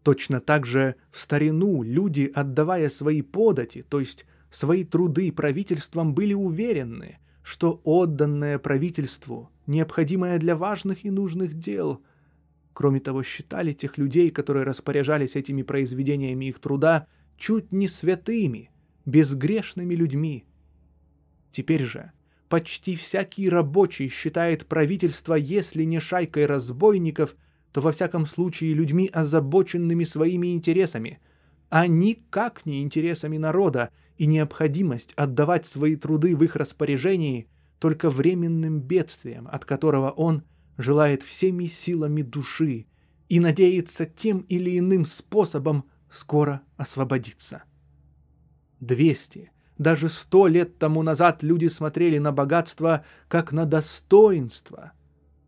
Точно 0.04 0.42
так 0.42 0.66
же 0.66 0.96
в 1.10 1.20
старину 1.20 1.82
люди, 1.82 2.30
отдавая 2.36 2.90
свои 2.90 3.22
подати, 3.22 3.84
то 3.88 4.02
есть 4.02 4.26
свои 4.52 4.84
труды 4.84 5.32
правительствам, 5.32 6.14
были 6.14 6.34
уверены, 6.34 7.18
что 7.44 7.80
отданное 7.86 8.60
правительству 8.60 9.50
необходимое 9.68 10.38
для 10.38 10.58
важных 10.58 11.06
и 11.06 11.10
нужных 11.10 11.58
дел. 11.58 12.02
Кроме 12.74 13.00
того, 13.00 13.24
считали 13.24 13.72
тех 13.72 13.98
людей, 13.98 14.30
которые 14.32 14.66
распоряжались 14.66 15.38
этими 15.38 15.62
произведениями 15.62 16.46
их 16.46 16.60
труда, 16.60 17.08
чуть 17.38 17.72
не 17.72 17.88
святыми, 17.88 18.70
безгрешными 19.06 19.96
людьми. 19.96 20.44
Теперь 21.54 21.84
же 21.84 22.12
почти 22.54 22.96
всякий 22.96 23.50
рабочий 23.50 24.10
считает 24.10 24.68
правительство, 24.68 25.34
если 25.34 25.86
не 25.86 26.00
шайкой 26.00 26.46
разбойников, 26.46 27.36
то 27.72 27.82
во 27.82 27.92
всяком 27.92 28.28
случае 28.28 28.76
людьми, 28.76 29.10
озабоченными 29.12 30.04
своими 30.04 30.54
интересами, 30.54 31.20
а 31.72 31.88
никак 31.88 32.68
не 32.68 32.84
интересами 32.84 33.40
народа, 33.40 33.90
и 34.20 34.28
необходимость 34.28 35.14
отдавать 35.14 35.66
свои 35.66 35.96
труды 35.96 36.36
в 36.36 36.44
их 36.44 36.56
распоряжении 36.56 37.48
только 37.80 38.12
временным 38.12 38.82
бедствием, 38.82 39.48
от 39.52 39.66
которого 39.66 40.12
он 40.12 40.44
желает 40.78 41.24
всеми 41.24 41.66
силами 41.66 42.22
души 42.22 42.86
и 43.30 43.40
надеется 43.40 44.06
тем 44.06 44.42
или 44.42 44.78
иным 44.78 45.08
способом 45.08 45.86
скоро 46.12 46.62
освободиться. 46.78 47.64
Двести, 48.80 49.50
даже 49.78 50.10
сто 50.10 50.48
лет 50.48 50.78
тому 50.78 51.02
назад 51.02 51.44
люди 51.44 51.68
смотрели 51.68 52.18
на 52.18 52.32
богатство 52.32 53.06
как 53.28 53.52
на 53.52 53.66
достоинство 53.66 54.94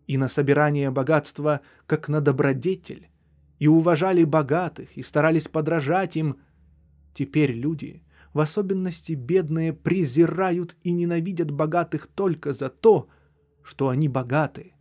и 0.07 0.17
на 0.17 0.27
собирание 0.27 0.91
богатства 0.91 1.61
как 1.85 2.09
на 2.09 2.21
добродетель, 2.21 3.09
и 3.59 3.67
уважали 3.67 4.23
богатых 4.23 4.97
и 4.97 5.03
старались 5.03 5.47
подражать 5.47 6.17
им. 6.17 6.37
Теперь 7.13 7.51
люди 7.51 8.03
в 8.35 8.41
особенности 8.41 9.13
бедные, 9.13 9.71
презирают 9.71 10.75
и 10.83 10.91
ненавидят 10.91 11.51
богатых 11.51 12.07
только 12.07 12.53
за 12.53 12.67
то, 12.67 13.07
что 13.63 13.87
они 13.87 14.09
богаты. 14.09 14.73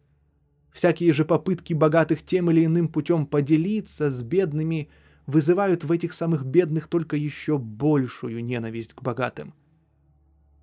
Всякие 0.73 1.13
же 1.13 1.25
попытки 1.25 1.73
богатых 1.73 2.25
тем 2.25 2.51
или 2.51 2.65
иным 2.65 2.89
путем 2.89 3.27
поделиться 3.27 4.11
с 4.11 4.23
бедными 4.23 4.91
вызывают 5.27 5.85
в 5.85 5.93
этих 5.93 6.13
самых 6.13 6.45
бедных 6.45 6.89
только 6.89 7.17
еще 7.17 7.59
большую 7.59 8.45
ненависть 8.45 8.95
к 8.95 9.03
богатым. 9.03 9.55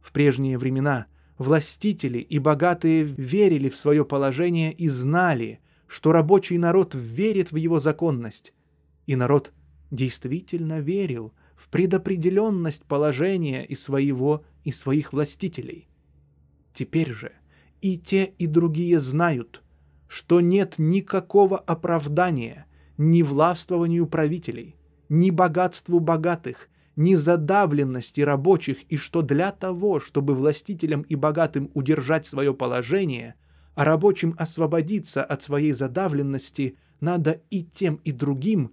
В 0.02 0.12
прежние 0.12 0.58
времена 0.58 1.08
властители 1.38 2.20
и 2.20 2.40
богатые 2.40 3.04
верили 3.04 3.70
в 3.70 3.76
свое 3.76 4.06
положение 4.06 4.72
и 4.72 4.88
знали, 4.88 5.60
что 5.88 6.12
рабочий 6.12 6.58
народ 6.58 6.96
верит 6.96 7.52
в 7.52 7.56
его 7.56 7.80
законность, 7.80 8.54
и 9.08 9.16
народ 9.16 9.52
действительно 9.90 10.80
верил– 10.80 11.34
в 11.62 11.70
предопределенность 11.70 12.86
положения 12.86 13.64
и 13.64 13.76
своего, 13.76 14.44
и 14.64 14.72
своих 14.72 15.14
властителей. 15.14 15.88
Теперь 16.74 17.14
же 17.14 17.34
и 17.82 18.00
те, 18.00 18.34
и 18.40 18.48
другие 18.48 19.00
знают, 19.00 19.62
что 20.08 20.42
нет 20.42 20.76
никакого 20.80 21.60
оправдания 21.60 22.66
ни 23.02 23.24
властвованию 23.24 24.06
правителей, 24.06 24.76
ни 25.10 25.32
богатству 25.32 26.00
богатых, 26.00 26.70
ни 26.96 27.16
задавленности 27.16 28.22
рабочих, 28.22 28.84
и 28.90 28.98
что 28.98 29.24
для 29.24 29.52
того, 29.52 30.00
чтобы 30.00 30.36
властителям 30.36 31.02
и 31.02 31.16
богатым 31.16 31.72
удержать 31.74 32.28
свое 32.28 32.54
положение, 32.54 33.34
а 33.74 33.86
рабочим 33.86 34.36
освободиться 34.38 35.24
от 35.24 35.42
своей 35.42 35.74
задавленности, 35.74 36.78
надо 37.00 37.42
и 37.50 37.64
тем, 37.64 38.00
и 38.04 38.12
другим 38.12 38.72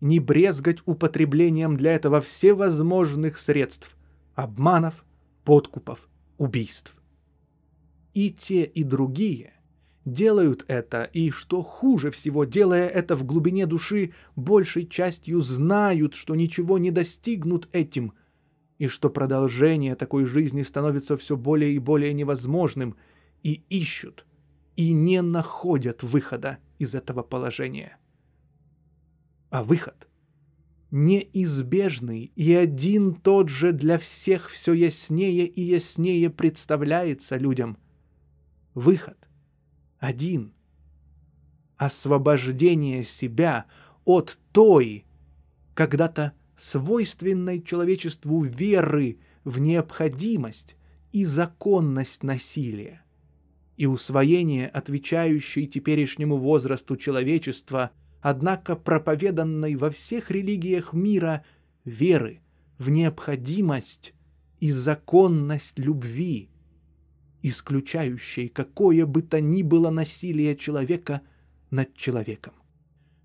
не 0.00 0.20
брезгать 0.20 0.78
употреблением 0.86 1.76
для 1.76 1.94
этого 1.94 2.20
всевозможных 2.20 3.38
средств– 3.38 3.96
обманов, 4.36 5.04
подкупов, 5.44 6.08
убийств. 6.38 6.94
И 8.12 8.30
те, 8.30 8.62
и 8.62 8.84
другие 8.84 9.52
делают 10.04 10.64
это, 10.68 11.04
и, 11.04 11.30
что 11.30 11.62
хуже 11.62 12.10
всего, 12.10 12.44
делая 12.44 12.88
это 12.88 13.16
в 13.16 13.24
глубине 13.24 13.66
души, 13.66 14.12
большей 14.36 14.86
частью 14.86 15.40
знают, 15.40 16.14
что 16.14 16.34
ничего 16.34 16.78
не 16.78 16.90
достигнут 16.90 17.68
этим, 17.72 18.12
и 18.78 18.88
что 18.88 19.08
продолжение 19.10 19.94
такой 19.96 20.24
жизни 20.24 20.62
становится 20.62 21.16
все 21.16 21.36
более 21.36 21.72
и 21.72 21.78
более 21.78 22.12
невозможным, 22.12 22.96
и 23.42 23.62
ищут, 23.70 24.26
и 24.76 24.92
не 24.92 25.22
находят 25.22 26.02
выхода 26.02 26.58
из 26.78 26.94
этого 26.94 27.22
положения. 27.22 27.98
А 29.50 29.62
выход 29.62 30.08
неизбежный 30.90 32.30
и 32.36 32.54
один 32.54 33.14
тот 33.16 33.48
же 33.48 33.72
для 33.72 33.98
всех 33.98 34.48
все 34.48 34.72
яснее 34.72 35.44
и 35.46 35.60
яснее 35.60 36.30
представляется 36.30 37.36
людям. 37.36 37.78
Выход 38.74 39.16
один. 40.04 40.52
Освобождение 41.76 43.04
себя 43.04 43.66
от 44.04 44.38
той, 44.52 45.04
когда-то 45.74 46.32
свойственной 46.56 47.60
человечеству 47.60 48.42
веры 48.42 49.18
в 49.44 49.58
необходимость 49.58 50.76
и 51.12 51.24
законность 51.24 52.22
насилия 52.22 53.04
и 53.76 53.86
усвоение 53.86 54.68
отвечающей 54.68 55.66
теперешнему 55.66 56.36
возрасту 56.36 56.96
человечества, 56.96 57.90
однако 58.20 58.76
проповеданной 58.76 59.74
во 59.74 59.90
всех 59.90 60.30
религиях 60.30 60.92
мира 60.92 61.44
веры 61.84 62.40
в 62.78 62.90
необходимость 62.90 64.14
и 64.60 64.70
законность 64.70 65.78
любви, 65.78 66.50
исключающей 67.44 68.48
какое 68.48 69.06
бы 69.06 69.22
то 69.22 69.40
ни 69.40 69.62
было 69.62 69.90
насилие 69.90 70.56
человека 70.56 71.20
над 71.70 71.94
человеком. 71.94 72.54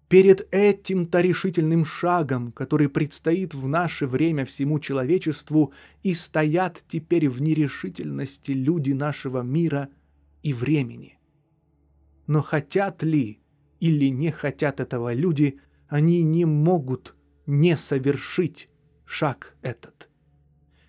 Перед 0.07 0.47
этим-то 0.53 1.22
решительным 1.22 1.86
шагом, 1.86 2.51
который 2.51 2.89
предстоит 2.89 3.53
в 3.53 3.67
наше 3.67 4.07
время 4.07 4.45
всему 4.45 4.80
человечеству, 4.80 5.74
и 6.03 6.13
стоят 6.13 6.84
теперь 6.88 7.30
в 7.30 7.41
нерешительности 7.41 8.51
люди 8.51 8.91
нашего 8.91 9.41
мира– 9.41 9.89
и 10.43 10.53
времени. 10.53 11.17
Но 12.28 12.41
хотят 12.41 13.03
ли 13.03 13.39
или 13.80 14.09
не 14.09 14.32
хотят 14.32 14.80
этого 14.80 15.13
люди, 15.13 15.59
они 15.88 16.24
не 16.24 16.45
могут 16.45 17.15
не 17.45 17.76
совершить 17.78 18.70
шаг 19.05 19.55
этот. 19.61 20.09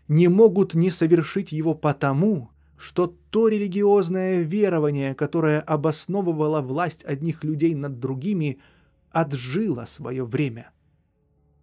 Не 0.09 0.29
могут 0.29 0.75
не 0.75 0.91
совершить 0.91 1.53
его 1.53 1.75
потому, 1.75 2.51
что 2.81 3.15
то 3.31 3.49
религиозное 3.49 4.41
верование, 4.41 5.15
которое 5.15 5.61
обосновывало 5.61 6.61
власть 6.63 7.05
одних 7.05 7.45
людей 7.45 7.75
над 7.75 8.01
другими, 8.01 8.59
отжило 9.11 9.85
свое 9.85 10.25
время. 10.25 10.71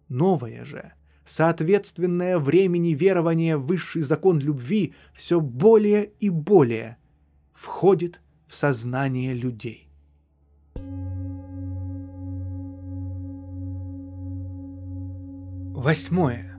Новое 0.08 0.64
же, 0.64 0.92
соответственное 1.26 2.38
времени 2.38 2.94
верование 2.94 3.56
в 3.56 3.66
высший 3.66 4.02
закон 4.02 4.38
любви 4.38 4.94
все 5.12 5.40
более 5.40 6.12
и 6.20 6.30
более– 6.30 6.96
входит 7.58 8.20
в 8.46 8.54
сознание 8.54 9.34
людей. 9.34 9.90
Восьмое. 15.74 16.56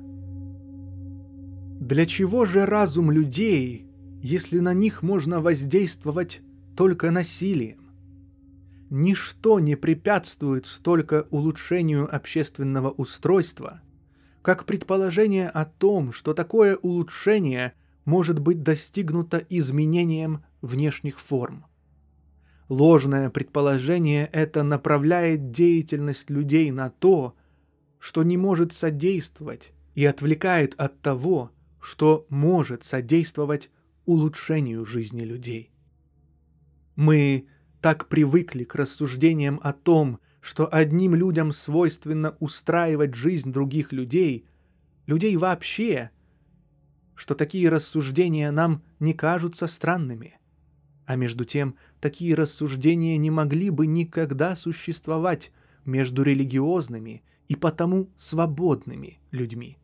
Для 1.80 2.06
чего 2.06 2.46
же 2.46 2.66
разум 2.66 3.12
людей, 3.12 3.89
если 4.22 4.60
на 4.60 4.74
них 4.74 5.02
можно 5.02 5.42
воздействовать 5.42 6.42
только 6.76 7.12
насилием? 7.12 7.90
Ничто 8.90 9.60
не 9.60 9.76
препятствует 9.76 10.66
столько 10.66 11.28
улучшению 11.30 12.14
общественного 12.14 12.90
устройства, 12.90 13.82
как 14.42 14.66
предположение 14.66 15.48
о 15.48 15.66
том, 15.66 16.12
что 16.12 16.34
такое 16.34 16.76
улучшение 16.76 17.74
может 18.06 18.40
быть 18.40 18.64
достигнуто 18.64 19.38
изменением 19.50 20.44
внешних 20.62 21.20
форм. 21.20 21.66
Ложное 22.68 23.30
предположение 23.30 24.30
это 24.32 24.64
направляет 24.64 25.52
деятельность 25.52 26.30
людей 26.30 26.72
на 26.72 26.90
то, 26.90 27.36
что 28.00 28.24
не 28.24 28.38
может 28.38 28.74
содействовать 28.74 29.74
и 29.96 30.06
отвлекает 30.06 30.74
от 30.78 31.00
того, 31.02 31.52
что 31.82 32.26
может 32.30 32.84
содействовать 32.84 33.70
улучшению 34.10 34.86
жизни 34.86 35.22
людей. 35.22 35.72
Мы 36.96 37.46
так 37.80 38.10
привыкли 38.10 38.64
к 38.64 38.74
рассуждениям 38.74 39.60
о 39.62 39.72
том, 39.72 40.20
что 40.42 40.68
одним 40.68 41.14
людям 41.14 41.52
свойственно 41.52 42.36
устраивать 42.40 43.14
жизнь 43.14 43.52
других 43.52 43.92
людей, 43.92 44.48
людей 45.06 45.38
вообще, 45.38 46.10
что 47.14 47.36
такие 47.36 47.70
рассуждения 47.70 48.50
нам 48.50 48.82
не 49.00 49.14
кажутся 49.14 49.68
странными. 49.68 50.40
А 51.06 51.16
между 51.16 51.46
тем, 51.46 51.76
такие 52.02 52.34
рассуждения 52.34 53.16
не 53.18 53.30
могли 53.30 53.70
бы 53.70 53.86
никогда 53.86 54.56
существовать 54.56 55.52
между 55.86 56.24
религиозными 56.24 57.22
и 57.48 57.56
потому 57.56 58.10
свободными 58.18 59.20
людьми. 59.30 59.78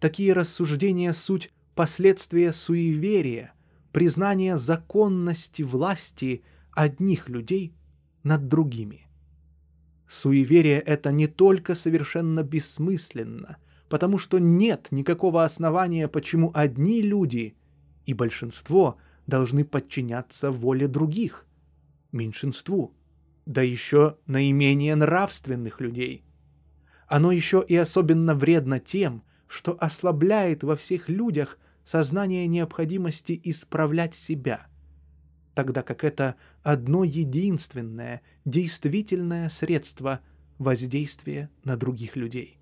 Такие 0.00 0.32
рассуждения— 0.32 1.12
суть 1.12 1.52
последствия 1.74 2.52
суеверия, 2.52 3.52
признания 3.92 4.56
законности 4.56 5.62
власти 5.62 6.42
одних 6.72 7.28
людей 7.28 7.74
над 8.22 8.48
другими. 8.48 9.06
Суеверие 10.08 10.80
это 10.80 11.12
не 11.12 11.26
только 11.26 11.74
совершенно 11.74 12.42
бессмысленно, 12.42 13.58
потому 13.88 14.18
что 14.18 14.38
нет 14.38 14.88
никакого 14.90 15.44
основания, 15.44 16.08
почему 16.08 16.50
одни 16.54 17.02
люди 17.02 17.56
и 18.06 18.14
большинство— 18.14 18.98
должны 19.26 19.64
подчиняться 19.64 20.50
воле 20.50 20.88
других, 20.88 21.46
меньшинству, 22.12 22.94
да 23.46 23.62
еще 23.62 24.16
наименее 24.26 24.96
нравственных 24.96 25.80
людей. 25.80 26.24
Оно 27.06 27.32
еще 27.32 27.64
и 27.66 27.76
особенно 27.76 28.34
вредно 28.34 28.80
тем, 28.80 29.22
что 29.46 29.76
ослабляет 29.78 30.62
во 30.62 30.76
всех 30.76 31.08
людях 31.08 31.58
сознание 31.84 32.46
необходимости 32.46 33.38
исправлять 33.44 34.14
себя, 34.14 34.66
тогда 35.54 35.82
как 35.82 36.04
это 36.04 36.36
одно 36.62 37.04
единственное, 37.04 38.22
действительное 38.44 39.48
средство 39.48 40.20
воздействия 40.58 41.50
на 41.64 41.76
других 41.76 42.16
людей. 42.16 42.58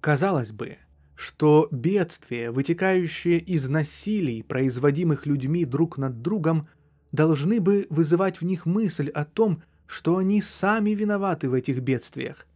Казалось 0.00 0.52
бы, 0.52 0.78
что 1.14 1.68
бедствия, 1.70 2.50
вытекающие 2.50 3.38
из 3.38 3.68
насилий, 3.68 4.42
производимых 4.42 5.26
людьми 5.26 5.64
друг 5.64 5.96
над 5.96 6.22
другом, 6.22 6.68
должны 7.12 7.60
бы 7.60 7.86
вызывать 7.90 8.40
в 8.40 8.44
них 8.44 8.66
мысль 8.66 9.08
о 9.08 9.24
том, 9.24 9.62
что 9.86 10.16
они 10.16 10.42
сами 10.42 10.90
виноваты 10.90 11.48
в 11.48 11.54
этих 11.54 11.80
бедствиях. 11.80 12.46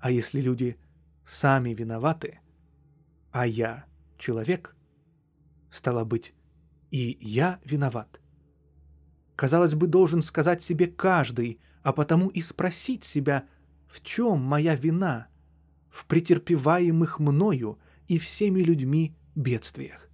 А 0.00 0.10
если 0.10 0.40
люди 0.40 0.76
сами 1.26 1.74
виноваты, 1.74 2.40
а 3.30 3.46
я 3.46 3.84
человек, 4.18 4.76
стало 5.70 6.04
быть, 6.04 6.34
и 6.90 7.16
я 7.20 7.60
виноват. 7.64 8.20
Казалось 9.36 9.74
бы, 9.74 9.86
должен 9.86 10.22
сказать 10.22 10.62
себе 10.62 10.86
каждый, 10.86 11.60
а 11.82 11.92
потому 11.92 12.28
и 12.28 12.42
спросить 12.42 13.04
себя, 13.04 13.46
в 13.86 14.02
чем 14.02 14.40
моя 14.40 14.74
вина– 14.74 15.28
в 15.90 16.06
претерпеваемых 16.06 17.18
мною 17.18 17.78
и 18.06 18.18
всеми 18.18 18.60
людьми 18.60 19.16
бедствиях. 19.34 20.08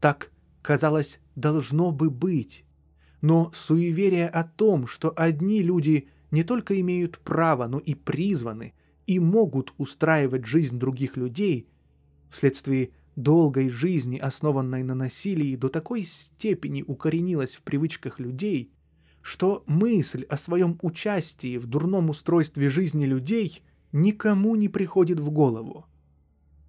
Так, 0.00 0.30
казалось, 0.62 1.20
должно 1.34 1.90
бы 1.90 2.10
быть, 2.10 2.64
но 3.20 3.50
суеверие 3.54 4.28
о 4.28 4.44
том, 4.44 4.86
что 4.86 5.12
одни 5.16 5.62
люди 5.62 6.08
не 6.30 6.44
только 6.44 6.80
имеют 6.80 7.18
право, 7.18 7.66
но 7.66 7.78
и 7.78 7.94
призваны 7.94 8.74
и 9.06 9.18
могут 9.18 9.74
устраивать 9.78 10.46
жизнь 10.46 10.78
других 10.78 11.16
людей, 11.16 11.68
вследствие 12.32 12.90
долгой 13.14 13.68
жизни, 13.68 14.18
основанной 14.18 14.82
на 14.82 14.94
насилии, 14.94 15.56
до 15.56 15.68
такой 15.68 16.02
степени 16.02 16.82
укоренилась 16.82 17.54
в 17.54 17.62
привычках 17.62 18.18
людей, 18.18 18.72
что 19.20 19.62
мысль 19.66 20.24
о 20.24 20.36
своем 20.36 20.78
участии 20.82 21.58
в 21.58 21.66
дурном 21.66 22.10
устройстве 22.10 22.68
жизни 22.68 23.04
людей 23.04 23.62
никому 23.92 24.56
не 24.56 24.68
приходит 24.68 25.20
в 25.20 25.30
голову. 25.30 25.86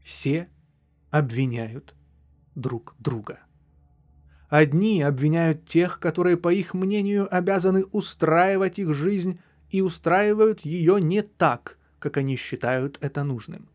Все 0.04 0.50
обвиняют 1.10 1.96
друг 2.56 2.96
друга. 3.00 3.40
Одни 4.50 5.02
обвиняют 5.02 5.68
тех, 5.68 6.00
которые, 6.00 6.38
по 6.38 6.54
их 6.54 6.76
мнению, 6.76 7.34
обязаны 7.36 7.86
устраивать 7.86 8.78
их 8.78 8.94
жизнь 8.94 9.40
и 9.72 9.82
устраивают 9.82 10.62
ее 10.62 11.02
не 11.02 11.24
так, 11.24 11.80
как 11.98 12.18
они 12.18 12.36
считают 12.36 13.00
это 13.02 13.24
нужным. 13.24 13.68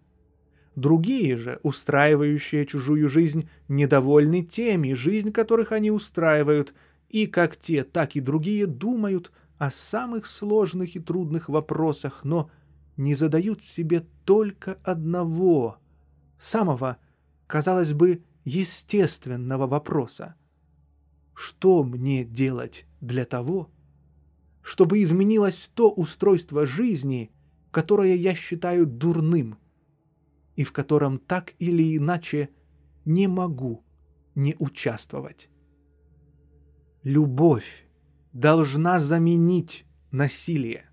Другие 0.78 1.36
же, 1.36 1.58
устраивающие 1.64 2.64
чужую 2.64 3.08
жизнь, 3.08 3.48
недовольны 3.66 4.44
теми, 4.44 4.92
жизнь 4.92 5.32
которых 5.32 5.72
они 5.72 5.90
устраивают, 5.90 6.72
и 7.08 7.26
как 7.26 7.56
те, 7.56 7.82
так 7.82 8.14
и 8.14 8.20
другие 8.20 8.68
думают 8.68 9.32
о 9.58 9.72
самых 9.72 10.24
сложных 10.24 10.94
и 10.94 11.00
трудных 11.00 11.48
вопросах, 11.48 12.20
но 12.22 12.48
не 12.96 13.16
задают 13.16 13.64
себе 13.64 14.06
только 14.24 14.78
одного, 14.84 15.78
самого, 16.40 16.98
казалось 17.48 17.92
бы, 17.92 18.22
естественного 18.44 19.66
вопроса. 19.66 20.36
Что 21.34 21.82
мне 21.82 22.24
делать 22.24 22.86
для 23.00 23.24
того, 23.24 23.68
чтобы 24.62 25.02
изменилось 25.02 25.72
то 25.74 25.90
устройство 25.90 26.66
жизни, 26.66 27.32
которое 27.72 28.14
я 28.14 28.36
считаю 28.36 28.86
дурным, 28.86 29.58
и 30.58 30.64
в 30.64 30.72
котором 30.72 31.20
так 31.20 31.54
или 31.60 31.96
иначе 31.96 32.48
не 33.04 33.28
могу 33.28 33.84
не 34.34 34.56
участвовать? 34.58 35.50
Любовь 37.04 37.86
должна 38.32 38.98
заменить 38.98 39.86
насилие. 40.10 40.90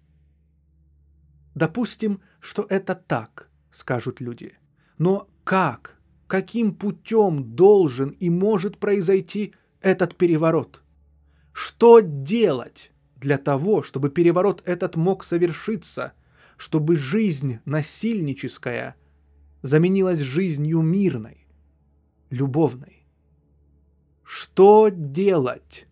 Допустим, 1.56 2.22
что 2.40 2.68
это 2.70 2.94
так, 2.94 3.50
скажут 3.72 4.22
люди. 4.22 4.54
Но 5.00 5.28
как, 5.44 6.00
каким 6.28 6.76
путем 6.76 7.56
должен 7.56 8.10
и 8.10 8.30
может 8.30 8.78
произойти 8.78 9.56
этот 9.82 10.16
переворот? 10.16 10.84
Что 11.54 12.02
делать 12.02 12.92
для 13.16 13.40
того, 13.40 13.82
чтобы 13.82 14.12
переворот 14.12 14.62
этот 14.68 14.96
мог 14.96 15.24
совершиться, 15.24 16.14
чтобы 16.56 16.98
жизнь 16.98 17.62
насильническая 17.66 18.96
заменилась 19.66 20.20
жизнью 20.20 20.82
мирной, 20.82 21.48
любовной? 22.30 23.08
Что 24.24 24.90
делать? 24.90 25.88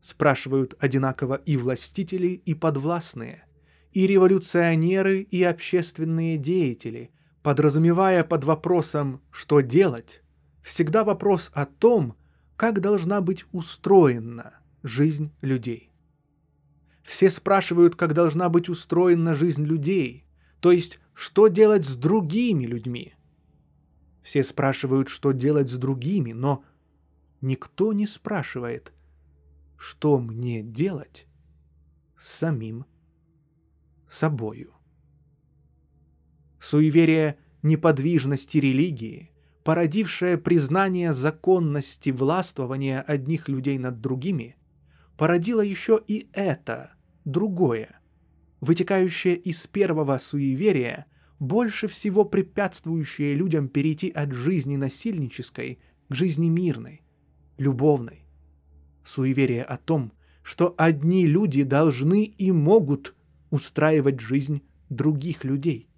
Спрашивают 0.00 0.74
одинаково 0.80 1.34
и 1.34 1.58
властители, 1.58 2.28
и 2.28 2.54
подвластные, 2.54 3.44
и 3.92 4.06
революционеры, 4.06 5.20
и 5.20 5.42
общественные 5.42 6.38
деятели, 6.38 7.10
подразумевая 7.42 8.24
под 8.24 8.44
вопросом 8.44 9.20
«что 9.30 9.60
делать?» 9.60 10.22
всегда 10.62 11.04
вопрос 11.04 11.50
о 11.52 11.66
том, 11.66 12.16
как 12.56 12.80
должна 12.80 13.20
быть 13.20 13.44
устроена 13.52 14.54
жизнь 14.82 15.30
людей. 15.42 15.90
Все 17.02 17.28
спрашивают, 17.28 17.96
как 17.96 18.14
должна 18.14 18.48
быть 18.48 18.70
устроена 18.70 19.34
жизнь 19.34 19.64
людей, 19.64 20.24
то 20.60 20.72
есть 20.72 21.00
что 21.14 21.48
делать 21.48 21.84
с 21.84 21.96
другими 21.96 22.64
людьми. 22.64 23.14
Все 24.22 24.44
спрашивают, 24.44 25.08
что 25.08 25.32
делать 25.32 25.70
с 25.70 25.76
другими, 25.76 26.32
но 26.32 26.64
никто 27.40 27.92
не 27.92 28.06
спрашивает– 28.06 28.92
что 29.82 30.20
мне 30.20 30.62
делать 30.62 31.26
с 32.16 32.28
самим 32.38 32.86
собою. 34.08 34.72
Суеверие 36.60 37.36
неподвижности 37.62 38.58
религии, 38.58 39.32
породившее 39.64 40.38
признание 40.38 41.12
законности 41.12 42.10
властвования 42.10 43.00
одних 43.00 43.48
людей 43.48 43.76
над 43.76 44.00
другими, 44.00 44.54
породило 45.16 45.62
еще 45.62 46.00
и 46.06 46.28
это, 46.32 46.92
другое, 47.24 48.00
вытекающее 48.62 49.34
из 49.34 49.66
первого 49.66 50.16
суеверия, 50.18 51.06
больше 51.40 51.88
всего 51.88 52.24
препятствующее 52.24 53.34
людям 53.34 53.68
перейти 53.68 54.08
от 54.08 54.32
жизни 54.32 54.76
насильнической 54.76 55.80
к 56.08 56.14
жизни 56.14 56.48
мирной, 56.48 57.02
любовной, 57.58 58.24
суеверие 59.04 59.64
о 59.64 59.76
том, 59.76 60.12
что 60.44 60.76
одни 60.78 61.26
люди 61.26 61.64
должны 61.64 62.24
и 62.24 62.52
могут 62.52 63.16
устраивать 63.50 64.20
жизнь 64.20 64.62
других 64.88 65.42
людей. 65.42 65.88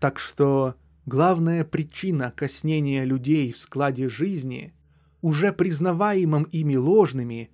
Так 0.00 0.18
что 0.18 0.74
главная 1.06 1.64
причина 1.64 2.32
коснения 2.34 3.04
людей 3.04 3.52
в 3.52 3.58
складе 3.58 4.08
жизни, 4.08 4.74
уже 5.20 5.52
признаваемым 5.52 6.42
ими 6.42 6.74
ложными, 6.74 7.50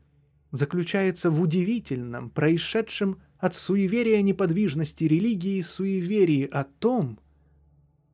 заключается 0.51 1.31
в 1.31 1.43
удивительном, 1.43 2.31
происшедшем 2.31 3.21
от 3.39 3.55
суеверия 3.55 4.21
неподвижности 4.23 5.05
религии 5.05 5.63
суеверии 5.63 6.45
о 6.45 6.65
том, 6.65 7.19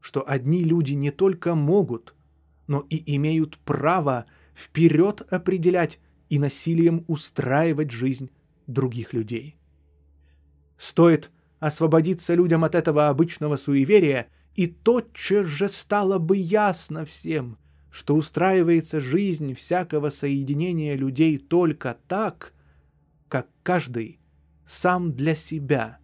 что 0.00 0.22
одни 0.26 0.62
люди 0.62 0.92
не 0.92 1.10
только 1.10 1.54
могут, 1.54 2.14
но 2.66 2.86
и 2.90 3.16
имеют 3.16 3.58
право 3.58 4.26
вперед 4.54 5.22
определять 5.32 5.98
и 6.28 6.38
насилием 6.38 7.04
устраивать 7.08 7.90
жизнь 7.90 8.30
других 8.66 9.12
людей. 9.14 9.56
Стоит 10.76 11.30
освободиться 11.58 12.34
людям 12.34 12.64
от 12.64 12.74
этого 12.74 13.08
обычного 13.08 13.56
суеверия, 13.56 14.28
и 14.54 14.66
тотчас 14.66 15.46
же 15.46 15.68
стало 15.68 16.18
бы 16.18 16.36
ясно 16.36 17.04
всем, 17.04 17.58
что 17.90 18.14
устраивается 18.14 19.00
жизнь 19.00 19.54
всякого 19.54 20.10
соединения 20.10 20.94
людей 20.96 21.38
только 21.38 21.96
так, 22.06 22.52
как 23.28 23.48
каждый 23.62 24.20
сам 24.66 25.12
для 25.12 25.34
себя 25.34 25.98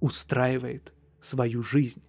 устраивает 0.00 0.92
свою 1.20 1.62
жизнь. 1.62 2.02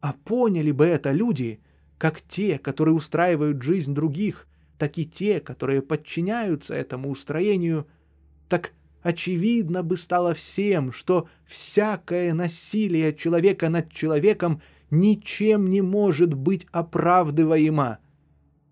А 0.00 0.12
поняли 0.12 0.70
бы 0.70 0.84
это 0.84 1.12
люди, 1.12 1.60
как 1.96 2.20
те, 2.20 2.58
которые 2.58 2.94
устраивают 2.94 3.62
жизнь 3.62 3.94
других, 3.94 4.46
так 4.78 4.96
и 4.98 5.04
те, 5.04 5.40
которые 5.40 5.82
подчиняются 5.82 6.74
этому 6.74 7.10
устроению, 7.10 7.86
так 8.48 8.72
очевидно 9.02 9.82
бы 9.82 9.96
стало 9.96 10.34
всем, 10.34 10.92
что 10.92 11.28
всякое 11.46 12.32
насилие 12.32 13.12
человека 13.12 13.68
над 13.68 13.90
человеком 13.90 14.62
ничем 14.90 15.68
не 15.68 15.82
может 15.82 16.34
быть 16.34 16.66
оправдываемо. 16.70 17.98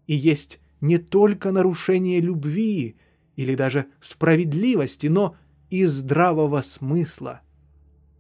И 0.07 0.15
есть 0.15 0.61
не 0.81 0.99
только 0.99 1.51
нарушение 1.51 2.21
любви 2.21 2.97
или 3.35 3.55
даже 3.55 3.87
справедливости, 4.01 5.09
но 5.09 5.37
и 5.71 5.85
здравого 5.85 6.61
смысла. 6.61 7.41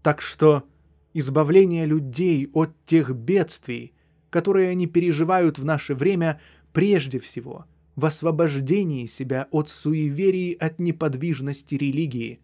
Так 0.02 0.20
что 0.20 0.64
избавление 1.14 1.86
людей 1.86 2.48
от 2.52 2.72
тех 2.86 3.14
бедствий, 3.14 3.94
которые 4.30 4.70
они 4.70 4.86
переживают 4.86 5.58
в 5.58 5.64
наше 5.64 5.94
время, 5.94 6.40
прежде 6.72 7.18
всего– 7.18 7.66
в 7.96 8.04
освобождении 8.04 9.06
себя 9.06 9.48
от 9.50 9.70
суеверий 9.70 10.52
от 10.52 10.78
неподвижности 10.78 11.74
религии, 11.74 12.40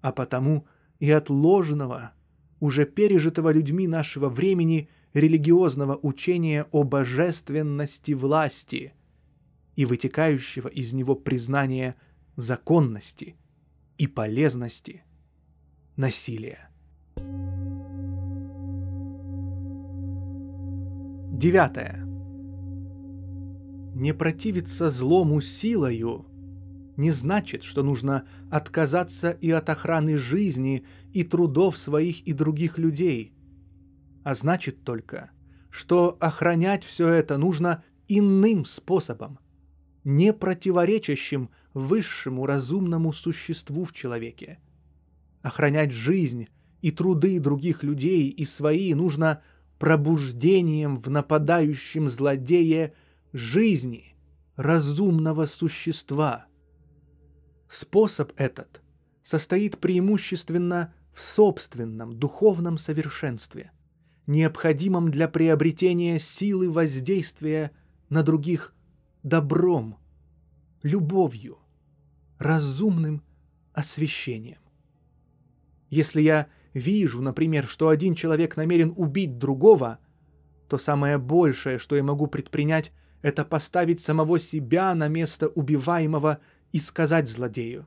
а 0.00 0.10
потому 0.10 0.66
и 0.98 1.10
от 1.10 1.28
ложного, 1.28 2.12
уже 2.58 2.86
пережитого 2.86 3.52
людьми 3.52 3.86
нашего 3.86 4.30
времени 4.30 4.88
религиозного 5.12 5.98
учения 6.00 6.66
о 6.72 6.82
божественности 6.82 8.12
власти 8.12 8.94
и 9.76 9.84
вытекающего 9.84 10.68
из 10.68 10.94
него 10.94 11.14
признания 11.14 11.94
законности 12.36 13.36
и 13.98 14.06
полезности 14.06 15.04
насилия. 15.96 16.70
Девятое 21.32 22.02
не 23.94 24.12
противиться 24.12 24.90
злому 24.90 25.40
силою 25.40 26.26
не 26.96 27.10
значит, 27.10 27.62
что 27.62 27.82
нужно 27.82 28.26
отказаться 28.50 29.30
и 29.30 29.50
от 29.50 29.68
охраны 29.68 30.16
жизни 30.16 30.84
и 31.12 31.24
трудов 31.24 31.76
своих 31.78 32.26
и 32.26 32.32
других 32.32 32.78
людей, 32.78 33.34
а 34.24 34.34
значит 34.34 34.82
только, 34.82 35.30
что 35.70 36.16
охранять 36.20 36.84
все 36.84 37.08
это 37.08 37.36
нужно 37.38 37.84
иным 38.08 38.64
способом, 38.64 39.38
не 40.04 40.32
противоречащим 40.32 41.50
высшему 41.76 42.46
разумному 42.46 43.12
существу 43.12 43.84
в 43.84 43.92
человеке. 43.92 44.58
Охранять 45.42 45.92
жизнь 45.92 46.48
и 46.82 46.90
труды 46.90 47.38
других 47.40 47.82
людей 47.82 48.28
и 48.28 48.44
свои 48.44 48.94
нужно 48.94 49.42
пробуждением 49.78 50.96
в 50.96 51.10
нападающем 51.10 52.08
злодее– 52.08 52.92
жизни 53.36 54.16
разумного 54.56 55.46
существа. 55.46 56.46
Способ 57.68 58.32
этот 58.36 58.80
состоит 59.22 59.78
преимущественно 59.78 60.94
в 61.12 61.20
собственном 61.22 62.18
духовном 62.18 62.78
совершенстве, 62.78 63.72
необходимом 64.26 65.10
для 65.10 65.28
приобретения 65.28 66.18
силы 66.18 66.70
воздействия 66.70 67.72
на 68.08 68.22
других 68.22 68.74
добром, 69.22 69.98
любовью, 70.82 71.58
разумным 72.38 73.22
освещением. 73.72 74.58
Если 75.90 76.20
я 76.20 76.48
вижу, 76.74 77.22
например, 77.22 77.66
что 77.66 77.88
один 77.88 78.14
человек 78.14 78.56
намерен 78.56 78.92
убить 78.96 79.38
другого, 79.38 79.98
то 80.68 80.78
самое 80.78 81.18
большее, 81.18 81.78
что 81.78 81.96
я 81.96 82.02
могу 82.02 82.26
предпринять, 82.26 82.92
это 83.22 83.44
поставить 83.44 84.00
самого 84.00 84.38
себя 84.38 84.94
на 84.94 85.08
место 85.08 85.48
убиваемого 85.48 86.40
и 86.72 86.78
сказать 86.78 87.28
злодею, 87.28 87.86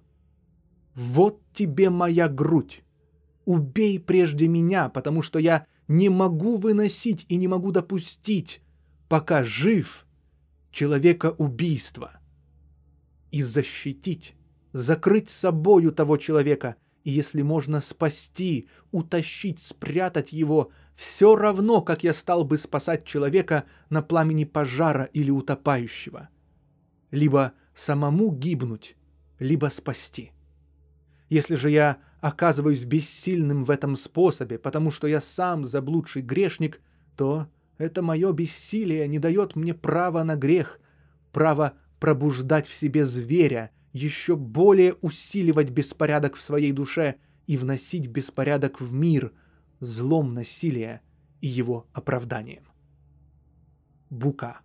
«Вот 0.96 1.42
тебе 1.54 1.90
моя 1.90 2.28
грудь! 2.28 2.84
Убей 3.46 4.00
прежде 4.00 4.48
меня, 4.48 4.90
потому 4.90 5.22
что 5.22 5.40
я 5.40 5.66
не 5.88 6.10
могу 6.10 6.58
выносить 6.58 7.26
и 7.30 7.36
не 7.36 7.48
могу 7.48 7.72
допустить, 7.72 8.62
пока 9.08 9.44
жив, 9.44 10.06
человека 10.72 11.32
убийства. 11.38 12.20
И 13.32 13.42
защитить, 13.42 14.36
закрыть 14.72 15.30
собою 15.30 15.92
того 15.92 16.18
человека, 16.18 16.76
и 17.04 17.12
если 17.12 17.42
можно 17.42 17.82
спасти, 17.82 18.68
утащить, 18.92 19.60
спрятать 19.60 20.34
его, 20.34 20.72
все 20.96 21.36
равно, 21.36 21.82
как 21.82 22.04
я 22.04 22.14
стал 22.14 22.44
бы 22.44 22.58
спасать 22.58 23.06
человека 23.06 23.64
на 23.90 24.02
пламени 24.02 24.44
пожара 24.44 25.06
или 25.06 25.32
утопающего. 25.32 26.30
Либо 27.12 27.54
самому 27.74 28.32
гибнуть, 28.32 28.98
либо 29.40 29.68
спасти. 29.68 30.34
Если 31.30 31.56
же 31.56 31.70
я 31.70 31.98
оказываюсь 32.20 32.84
бессильным 32.84 33.64
в 33.64 33.72
этом 33.72 33.96
способе, 33.96 34.60
потому 34.60 34.92
что 34.92 35.08
я 35.08 35.22
сам 35.22 35.66
заблудший 35.66 36.22
грешник, 36.22 36.82
то 37.16 37.48
это 37.78 38.02
мое 38.02 38.34
бессилие 38.34 39.08
не 39.08 39.20
дает 39.20 39.56
мне 39.56 39.74
права 39.74 40.24
на 40.24 40.36
грех, 40.36 40.80
право 41.32 41.74
пробуждать 42.00 42.68
в 42.68 42.76
себе 42.76 43.06
зверя, 43.06 43.72
еще 43.94 44.36
более 44.36 44.94
усиливать 45.02 45.70
беспорядок 45.70 46.36
в 46.36 46.42
своей 46.42 46.72
душе 46.72 47.16
и 47.48 47.58
вносить 47.58 48.08
беспорядок 48.08 48.82
в 48.82 48.94
мир 48.94 49.34
злом 49.80 50.34
насилия 50.34 51.02
и 51.42 51.48
его 51.48 51.88
оправданием. 51.94 52.64
Бука. 54.10 54.62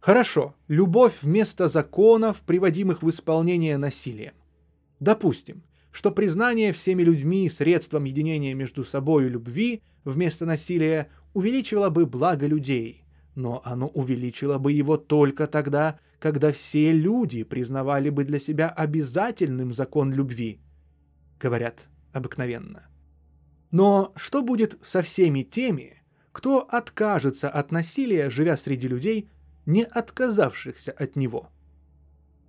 Хорошо, 0.00 0.54
любовь 0.66 1.18
вместо 1.22 1.68
законов, 1.68 2.40
приводимых 2.40 3.02
в 3.02 3.10
исполнение 3.10 3.76
насилием. 3.76 4.32
Допустим, 4.98 5.62
что 5.90 6.10
признание 6.10 6.72
всеми 6.72 7.02
людьми 7.02 7.48
средством 7.50 8.04
единения 8.04 8.54
между 8.54 8.84
собой 8.84 9.28
любви 9.28 9.82
вместо 10.04 10.46
насилия 10.46 11.08
увеличивало 11.34 11.90
бы 11.90 12.06
благо 12.06 12.46
людей, 12.46 13.04
но 13.34 13.60
оно 13.64 13.88
увеличило 13.88 14.58
бы 14.58 14.72
его 14.72 14.96
только 14.96 15.46
тогда, 15.46 15.98
когда 16.20 16.52
все 16.52 16.92
люди 16.92 17.42
признавали 17.42 18.10
бы 18.10 18.24
для 18.24 18.38
себя 18.38 18.68
обязательным 18.68 19.72
закон 19.72 20.12
любви, 20.12 20.60
говорят 21.40 21.88
обыкновенно. 22.12 22.86
Но 23.70 24.12
что 24.16 24.42
будет 24.42 24.78
со 24.84 25.00
всеми 25.00 25.42
теми, 25.42 26.02
кто 26.32 26.60
откажется 26.60 27.48
от 27.48 27.72
насилия, 27.72 28.28
живя 28.28 28.56
среди 28.56 28.86
людей, 28.86 29.30
не 29.64 29.82
отказавшихся 29.82 30.92
от 30.92 31.16
него? 31.16 31.48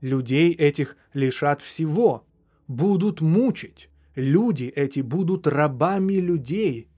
Людей 0.02 0.52
этих 0.52 0.98
лишат 1.14 1.62
всего, 1.62 2.28
будут 2.68 3.22
мучить. 3.22 3.90
Люди 4.16 4.66
эти 4.66 5.00
будут 5.00 5.48
рабами 5.48 6.16
людей, 6.16 6.90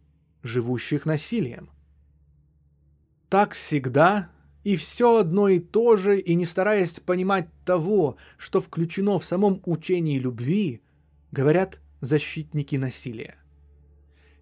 живущих 0.42 1.06
насилием. 1.06 1.70
Так 3.30 3.54
всегда 3.54 4.30
и 4.64 4.76
все 4.78 5.18
одно 5.18 5.50
и 5.50 5.60
то 5.60 5.98
же, 5.98 6.20
и 6.20 6.36
не 6.36 6.46
стараясь 6.46 7.00
понимать 7.00 7.50
того, 7.66 8.18
что 8.38 8.62
включено 8.62 9.20
в 9.20 9.26
самом 9.26 9.62
учении 9.66 10.18
любви, 10.18 10.82
говорят 11.32 11.82
защитники 12.02 12.76
насилия. 12.76 13.36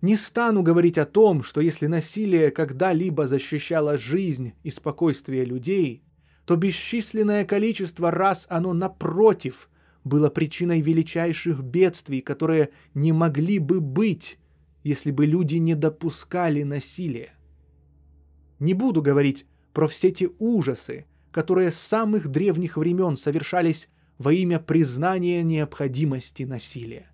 Не 0.01 0.15
стану 0.17 0.63
говорить 0.63 0.97
о 0.97 1.05
том, 1.05 1.43
что 1.43 1.61
если 1.61 1.87
насилие 1.87 2.51
когда-либо 2.51 3.27
защищало 3.27 3.97
жизнь 3.97 4.53
и 4.63 4.71
спокойствие 4.71 5.45
людей, 5.45 6.03
то 6.45 6.55
бесчисленное 6.55 7.45
количество 7.45 8.09
раз 8.09 8.47
оно 8.49 8.73
напротив 8.73 9.69
было 10.03 10.29
причиной 10.29 10.81
величайших 10.81 11.61
бедствий, 11.61 12.21
которые 12.21 12.69
не 12.95 13.11
могли 13.11 13.59
бы 13.59 13.79
быть, 13.79 14.39
если 14.83 15.11
бы 15.11 15.27
люди 15.27 15.55
не 15.55 15.75
допускали 15.75 16.63
насилия. 16.63 17.33
Не 18.57 18.73
буду 18.73 19.03
говорить 19.03 19.45
про 19.73 19.87
все 19.87 20.11
те 20.11 20.29
ужасы, 20.39 21.05
которые 21.31 21.71
с 21.71 21.77
самых 21.77 22.27
древних 22.27 22.77
времен 22.77 23.17
совершались 23.17 23.87
во 24.17 24.33
имя 24.33 24.59
признания 24.59 25.43
необходимости 25.43 26.43
насилия. 26.43 27.07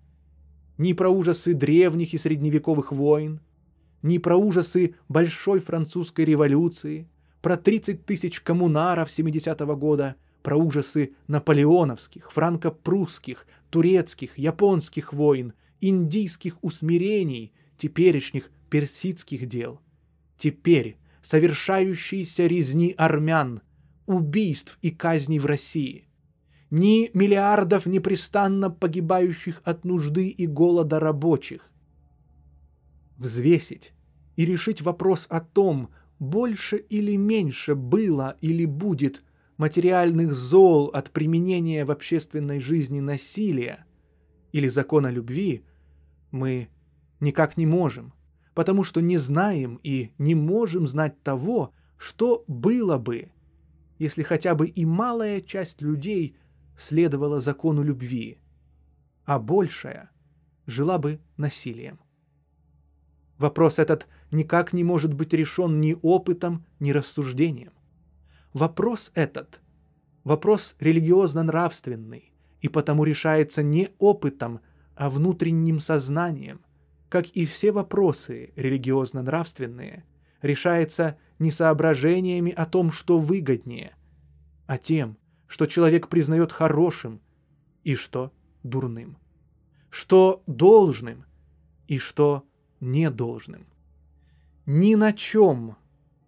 Ни 0.76 0.92
про 0.92 1.08
ужасы 1.08 1.54
древних 1.54 2.14
и 2.14 2.18
средневековых 2.18 2.92
войн, 2.92 3.40
ни 4.02 4.18
про 4.18 4.36
ужасы 4.36 4.94
Большой 5.08 5.60
французской 5.60 6.24
революции, 6.24 7.08
про 7.40 7.56
30 7.56 8.04
тысяч 8.04 8.40
коммунаров 8.40 9.08
70-го 9.08 9.76
года, 9.76 10.16
про 10.42 10.56
ужасы 10.56 11.14
наполеоновских, 11.26 12.30
франко-прусских, 12.32 13.46
турецких, 13.70 14.38
японских 14.38 15.12
войн, 15.12 15.52
индийских 15.80 16.62
усмирений, 16.62 17.52
теперешних 17.76 18.50
персидских 18.70 19.46
дел. 19.46 19.80
Теперь 20.36 20.96
совершающиеся 21.28 22.46
резни 22.46 22.94
армян, 22.96 23.60
убийств 24.06 24.78
и 24.80 24.90
казней 24.90 25.38
в 25.38 25.44
России, 25.44 26.08
ни 26.70 27.10
миллиардов 27.12 27.84
непрестанно 27.84 28.70
погибающих 28.70 29.60
от 29.62 29.84
нужды 29.84 30.28
и 30.28 30.46
голода 30.46 30.98
рабочих. 30.98 31.70
Взвесить 33.18 33.92
и 34.36 34.46
решить 34.46 34.80
вопрос 34.80 35.26
о 35.28 35.40
том, 35.40 35.90
больше 36.18 36.78
или 36.78 37.16
меньше 37.16 37.74
было 37.74 38.38
или 38.40 38.64
будет 38.64 39.22
материальных 39.58 40.32
зол 40.32 40.86
от 40.86 41.10
применения 41.10 41.84
в 41.84 41.90
общественной 41.90 42.58
жизни 42.58 43.00
насилия 43.00 43.84
или 44.52 44.68
закона 44.68 45.08
любви, 45.08 45.62
мы 46.30 46.70
никак 47.20 47.58
не 47.58 47.66
можем 47.66 48.14
потому 48.58 48.82
что 48.82 49.00
не 49.00 49.18
знаем 49.18 49.78
и 49.84 50.10
не 50.18 50.34
можем 50.34 50.88
знать 50.88 51.22
того, 51.22 51.72
что 51.96 52.42
было 52.48 52.98
бы, 52.98 53.30
если 54.00 54.24
хотя 54.24 54.56
бы 54.56 54.66
и 54.66 54.84
малая 54.84 55.40
часть 55.40 55.80
людей 55.80 56.36
следовала 56.76 57.40
закону 57.40 57.84
любви, 57.84 58.40
а 59.24 59.38
большая 59.38 60.10
жила 60.66 60.98
бы 60.98 61.20
насилием. 61.36 62.00
Вопрос 63.38 63.78
этот 63.78 64.08
никак 64.32 64.72
не 64.72 64.82
может 64.82 65.14
быть 65.14 65.32
решен 65.32 65.78
ни 65.78 65.96
опытом, 66.02 66.66
ни 66.80 66.90
рассуждением. 66.90 67.74
Вопрос 68.52 69.12
этот– 69.14 69.60
вопрос 70.24 70.74
религиозно-нравственный, 70.80 72.32
и 72.60 72.66
потому 72.66 73.04
решается 73.04 73.62
не 73.62 73.90
опытом, 74.00 74.58
а 74.96 75.10
внутренним 75.10 75.78
сознанием, 75.78 76.60
как 77.08 77.26
и 77.28 77.46
все 77.46 77.72
вопросы 77.72 78.52
религиозно-нравственные, 78.56 80.04
решается 80.42 81.18
не 81.38 81.50
соображениями 81.50 82.52
о 82.52 82.66
том, 82.66 82.92
что 82.92 83.18
выгоднее, 83.18 83.94
а 84.66 84.78
тем, 84.78 85.16
что 85.46 85.66
человек 85.66 86.08
признает 86.08 86.52
хорошим 86.52 87.20
и 87.84 87.94
что 87.94 88.32
дурным, 88.62 89.16
что 89.90 90.42
должным 90.46 91.24
и 91.86 91.98
что 91.98 92.44
недолжным. 92.80 93.66
Ни 94.66 94.94
на 94.94 95.12
чем, 95.14 95.76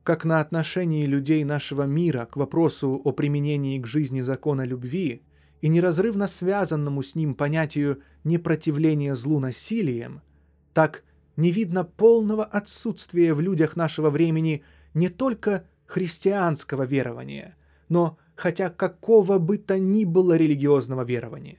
как 0.02 0.24
на 0.24 0.40
отношении 0.40 1.04
людей 1.04 1.44
нашего 1.44 1.82
мира 1.82 2.24
к 2.24 2.36
вопросу 2.36 3.00
о 3.04 3.12
применении 3.12 3.78
к 3.78 3.86
жизни 3.86 4.22
закона 4.22 4.64
любви 4.64 5.22
и 5.60 5.68
неразрывно 5.68 6.26
связанному 6.26 7.02
с 7.02 7.14
ним 7.14 7.34
понятию 7.34 8.02
непротивления 8.24 9.14
злу 9.14 9.40
насилием– 9.40 10.22
так 10.72 11.04
не 11.36 11.50
видно 11.50 11.84
полного 11.84 12.44
отсутствия 12.44 13.34
в 13.34 13.40
людях 13.40 13.76
нашего 13.76 14.10
времени 14.10 14.62
не 14.94 15.08
только 15.08 15.66
христианского 15.86 16.84
верования, 16.84 17.56
но 17.88 18.18
хотя 18.36 18.68
какого 18.68 19.38
бы 19.38 19.58
то 19.58 19.78
ни 19.78 20.04
было 20.04 20.36
религиозного 20.36 21.02
верования. 21.02 21.58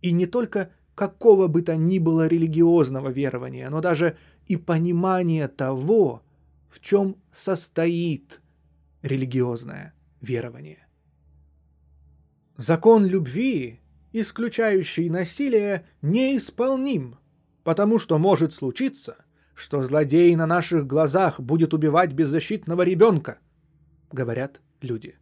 И 0.00 0.12
не 0.12 0.26
только 0.26 0.70
какого 0.94 1.46
бы 1.48 1.62
то 1.62 1.76
ни 1.76 1.98
было 1.98 2.26
религиозного 2.26 3.08
верования, 3.08 3.68
но 3.68 3.80
даже 3.80 4.16
и 4.46 4.56
понимания 4.56 5.48
того, 5.48 6.22
в 6.68 6.80
чем 6.80 7.16
состоит 7.32 8.40
религиозное 9.02 9.94
верование. 10.20 10.86
Закон 12.56 13.06
любви, 13.06 13.80
исключающий 14.12 15.08
насилие, 15.08 15.86
неисполним– 16.02 17.16
потому 17.64 17.98
что 17.98 18.18
может 18.18 18.54
случиться, 18.54 19.24
что 19.54 19.82
злодей 19.82 20.34
на 20.36 20.46
наших 20.46 20.86
глазах 20.86 21.40
будет 21.40 21.74
убивать 21.74 22.12
беззащитного 22.12 22.82
ребенка, 22.82 23.38
говорят 24.10 24.60
люди. 24.80 25.16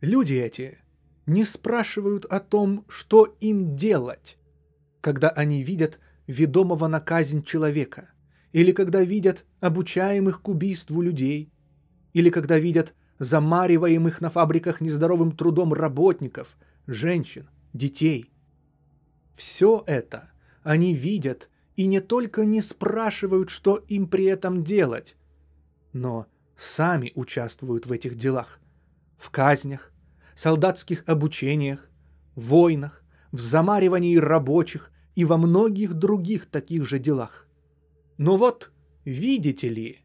Люди 0.00 0.34
эти 0.34 0.78
не 1.26 1.44
спрашивают 1.44 2.24
о 2.24 2.40
том, 2.40 2.84
что 2.88 3.36
им 3.40 3.76
делать, 3.76 4.38
когда 5.00 5.28
они 5.28 5.62
видят 5.62 6.00
ведомого 6.26 6.86
на 6.88 7.00
казнь 7.00 7.42
человека, 7.42 8.10
или 8.52 8.72
когда 8.72 9.02
видят 9.02 9.44
обучаемых 9.60 10.42
к 10.42 10.48
убийству 10.48 11.00
людей, 11.00 11.52
или 12.12 12.30
когда 12.30 12.58
видят 12.58 12.94
замариваемых 13.18 14.20
на 14.20 14.30
фабриках 14.30 14.80
нездоровым 14.80 15.32
трудом 15.32 15.72
работников, 15.72 16.56
женщин, 16.86 17.48
детей. 17.72 18.32
Все 19.34 19.84
это 19.86 20.30
они 20.66 20.94
видят 20.94 21.48
и 21.76 21.86
не 21.86 22.00
только 22.00 22.44
не 22.44 22.60
спрашивают, 22.60 23.50
что 23.50 23.76
им 23.76 24.08
при 24.08 24.24
этом 24.24 24.64
делать, 24.64 25.16
но 25.92 26.26
сами 26.56 27.12
участвуют 27.14 27.86
в 27.86 27.92
этих 27.92 28.16
делах, 28.16 28.58
в 29.16 29.30
казнях, 29.30 29.92
солдатских 30.34 31.04
обучениях, 31.06 31.88
войнах, 32.34 33.04
в 33.30 33.40
замаривании 33.40 34.16
рабочих 34.16 34.90
и 35.14 35.24
во 35.24 35.36
многих 35.36 35.94
других 35.94 36.46
таких 36.46 36.84
же 36.84 36.98
делах. 36.98 37.46
Но 38.18 38.36
вот, 38.36 38.72
видите 39.04 39.68
ли, 39.68 40.00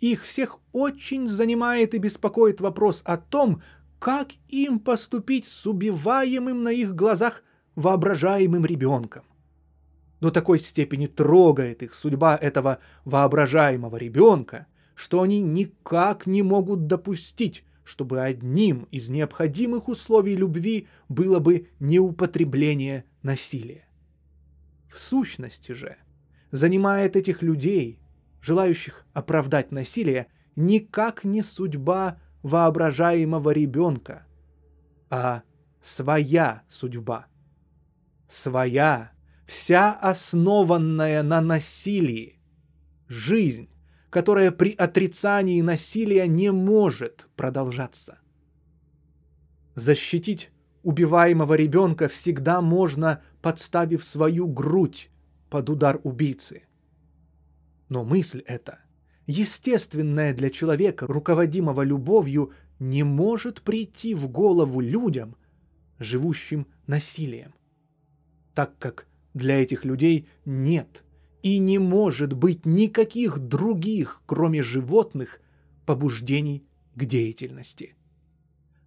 их 0.00 0.22
всех 0.22 0.56
очень 0.72 1.28
занимает 1.28 1.92
и 1.92 1.98
беспокоит 1.98 2.62
вопрос 2.62 3.02
о 3.04 3.18
том, 3.18 3.62
как 3.98 4.30
им 4.48 4.78
поступить 4.78 5.46
с 5.46 5.66
убиваемым 5.66 6.62
на 6.62 6.70
их 6.70 6.94
глазах 6.94 7.42
воображаемым 7.74 8.64
ребенком. 8.64 9.24
До 10.20 10.30
такой 10.30 10.58
степени 10.58 11.06
трогает 11.06 11.82
их 11.82 11.94
судьба 11.94 12.36
этого 12.36 12.78
воображаемого 13.04 13.96
ребенка, 13.96 14.66
что 14.94 15.22
они 15.22 15.40
никак 15.40 16.26
не 16.26 16.42
могут 16.42 16.86
допустить, 16.86 17.64
чтобы 17.84 18.20
одним 18.20 18.88
из 18.90 19.08
необходимых 19.08 19.88
условий 19.88 20.34
любви 20.34 20.88
было 21.08 21.38
бы 21.38 21.68
неупотребление 21.78 23.04
насилия. 23.22 23.84
В 24.88 24.98
сущности 24.98 25.72
же, 25.72 25.96
занимает 26.50 27.14
этих 27.14 27.42
людей, 27.42 28.00
желающих 28.40 29.06
оправдать 29.12 29.70
насилие, 29.70 30.26
никак 30.56 31.24
не 31.24 31.42
судьба 31.42 32.18
воображаемого 32.42 33.50
ребенка, 33.50 34.26
а 35.10 35.42
своя 35.80 36.62
судьба. 36.68 37.26
Своя, 38.28 39.12
вся 39.48 39.94
основанная 39.94 41.22
на 41.22 41.40
насилии. 41.40 42.38
Жизнь, 43.08 43.70
которая 44.10 44.52
при 44.52 44.72
отрицании 44.72 45.62
насилия 45.62 46.28
не 46.28 46.52
может 46.52 47.26
продолжаться. 47.34 48.18
Защитить 49.74 50.50
убиваемого 50.82 51.54
ребенка 51.54 52.08
всегда 52.08 52.60
можно, 52.60 53.22
подставив 53.40 54.04
свою 54.04 54.46
грудь 54.46 55.10
под 55.48 55.70
удар 55.70 55.98
убийцы. 56.04 56.64
Но 57.88 58.04
мысль 58.04 58.42
эта, 58.46 58.80
естественная 59.26 60.34
для 60.34 60.50
человека, 60.50 61.06
руководимого 61.06 61.80
любовью, 61.82 62.52
не 62.78 63.02
может 63.02 63.62
прийти 63.62 64.14
в 64.14 64.28
голову 64.28 64.80
людям, 64.80 65.36
живущим 65.98 66.66
насилием, 66.86 67.54
так 68.54 68.76
как 68.78 69.07
для 69.38 69.62
этих 69.62 69.86
людей 69.86 70.28
нет 70.44 71.04
и 71.42 71.58
не 71.58 71.78
может 71.78 72.34
быть 72.34 72.66
никаких 72.66 73.38
других, 73.38 74.22
кроме 74.26 74.62
животных, 74.62 75.40
побуждений 75.86 76.66
к 76.94 77.04
деятельности. 77.04 77.94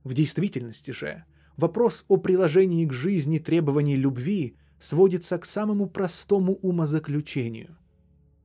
В 0.04 0.14
действительности 0.14 0.92
же 0.92 1.24
вопрос 1.58 2.06
о 2.08 2.18
приложении 2.18 2.86
к 2.86 2.94
жизни 2.94 3.40
требований 3.40 3.96
любви 3.96 4.56
сводится 4.80 5.38
к 5.38 5.46
самому 5.46 5.88
простому 5.88 6.54
умозаключению. 6.62 7.78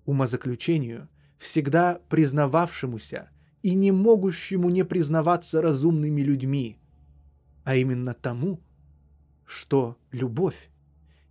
Умозаключению, 0.04 1.08
всегда 1.38 2.00
признававшемуся 2.08 3.30
и 3.62 3.74
не 3.74 3.90
могущему 3.90 4.70
не 4.70 4.84
признаваться 4.84 5.60
разумными 5.60 6.20
людьми, 6.20 6.78
а 7.64 7.74
именно 7.74 8.14
тому, 8.14 8.60
что 9.44 9.96
любовь, 10.12 10.70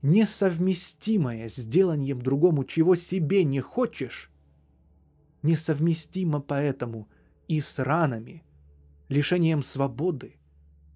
несовместимая 0.06 1.50
с 1.50 1.56
деланием 1.56 2.22
другому, 2.22 2.64
чего 2.64 2.96
себе 2.96 3.44
не 3.44 3.60
хочешь, 3.60 4.30
несовместима 5.42 6.42
поэтому 6.42 7.10
и 7.48 7.60
с 7.60 7.80
ранами, 7.80 8.44
лишением 9.10 9.64
свободы, 9.64 10.36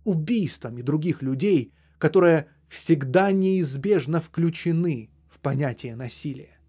убийствами 0.04 0.84
других 0.84 1.24
людей, 1.24 1.74
которое 1.98 2.50
всегда 2.68 3.32
неизбежно 3.32 4.22
включены 4.22 5.10
в 5.28 5.40
понятие 5.40 5.96
насилия. 5.96 6.60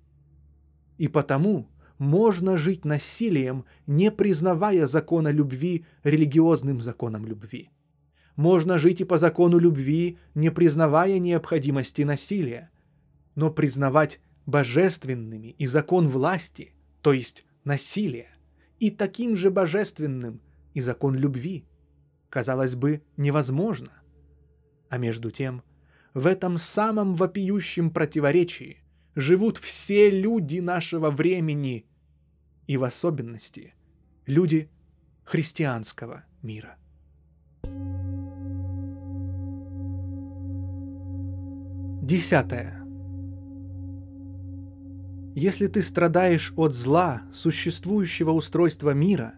И 0.97 1.09
потому 1.09 1.68
можно 1.99 2.57
жить 2.57 2.86
насилием, 2.86 3.66
не 3.86 4.11
признавая 4.11 4.86
закона 4.86 5.28
любви 5.28 5.84
религиозным 6.05 6.80
законом 6.80 7.26
любви. 7.26 7.70
Можно 8.41 8.78
жить 8.78 9.03
и 9.03 9.05
по 9.05 9.18
закону 9.18 9.59
любви, 9.59 10.16
не 10.34 10.49
признавая 10.49 11.18
необходимости 11.18 12.01
насилия, 12.01 12.70
но 13.34 13.51
признавать 13.51 14.18
божественными 14.47 15.49
и 15.59 15.66
закон 15.66 16.09
власти, 16.09 16.72
то 17.03 17.12
есть 17.12 17.45
насилия, 17.64 18.28
и 18.78 18.91
таким 18.91 19.36
же 19.36 19.51
божественным 19.51 20.41
и 20.72 20.80
закон 20.80 21.16
любви, 21.16 21.66
казалось 22.30 22.76
бы, 22.76 23.03
невозможно. 23.18 23.93
А 24.88 24.97
между 24.97 25.30
тем– 25.30 25.62
в 26.14 26.26
этом 26.26 26.57
самом 26.57 27.16
вопиющем 27.16 27.91
противоречии 27.91 28.78
живут 29.14 29.59
все 29.59 30.09
люди 30.09 30.61
нашего 30.61 31.11
времени, 31.11 31.84
и 32.66 32.78
в 32.78 32.84
особенности 32.84 33.74
люди 34.24 34.70
христианского 35.24 36.24
мира. 36.41 36.78
Десятое. 42.11 42.82
Если 45.36 45.68
ты 45.68 45.80
страдаешь 45.80 46.52
от 46.56 46.74
зла 46.74 47.22
существующего 47.32 48.32
устройства 48.32 48.90
мира 48.90 49.36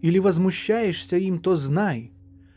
или 0.00 0.18
возмущаешься 0.18 1.18
им, 1.18 1.40
то 1.40 1.56
знай, 1.56 2.14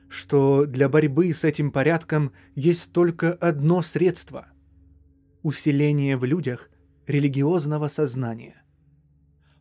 что 0.08 0.66
для 0.66 0.88
борьбы 0.88 1.34
с 1.34 1.44
этим 1.44 1.74
порядком 1.74 2.32
есть 2.56 2.94
только 2.94 3.34
одно 3.34 3.82
средство– 3.82 4.48
усиление 5.44 6.16
в 6.16 6.24
людях 6.24 6.70
религиозного 7.06 7.90
сознания. 7.90 8.64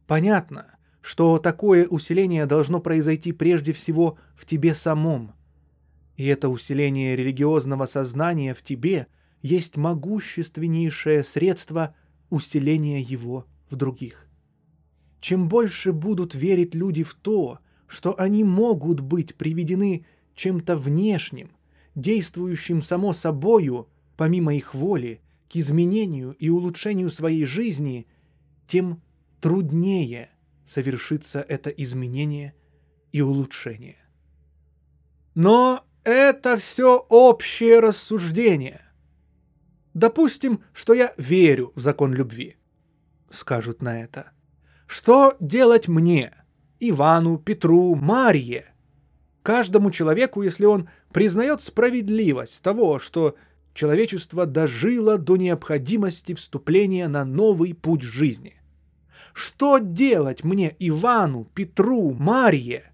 Понятно, 0.06 0.78
что 1.00 1.38
такое 1.38 1.88
усиление 1.88 2.46
должно 2.46 2.78
произойти 2.78 3.32
прежде 3.32 3.72
всего 3.72 4.16
в 4.36 4.46
тебе 4.46 4.76
самом. 4.76 5.34
И 6.14 6.24
это 6.24 6.50
усиление 6.50 7.16
религиозного 7.16 7.86
сознания 7.86 8.54
в 8.54 8.62
тебе 8.62 9.08
есть 9.42 9.76
могущественнейшее 9.76 11.24
средство 11.24 11.94
усиления 12.30 13.00
его 13.00 13.46
в 13.70 13.76
других. 13.76 14.26
Чем 15.20 15.48
больше 15.48 15.92
будут 15.92 16.34
верить 16.34 16.74
люди 16.74 17.02
в 17.02 17.14
то, 17.14 17.58
что 17.86 18.18
они 18.18 18.44
могут 18.44 19.00
быть 19.00 19.34
приведены 19.34 20.04
чем-то 20.34 20.76
внешним, 20.76 21.50
действующим 21.94 22.82
само 22.82 23.12
собою, 23.12 23.88
помимо 24.16 24.54
их 24.54 24.74
воли, 24.74 25.20
к 25.50 25.56
изменению 25.56 26.32
и 26.32 26.48
улучшению 26.50 27.10
своей 27.10 27.44
жизни, 27.44 28.06
тем 28.66 29.02
труднее 29.40 30.30
совершится 30.66 31.40
это 31.40 31.70
изменение 31.70 32.54
и 33.12 33.22
улучшение. 33.22 33.96
Но 35.34 35.84
это 36.04 36.58
все 36.58 36.98
общее 37.08 37.80
рассуждение. 37.80 38.82
Допустим, 39.98 40.62
что 40.72 40.94
я 40.94 41.12
верю 41.16 41.72
в 41.74 41.80
закон 41.80 42.14
любви. 42.14 42.56
Скажут 43.30 43.82
на 43.82 44.00
это. 44.00 44.30
Что 44.86 45.36
делать 45.40 45.88
мне, 45.88 46.32
Ивану, 46.78 47.36
Петру, 47.38 47.94
Марье– 47.96 48.72
каждому 49.42 49.90
человеку, 49.90 50.42
если 50.42 50.66
он 50.66 50.88
признает 51.10 51.62
справедливость 51.62 52.62
того, 52.62 52.98
что 52.98 53.34
человечество 53.72 54.44
дожило 54.44 55.16
до 55.16 55.36
необходимости 55.36 56.34
вступления 56.34 57.08
на 57.08 57.24
новый 57.24 57.74
путь 57.74 58.02
жизни. 58.02 58.60
Что 59.32 59.78
делать 59.78 60.44
мне, 60.44 60.76
Ивану, 60.78 61.46
Петру, 61.54 62.12
Марье, 62.12 62.92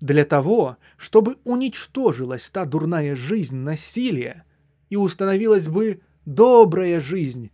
для 0.00 0.26
того, 0.26 0.76
чтобы 0.98 1.38
уничтожилась 1.44 2.50
та 2.50 2.64
дурная 2.64 3.16
жизнь 3.16 3.56
насилия 3.56 4.44
и 4.90 4.96
установилась 4.96 5.68
бы 5.68 6.00
добрая 6.24 7.00
жизнь 7.00 7.50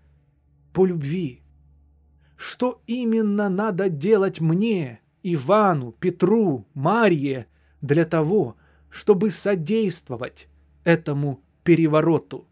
по 0.73 0.87
любви? 0.87 1.43
Что 2.37 2.81
именно 2.87 3.49
надо 3.49 3.89
делать 3.89 4.41
мне, 4.41 5.01
Ивану, 5.23 5.93
Петру, 5.93 6.67
Марье, 6.75 7.47
для 7.81 8.05
того, 8.05 8.57
чтобы 8.89 9.31
содействовать 9.31 10.49
этому 10.85 11.43
перевороту. 11.63 12.47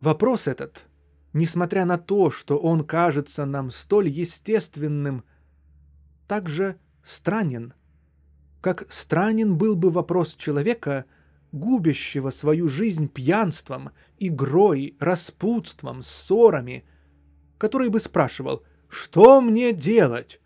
Вопрос 0.00 0.46
этот, 0.46 0.86
несмотря 1.32 1.84
на 1.84 1.98
то, 1.98 2.30
что 2.30 2.56
он 2.58 2.84
кажется 2.84 3.44
нам 3.44 3.70
столь 3.70 4.08
естественным, 4.08 5.24
также 6.28 6.78
странен 7.02 7.74
как 8.66 8.92
странен 8.92 9.56
был 9.56 9.76
бы 9.76 9.92
вопрос 9.92 10.34
человека, 10.34 11.04
губящего 11.52 12.30
свою 12.30 12.68
жизнь 12.68 13.08
пьянством, 13.08 13.90
игрой, 14.18 14.96
распутством, 14.98 16.02
ссорами, 16.02 16.84
который 17.58 17.88
бы 17.88 18.00
спрашивал, 18.00 18.62
что 18.88 19.40
мне 19.40 19.72
делать, 19.72 20.40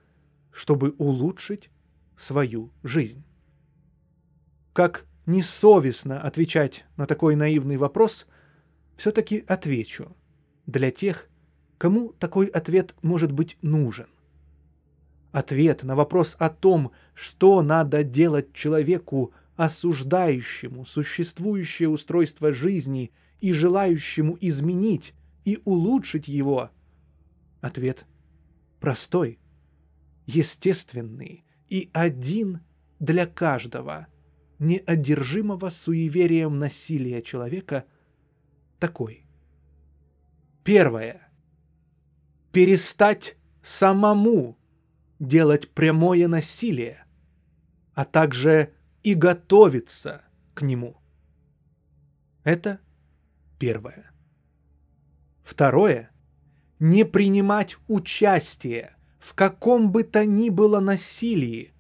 чтобы 0.53 0.95
улучшить 0.99 1.71
свою 2.17 2.71
жизнь. 2.83 3.25
Как 4.73 5.05
несовестно 5.27 6.21
отвечать 6.21 6.85
на 6.97 7.07
такой 7.07 7.37
наивный 7.37 7.77
вопрос, 7.77 8.27
все-таки 8.97 9.45
отвечу 9.47 10.17
для 10.67 10.91
тех, 10.91 11.29
кому 11.79 12.13
такой 12.13 12.47
ответ 12.47 12.95
может 13.03 13.33
быть 13.33 13.57
нужен. 13.63 14.07
Ответ 15.33 15.85
на 15.85 15.95
вопрос 15.95 16.37
о 16.39 16.51
том, 16.51 16.93
что 17.15 17.63
надо 17.63 18.03
делать 18.03 18.53
человеку, 18.53 19.33
осуждающему 19.61 20.87
существующее 20.87 21.91
устройство 21.91 22.51
жизни 22.51 23.13
и 23.41 23.53
желающему 23.53 24.39
изменить 24.41 25.13
и 25.45 25.59
улучшить 25.67 26.29
его. 26.29 26.71
Ответ 27.61 28.07
простой, 28.81 29.39
естественный 30.25 31.45
и 31.69 31.91
один 31.93 32.61
для 33.01 33.27
каждого 33.27 34.07
неодержимого 34.59 35.69
суеверием 35.69 36.59
насилия 36.59 37.21
человека 37.21 37.85
такой. 38.79 39.27
Первое. 40.65 41.31
Перестать 42.51 43.37
самому 43.63 44.57
делать 45.19 45.69
прямое 45.69 46.29
насилие, 46.29 47.05
а 47.93 48.07
также 48.07 48.73
и 49.03 49.15
готовиться 49.15 50.23
к 50.55 50.63
нему. 50.63 50.97
Это 52.45 52.81
первое. 53.59 54.11
Второе. 55.43 56.11
Не 56.79 57.05
принимать 57.05 57.77
участие 57.89 58.97
в 59.19 59.35
каком 59.35 59.93
бы 59.93 60.03
то 60.03 60.25
ни 60.25 60.49
было 60.49 60.81
насилии, 60.81 61.75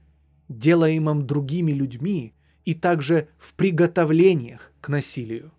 делаемом 0.48 1.26
другими 1.26 1.72
людьми, 1.72 2.34
и 2.64 2.74
также 2.74 3.28
в 3.38 3.54
приготовлениях 3.54 4.72
к 4.80 4.88
насилию. 4.88 5.52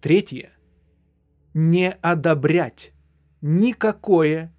Третье. 0.00 0.52
Не 1.52 1.90
одобрять 1.90 2.92
никакое 3.40 4.54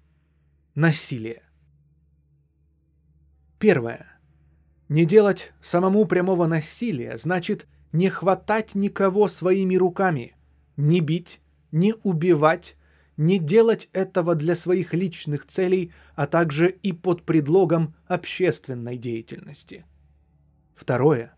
насилие. 0.74 1.42
Первое. 3.58 4.17
Не 4.88 5.04
делать 5.04 5.52
самому 5.60 6.06
прямого 6.06 6.46
насилия 6.46 7.18
значит 7.18 7.66
не 7.92 8.08
хватать 8.08 8.74
никого 8.74 9.28
своими 9.28 9.76
руками, 9.76 10.34
не 10.76 11.00
бить, 11.00 11.40
не 11.72 11.94
убивать, 12.02 12.76
не 13.18 13.38
делать 13.38 13.88
этого 13.92 14.34
для 14.34 14.56
своих 14.56 14.94
личных 14.94 15.46
целей, 15.46 15.92
а 16.14 16.26
также 16.26 16.68
и 16.68 16.92
под 16.92 17.24
предлогом 17.24 17.94
общественной 18.06 18.96
деятельности. 18.96 19.84
Второе. 20.74 21.34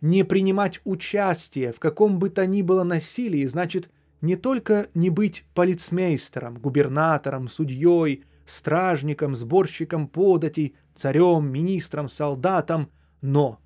Не 0.00 0.24
принимать 0.24 0.80
участие 0.84 1.72
в 1.72 1.80
каком 1.80 2.18
бы 2.18 2.28
то 2.28 2.46
ни 2.46 2.62
было 2.62 2.84
насилии 2.84 3.46
значит 3.46 3.90
не 4.20 4.36
только 4.36 4.88
не 4.94 5.10
быть 5.10 5.44
полицмейстером, 5.54 6.58
губернатором, 6.58 7.48
судьей, 7.48 8.24
стражником, 8.46 9.34
сборщиком 9.34 10.06
податей, 10.06 10.76
царем, 10.94 11.50
министром, 11.50 12.08
солдатом, 12.08 12.90
но 13.20 13.60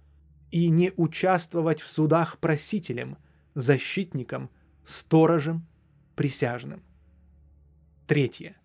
и 0.50 0.68
не 0.68 0.92
участвовать 0.96 1.80
в 1.80 1.90
судах 1.90 2.38
просителем, 2.38 3.18
защитником, 3.54 4.50
сторожем, 4.84 5.66
присяжным. 6.14 6.82
Третье. 8.06 8.56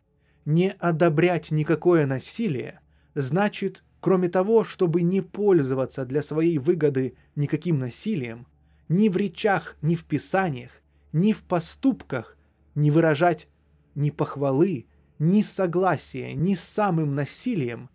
Не 0.45 0.71
одобрять 0.71 1.51
никакое 1.51 2.05
насилие 2.05 2.79
значит, 3.13 3.83
кроме 3.99 4.29
того, 4.29 4.63
чтобы 4.63 5.01
не 5.01 5.21
пользоваться 5.21 6.05
для 6.05 6.21
своей 6.21 6.57
выгоды 6.57 7.15
никаким 7.35 7.79
насилием, 7.79 8.47
ни 8.89 9.09
в 9.09 9.17
речах, 9.17 9.77
ни 9.81 9.95
в 9.95 10.05
писаниях, 10.05 10.71
ни 11.13 11.33
в 11.33 11.43
поступках 11.43 12.37
не 12.75 12.91
выражать 12.91 13.47
ни 13.95 14.09
похвалы, 14.09 14.87
ни 15.19 15.41
согласия 15.41 16.33
ни 16.33 16.55
с 16.55 16.61
самым 16.61 17.15
насилием, 17.15 17.89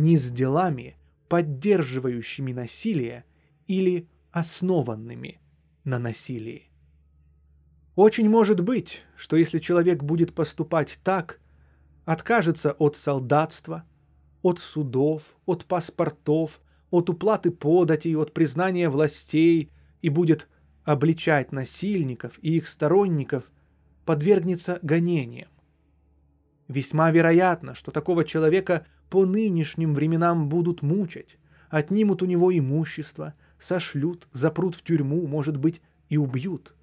ни 0.00 0.16
с 0.16 0.30
делами, 0.30 0.96
поддерживающими 1.28 2.52
насилие 2.52 3.24
или 3.66 4.08
основанными 4.32 5.40
на 5.84 5.98
насилии. 5.98 6.70
Очень 7.96 8.30
может 8.30 8.60
быть, 8.60 9.02
что 9.14 9.36
если 9.36 9.58
человек 9.58 10.02
будет 10.02 10.34
поступать 10.34 10.98
так, 11.04 11.38
откажется 12.06 12.72
от 12.72 12.96
солдатства, 12.96 13.84
от 14.42 14.58
судов, 14.58 15.22
от 15.44 15.66
паспортов, 15.66 16.60
от 16.90 17.10
уплаты 17.10 17.50
податей, 17.50 18.16
от 18.16 18.32
признания 18.32 18.88
властей 18.88 19.70
и 20.00 20.08
будет 20.08 20.48
обличать 20.84 21.52
насильников 21.52 22.38
и 22.40 22.56
их 22.56 22.68
сторонников, 22.68 23.44
подвергнется 24.06 24.78
гонениям. 24.80 25.50
Весьма 26.68 27.10
вероятно, 27.10 27.74
что 27.74 27.90
такого 27.90 28.24
человека 28.24 28.86
по 29.10 29.26
нынешним 29.26 29.94
временам 29.94 30.48
будут 30.48 30.82
мучать, 30.82 31.38
отнимут 31.68 32.22
у 32.22 32.26
него 32.26 32.56
имущество, 32.56 33.34
сошлют, 33.58 34.28
запрут 34.32 34.74
в 34.74 34.82
тюрьму, 34.82 35.26
может 35.26 35.56
быть, 35.56 35.82
и 36.08 36.16
убьют. 36.16 36.74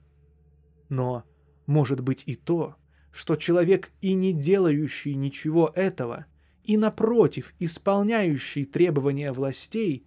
Но 0.90 1.24
может 1.66 2.02
быть 2.02 2.24
и 2.26 2.36
то, 2.36 2.76
что 3.12 3.36
человек 3.36 3.92
и 4.02 4.14
не 4.14 4.34
делающий 4.34 5.16
ничего 5.16 5.72
этого, 5.74 6.26
и 6.64 6.78
напротив 6.78 7.54
исполняющий 7.60 8.66
требования 8.66 9.32
властей, 9.32 10.06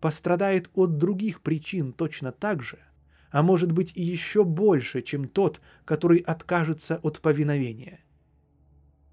пострадает 0.00 0.70
от 0.74 0.98
других 0.98 1.40
причин 1.40 1.92
точно 1.92 2.30
так 2.30 2.62
же, 2.62 2.78
а 3.30 3.42
может 3.42 3.72
быть 3.72 3.92
и 3.96 4.02
еще 4.02 4.44
больше, 4.44 5.02
чем 5.02 5.26
тот, 5.26 5.60
который 5.84 6.18
откажется 6.18 7.00
от 7.02 7.20
повиновения– 7.20 8.00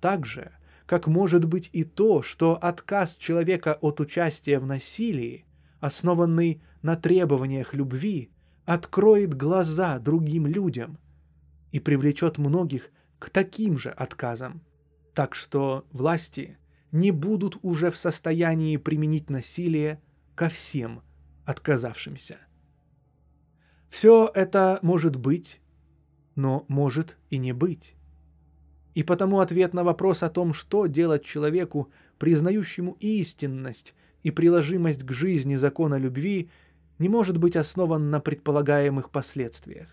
так 0.05 0.27
же, 0.27 0.51
как 0.85 1.07
может 1.07 1.45
быть 1.45 1.69
и 1.73 1.83
то, 1.83 2.21
что 2.21 2.55
отказ 2.55 3.15
человека 3.15 3.73
от 3.81 3.99
участия 3.99 4.59
в 4.59 4.65
насилии, 4.65 5.45
основанный 5.79 6.61
на 6.81 6.95
требованиях 6.95 7.73
любви, 7.73 8.29
откроет 8.65 9.33
глаза 9.33 9.99
другим 9.99 10.47
людям 10.47 10.97
и 11.71 11.79
привлечет 11.79 12.37
многих 12.37 12.91
к 13.19 13.29
таким 13.29 13.77
же 13.77 13.89
отказам. 13.89 14.61
Так 15.13 15.33
что 15.33 15.85
власти 15.91 16.57
не 16.91 17.11
будут 17.11 17.57
уже 17.61 17.89
в 17.91 17.97
состоянии 17.97 18.77
применить 18.77 19.29
насилие 19.29 20.01
ко 20.35 20.49
всем 20.49 21.01
отказавшимся. 21.45 22.37
Все 23.89 24.29
это 24.33 24.79
может 24.81 25.15
быть, 25.15 25.61
но 26.35 26.65
может 26.67 27.17
и 27.29 27.37
не 27.37 27.53
быть. 27.53 27.95
И 28.95 29.03
потому 29.03 29.41
ответ 29.41 29.73
на 29.73 29.83
вопрос 29.83 30.23
о 30.23 30.29
том, 30.29 30.53
что 30.53 30.87
делать 30.87 31.25
человеку, 31.25 31.91
признающему 32.17 32.95
истинность 33.01 33.93
и 34.23 34.31
приложимость 34.31 35.03
к 35.03 35.11
жизни 35.11 35.57
закона 35.57 35.95
любви, 35.95 36.49
не 36.97 37.09
может 37.09 37.37
быть 37.37 37.57
основан 37.57 38.09
на 38.09 38.21
предполагаемых 38.21 39.11
последствиях. 39.11 39.89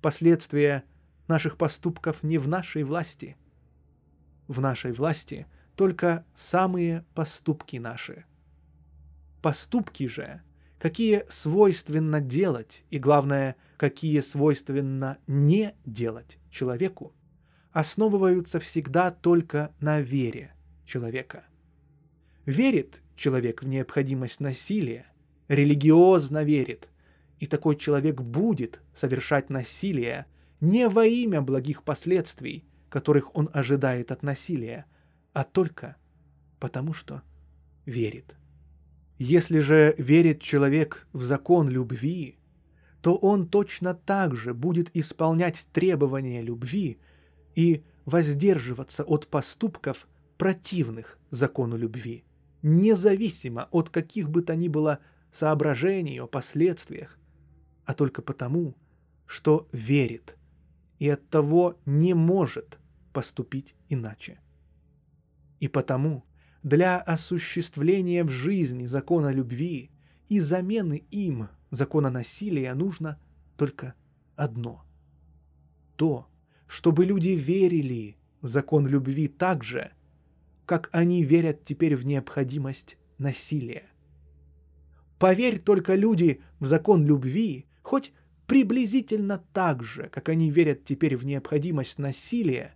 Последствия 0.00 0.84
наших 1.26 1.56
поступков 1.56 2.22
не 2.22 2.38
в 2.38 2.46
нашей 2.46 2.84
власти. 2.84 3.36
В 4.46 4.60
нашей 4.60 4.92
власти 4.92 5.48
только 5.74 6.24
самые 6.32 7.04
поступки 7.14 7.78
наши. 7.78 8.24
Поступки 9.40 10.06
же, 10.06 10.42
какие 10.78 11.24
свойственно 11.28 12.20
делать, 12.20 12.84
и 12.88 13.00
главное, 13.00 13.56
какие 13.76 14.20
свойственно 14.20 15.18
не 15.26 15.74
делать 15.84 16.38
человеку– 16.50 17.12
основываются 17.72 18.60
всегда 18.60 19.10
только 19.10 19.72
на 19.80 20.00
вере 20.00 20.52
человека. 20.84 21.44
Верит 22.44 23.00
человек 23.16 23.62
в 23.62 23.68
необходимость 23.68 24.40
насилия, 24.40 25.06
религиозно 25.48 26.44
верит, 26.44 26.90
и 27.38 27.46
такой 27.46 27.76
человек 27.76 28.20
будет 28.20 28.80
совершать 28.94 29.50
насилие 29.50 30.26
не 30.60 30.88
во 30.88 31.06
имя 31.06 31.40
благих 31.40 31.82
последствий, 31.82 32.64
которых 32.88 33.34
он 33.36 33.48
ожидает 33.52 34.12
от 34.12 34.22
насилия, 34.22 34.84
а 35.32 35.44
только 35.44 35.96
потому 36.60 36.92
что 36.92 37.22
верит. 37.86 38.36
Если 39.18 39.58
же 39.60 39.94
верит 39.98 40.40
человек 40.40 41.06
в 41.12 41.22
закон 41.22 41.68
любви, 41.68 42.38
то 43.00 43.16
он 43.16 43.48
точно 43.48 43.94
так 43.94 44.36
же 44.36 44.54
будет 44.54 44.90
исполнять 44.94 45.66
требования 45.72 46.42
любви– 46.42 46.98
и 47.54 47.84
воздерживаться 48.04 49.04
от 49.04 49.28
поступков, 49.28 50.08
противных 50.38 51.18
закону 51.30 51.76
любви. 51.76 52.24
независимо 52.62 53.68
от 53.70 53.90
каких 53.90 54.30
бы 54.30 54.42
то 54.42 54.54
ни 54.54 54.68
было 54.68 55.00
соображений 55.32 56.20
о 56.20 56.26
последствиях, 56.26 57.18
а 57.84 57.94
только 57.94 58.22
потому, 58.22 58.76
что 59.26 59.68
верит 59.72 60.36
и 60.98 61.08
от 61.08 61.28
того 61.28 61.78
не 61.84 62.14
может 62.14 62.78
поступить 63.12 63.74
иначе. 63.88 64.38
И 65.58 65.68
потому 65.68 66.24
для 66.62 66.98
осуществления 66.98 68.24
в 68.24 68.30
жизни 68.30 68.86
закона 68.86 69.32
любви 69.32 69.90
и 70.28 70.38
замены 70.38 71.04
им 71.10 71.48
закона 71.70 72.10
насилия 72.10 72.72
нужно 72.74 73.18
только 73.56 73.94
одно. 74.36 74.84
То, 75.96 76.28
чтобы 76.72 77.04
люди 77.04 77.28
верили 77.28 78.16
в 78.40 78.48
закон 78.48 78.86
любви 78.86 79.28
так 79.28 79.62
же, 79.62 79.92
как 80.64 80.88
они 80.92 81.22
верят 81.22 81.66
теперь 81.66 81.94
в 81.96 82.06
необходимость 82.06 82.96
насилия. 83.18 83.84
Поверь 85.18 85.58
только 85.58 85.94
люди 85.94 86.40
в 86.60 86.66
закон 86.66 87.04
любви, 87.04 87.66
хоть 87.82 88.14
приблизительно 88.46 89.44
так 89.52 89.82
же, 89.82 90.08
как 90.08 90.30
они 90.30 90.50
верят 90.50 90.86
теперь 90.86 91.18
в 91.18 91.26
необходимость 91.26 91.98
насилия, 91.98 92.74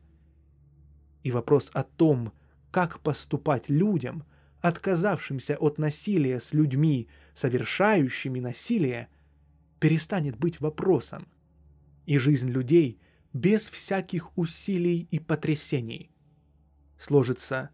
и 1.22 1.30
вопрос 1.30 1.70
о 1.72 1.82
том, 1.82 2.34
как 2.70 3.00
поступать 3.00 3.70
людям, 3.70 4.24
отказавшимся 4.60 5.56
от 5.56 5.78
насилия 5.78 6.38
с 6.38 6.52
людьми, 6.52 7.08
совершающими 7.32 8.40
насилие, 8.40 9.08
перестанет 9.80 10.36
быть 10.36 10.60
вопросом, 10.60 11.26
и 12.04 12.18
жизнь 12.18 12.50
людей 12.50 13.00
без 13.36 13.68
всяких 13.68 14.36
усилий 14.38 15.06
и 15.10 15.18
потрясений 15.18 16.10
сложится 16.98 17.70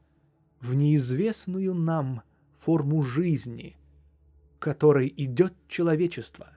в 0.61 0.75
неизвестную 0.75 1.73
нам 1.73 2.23
форму 2.59 3.03
жизни, 3.03 3.77
которой 4.59 5.13
идет 5.17 5.55
человечество 5.69 6.51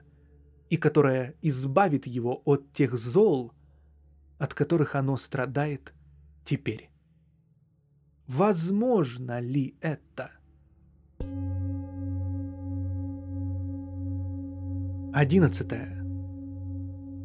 и 0.70 0.76
которая 0.76 1.36
избавит 1.40 2.08
его 2.08 2.42
от 2.44 2.72
тех 2.72 2.98
зол, 2.98 3.52
от 4.38 4.54
которых 4.54 4.96
оно 4.96 5.16
страдает 5.16 5.92
теперь. 6.44 6.90
Возможно 8.26 9.38
ли 9.38 9.76
это? 9.80 10.32
Одиннадцатое. 15.14 16.04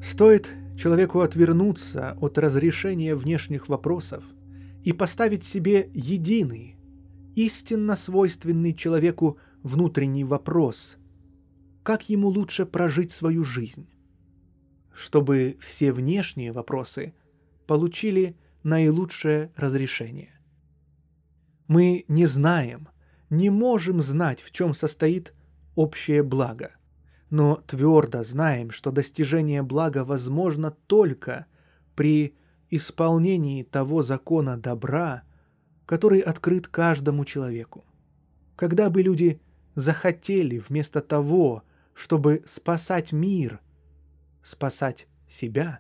Стоит 0.03 0.60
человеку 0.81 1.21
отвернуться 1.21 2.17
от 2.19 2.39
разрешения 2.39 3.13
внешних 3.13 3.69
вопросов 3.69 4.23
и 4.83 4.93
поставить 4.93 5.43
себе 5.43 5.91
единый, 5.93 6.75
истинно 7.35 7.95
свойственный 7.95 8.73
человеку 8.73 9.37
внутренний 9.61 10.23
вопрос, 10.23 10.97
как 11.83 12.09
ему 12.09 12.29
лучше 12.29 12.65
прожить 12.65 13.11
свою 13.11 13.43
жизнь, 13.43 13.87
чтобы 14.91 15.57
все 15.61 15.93
внешние 15.93 16.51
вопросы 16.51 17.13
получили 17.67 18.35
наилучшее 18.63 19.51
разрешение. 19.55 20.39
Мы 21.67 22.05
не 22.07 22.25
знаем, 22.25 22.89
не 23.29 23.51
можем 23.51 24.01
знать, 24.01 24.41
в 24.41 24.49
чем 24.49 24.73
состоит 24.73 25.35
общее 25.75 26.23
благо, 26.23 26.71
но 27.31 27.55
твердо 27.55 28.23
знаем, 28.23 28.69
что 28.69 28.91
достижение 28.91 29.63
блага 29.63 30.05
возможно 30.05 30.69
только 30.69 31.47
при 31.95 32.35
исполнении 32.69 33.63
того 33.63 34.03
закона 34.03 34.57
добра, 34.57 35.23
который 35.87 36.19
открыт 36.19 36.67
каждому 36.67 37.25
человеку. 37.25 37.83
Когда 38.55 38.91
бы 38.91 39.01
люди 39.01 39.41
захотели 39.73 40.59
вместо 40.59 41.01
того, 41.01 41.63
чтобы 41.95 42.43
спасать 42.45 43.11
мир, 43.11 43.59
спасать 44.43 45.07
себя, 45.27 45.79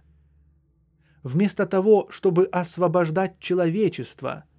вместо 1.21 1.67
того, 1.67 2.07
чтобы 2.09 2.45
освобождать 2.45 3.39
человечество– 3.39 4.45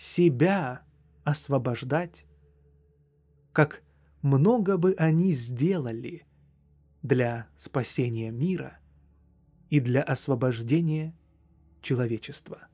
себя 0.00 0.82
освобождать, 1.24 2.24
как 3.52 3.82
много 4.22 4.76
бы 4.76 4.94
они 4.98 5.32
сделали 5.32 6.26
для 7.02 7.48
спасения 7.56 8.30
мира 8.30 8.78
и 9.68 9.80
для 9.80 10.02
освобождения 10.02 11.14
человечества. 11.80 12.68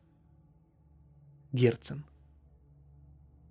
Герцен. 1.52 2.05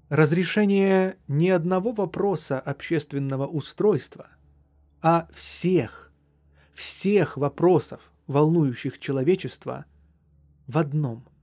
Разрешение 0.09 1.17
не 1.27 1.49
одного 1.49 1.91
вопроса 1.91 2.59
общественного 2.59 3.47
устройства, 3.47 4.27
а 5.01 5.27
всех, 5.34 6.11
всех 6.73 7.38
вопросов, 7.38 8.11
волнующих 8.27 8.99
человечество, 8.99 9.85
в 10.67 10.77
одном– 10.77 11.27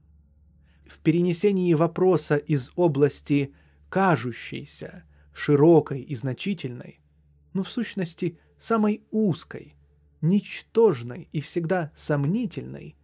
в 0.85 0.99
перенесении 0.99 1.73
вопроса 1.73 2.35
из 2.37 2.69
области 2.75 3.53
кажущейся, 3.89 5.03
широкой 5.33 6.01
и 6.01 6.15
значительной, 6.15 6.99
но 7.53 7.63
в 7.63 7.69
сущности 7.69 8.37
самой 8.59 9.03
узкой, 9.11 9.75
ничтожной 10.21 11.27
и 11.31 11.41
всегда 11.41 11.91
сомнительной, 11.95 12.95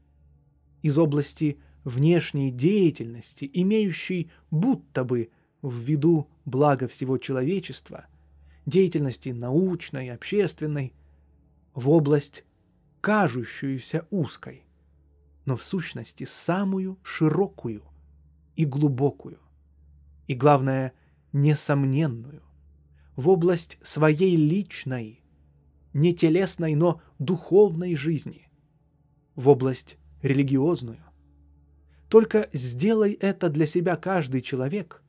из 0.81 0.97
области 0.97 1.59
внешней 1.83 2.51
деятельности, 2.51 3.49
имеющей 3.53 4.31
будто 4.51 5.03
бы 5.03 5.29
в 5.61 5.75
виду 5.75 6.29
благо 6.45 6.87
всего 6.87 7.17
человечества, 7.17 8.05
деятельности 8.65 9.29
научной, 9.29 10.11
общественной, 10.11 10.93
в 11.73 11.89
область 11.89 12.45
кажущуюся 13.01 14.07
узкой, 14.09 14.63
но 15.45 15.57
в 15.57 15.63
сущности 15.63 16.25
самую 16.25 16.97
широкую 17.03 17.83
и 18.55 18.65
глубокую, 18.65 19.39
и, 20.27 20.35
главное, 20.35 20.93
несомненную, 21.33 22.41
в 23.15 23.29
область 23.29 23.77
своей 23.83 24.35
личной, 24.35 25.23
не 25.93 26.13
телесной, 26.13 26.75
но 26.75 27.01
духовной 27.17 27.95
жизни, 27.95 28.49
в 29.35 29.49
область 29.49 29.97
религиозную. 30.21 31.03
Только 32.07 32.49
сделай 32.53 33.13
это 33.13 33.49
для 33.49 33.67
себя 33.67 33.95
каждый 33.95 34.41
человек. 34.41 35.03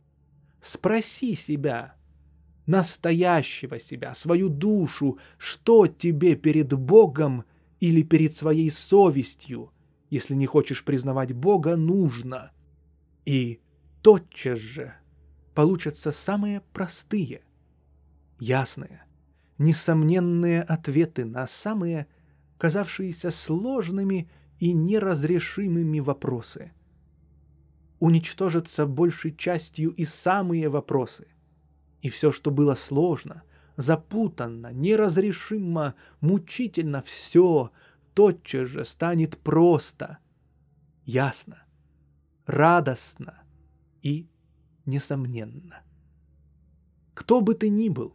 Спроси 0.61 1.35
себя, 1.35 1.95
настоящего 2.67 3.81
себя, 3.81 4.15
свою 4.15 4.49
душу, 4.49 5.19
что 5.39 5.87
тебе 5.87 6.37
перед 6.37 6.73
Богом 6.75 7.45
или 7.81 8.03
перед 8.03 8.35
своей 8.35 8.71
совестью– 8.71 9.73
если 10.11 10.35
не 10.35 10.47
хочешь 10.47 10.85
признавать 10.85 11.33
Бога, 11.33 11.77
нужно. 11.77 12.51
И 13.25 13.61
тотчас 14.03 14.59
же 14.59 14.95
получатся 15.61 16.11
самые 16.11 16.63
простые, 16.73 17.43
ясные, 18.39 19.05
несомненные 19.59 20.63
ответы 20.63 21.27
на 21.27 21.47
самые 21.47 22.07
казавшиеся 22.57 23.31
сложными 23.31 24.31
и 24.59 24.73
неразрешимыми 24.73 25.99
вопросы. 26.01 26.73
Уничтожатся 27.99 28.87
большей 28.87 29.37
частью 29.37 29.91
и 29.91 30.07
самые 30.07 30.71
вопросы. 30.71 31.27
И 32.01 32.09
все, 32.09 32.33
что 32.33 32.51
было 32.51 32.75
сложно, 32.75 33.43
запутанно, 33.77 34.73
неразрешимо, 34.73 35.95
мучительно, 36.23 37.03
все 37.03 37.71
тотчас 38.15 38.67
же 38.67 38.87
станет 38.87 39.37
просто, 39.37 40.17
ясно, 41.05 41.63
радостно 42.47 43.43
и 44.01 44.27
несомненно. 44.87 45.83
Кто 47.15 47.41
бы 47.41 47.55
ты 47.55 47.69
ни 47.69 47.89
был, 47.89 48.15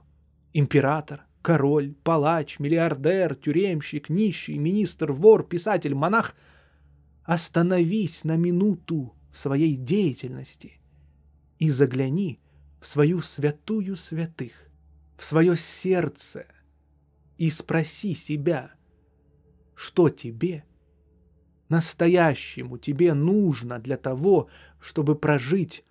император, 0.53 1.25
король, 1.41 1.93
палач, 2.03 2.59
миллиардер, 2.59 3.35
тюремщик, 3.35 4.09
нищий, 4.09 4.57
министр, 4.57 5.11
вор, 5.11 5.43
писатель, 5.43 5.93
монах, 5.93 6.35
остановись 7.23 8.23
на 8.23 8.35
минуту 8.35 9.13
своей 9.33 9.75
деятельности 9.75 10.79
и 11.59 11.69
загляни 11.69 12.39
в 12.81 12.87
свою 12.87 13.21
святую 13.21 13.95
святых, 13.95 14.53
в 15.17 15.23
свое 15.23 15.57
сердце 15.57 16.45
и 17.37 17.49
спроси 17.49 18.13
себя– 18.15 18.71
что 19.75 20.09
тебе, 20.09 20.63
настоящему 21.69 22.77
тебе 22.77 23.13
нужно 23.13 23.79
для 23.79 23.97
того, 23.97 24.49
чтобы 24.79 25.15
прожить 25.15 25.83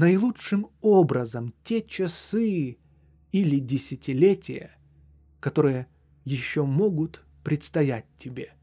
наилучшим 0.00 0.70
образом 0.80 1.52
те 1.62 1.82
часы 1.82 2.78
или 3.32 3.58
десятилетия, 3.58 4.70
которые 5.40 5.88
еще 6.24 6.64
могут 6.64 7.22
предстоять 7.44 8.06
тебе. 8.16 8.54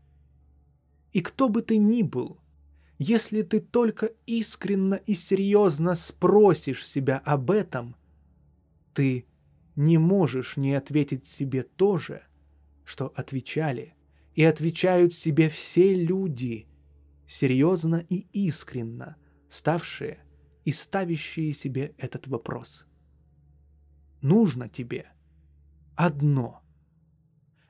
И 1.14 1.22
кто 1.22 1.48
бы 1.48 1.62
ты 1.62 1.78
ни 1.78 2.02
был, 2.02 2.40
если 2.98 3.44
ты 3.44 3.60
только 3.60 4.08
искренно 4.26 4.96
и 4.96 5.14
серьезно 5.14 5.94
спросишь 5.94 6.84
себя 6.84 7.20
об 7.24 7.52
этом, 7.52 7.96
ты 8.96 9.28
не 9.76 10.00
можешь 10.00 10.58
не 10.58 10.74
ответить 10.74 11.28
себе 11.28 11.62
то 11.62 11.98
же, 11.98 12.24
что 12.84 13.14
отвечали 13.16 13.94
и 14.34 14.44
отвечают 14.44 15.14
себе 15.14 15.50
все 15.50 15.94
люди, 15.94 16.66
серьезно 17.28 18.04
и 18.10 18.26
искренно 18.34 19.18
ставшие 19.52 20.24
и 20.68 20.74
ставящие 20.74 21.54
себе 21.54 21.96
этот 21.98 22.28
вопрос. 22.28 22.86
Нужно 24.20 24.68
тебе 24.68 25.10
одно. 25.96 26.62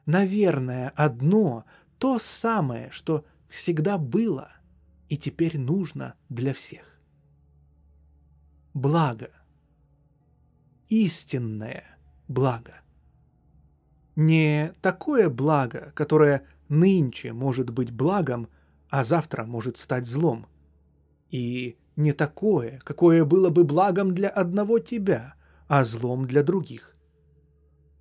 Наверное, 0.08 0.90
одно, 0.96 1.66
то 2.00 2.18
самое, 2.18 2.90
что 2.90 3.24
всегда 3.50 4.00
было 4.00 4.52
и 5.10 5.16
теперь 5.16 5.60
нужно 5.60 6.16
для 6.30 6.56
всех. 6.56 7.00
Благо. 8.74 9.30
Истинное 10.88 12.00
благо. 12.28 12.82
Не 14.16 14.74
такое 14.82 15.30
благо, 15.30 15.92
которое 15.94 16.48
нынче 16.68 17.32
может 17.32 17.70
быть 17.70 17.92
благом, 17.92 18.50
а 18.90 19.04
завтра 19.04 19.44
может 19.46 19.78
стать 19.78 20.08
злом. 20.08 20.48
И 21.30 21.78
не 21.98 22.14
такое, 22.14 22.80
какое 22.86 23.26
было 23.26 23.50
бы 23.50 23.64
благом 23.64 24.14
для 24.14 24.30
одного 24.30 24.80
тебя, 24.80 25.34
а 25.68 25.84
злом 25.84 26.28
для 26.28 26.44
других. 26.44 26.96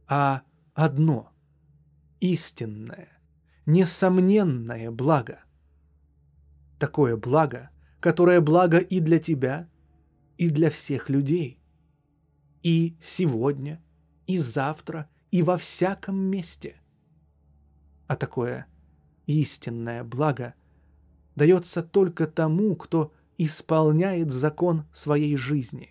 А 0.06 0.42
одно, 0.74 1.32
истинное, 2.20 3.08
несомненное 3.64 4.90
благо. 4.90 5.40
Такое 6.78 7.16
благо, 7.16 7.70
которое 7.98 8.42
благо 8.42 8.76
и 8.76 9.00
для 9.00 9.18
тебя, 9.18 9.66
и 10.36 10.50
для 10.50 10.70
всех 10.70 11.08
людей. 11.08 11.58
И 12.62 12.98
сегодня, 13.02 13.82
и 14.26 14.38
завтра, 14.38 15.08
и 15.30 15.42
во 15.42 15.56
всяком 15.56 16.18
месте. 16.18 16.82
А 18.06 18.16
такое 18.16 18.66
истинное 19.24 20.04
благо 20.04 20.54
дается 21.34 21.82
только 21.82 22.26
тому, 22.26 22.76
кто 22.76 23.12
исполняет 23.38 24.30
закон 24.30 24.84
своей 24.92 25.36
жизни. 25.36 25.90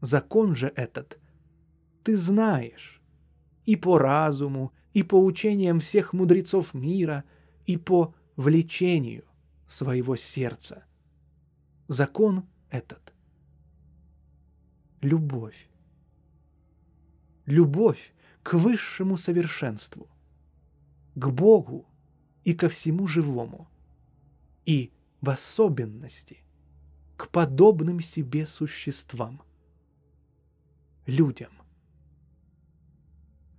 Закон 0.00 0.54
же 0.54 0.72
этот 0.74 1.18
ты 2.02 2.16
знаешь 2.16 3.00
и 3.64 3.76
по 3.76 3.98
разуму, 3.98 4.72
и 4.92 5.02
по 5.02 5.22
учениям 5.22 5.80
всех 5.80 6.12
мудрецов 6.12 6.74
мира, 6.74 7.24
и 7.66 7.76
по 7.76 8.14
влечению 8.36 9.24
своего 9.68 10.16
сердца. 10.16 10.84
Закон 11.88 12.44
этот— 12.70 13.12
любовь. 15.00 15.68
Любовь 17.46 18.12
к 18.42 18.54
высшему 18.54 19.16
совершенству, 19.16 20.08
к 21.14 21.28
Богу 21.28 21.86
и 22.44 22.54
ко 22.54 22.68
всему 22.68 23.06
живому, 23.06 23.68
и 24.64 24.92
в 25.22 25.30
особенности 25.30 26.44
к 27.16 27.28
подобным 27.28 28.00
себе 28.00 28.44
существам, 28.44 29.40
людям. 31.06 31.52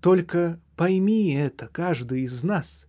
Только 0.02 0.60
пойми 0.76 1.34
это 1.34 1.68
каждый 1.68 2.23
из 2.23 2.44
нас, 2.44 2.88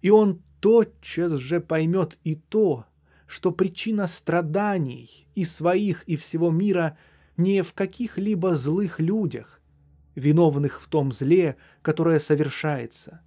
и 0.00 0.08
он 0.08 0.42
тотчас 0.60 1.32
же 1.32 1.60
поймет 1.60 2.18
и 2.24 2.34
то, 2.34 2.86
что 3.26 3.52
причина 3.52 4.06
страданий 4.06 5.28
и 5.34 5.44
своих, 5.44 6.02
и 6.04 6.16
всего 6.16 6.50
мира 6.50 6.96
не 7.36 7.62
в 7.62 7.74
каких-либо 7.74 8.56
злых 8.56 8.98
людях, 8.98 9.60
виновных 10.14 10.80
в 10.80 10.88
том 10.88 11.12
зле, 11.12 11.56
которое 11.82 12.20
совершается, 12.20 13.20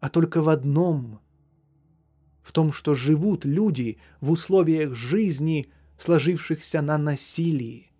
а 0.00 0.10
только 0.10 0.42
в 0.42 0.50
одном— 0.50 1.20
в 2.46 2.52
том, 2.52 2.72
что 2.72 2.94
живут 2.94 3.44
люди 3.44 3.98
в 4.20 4.30
условиях 4.30 4.94
жизни, 4.94 5.68
сложившихся 5.98 6.80
на 6.80 6.96
насилии, 6.96 7.90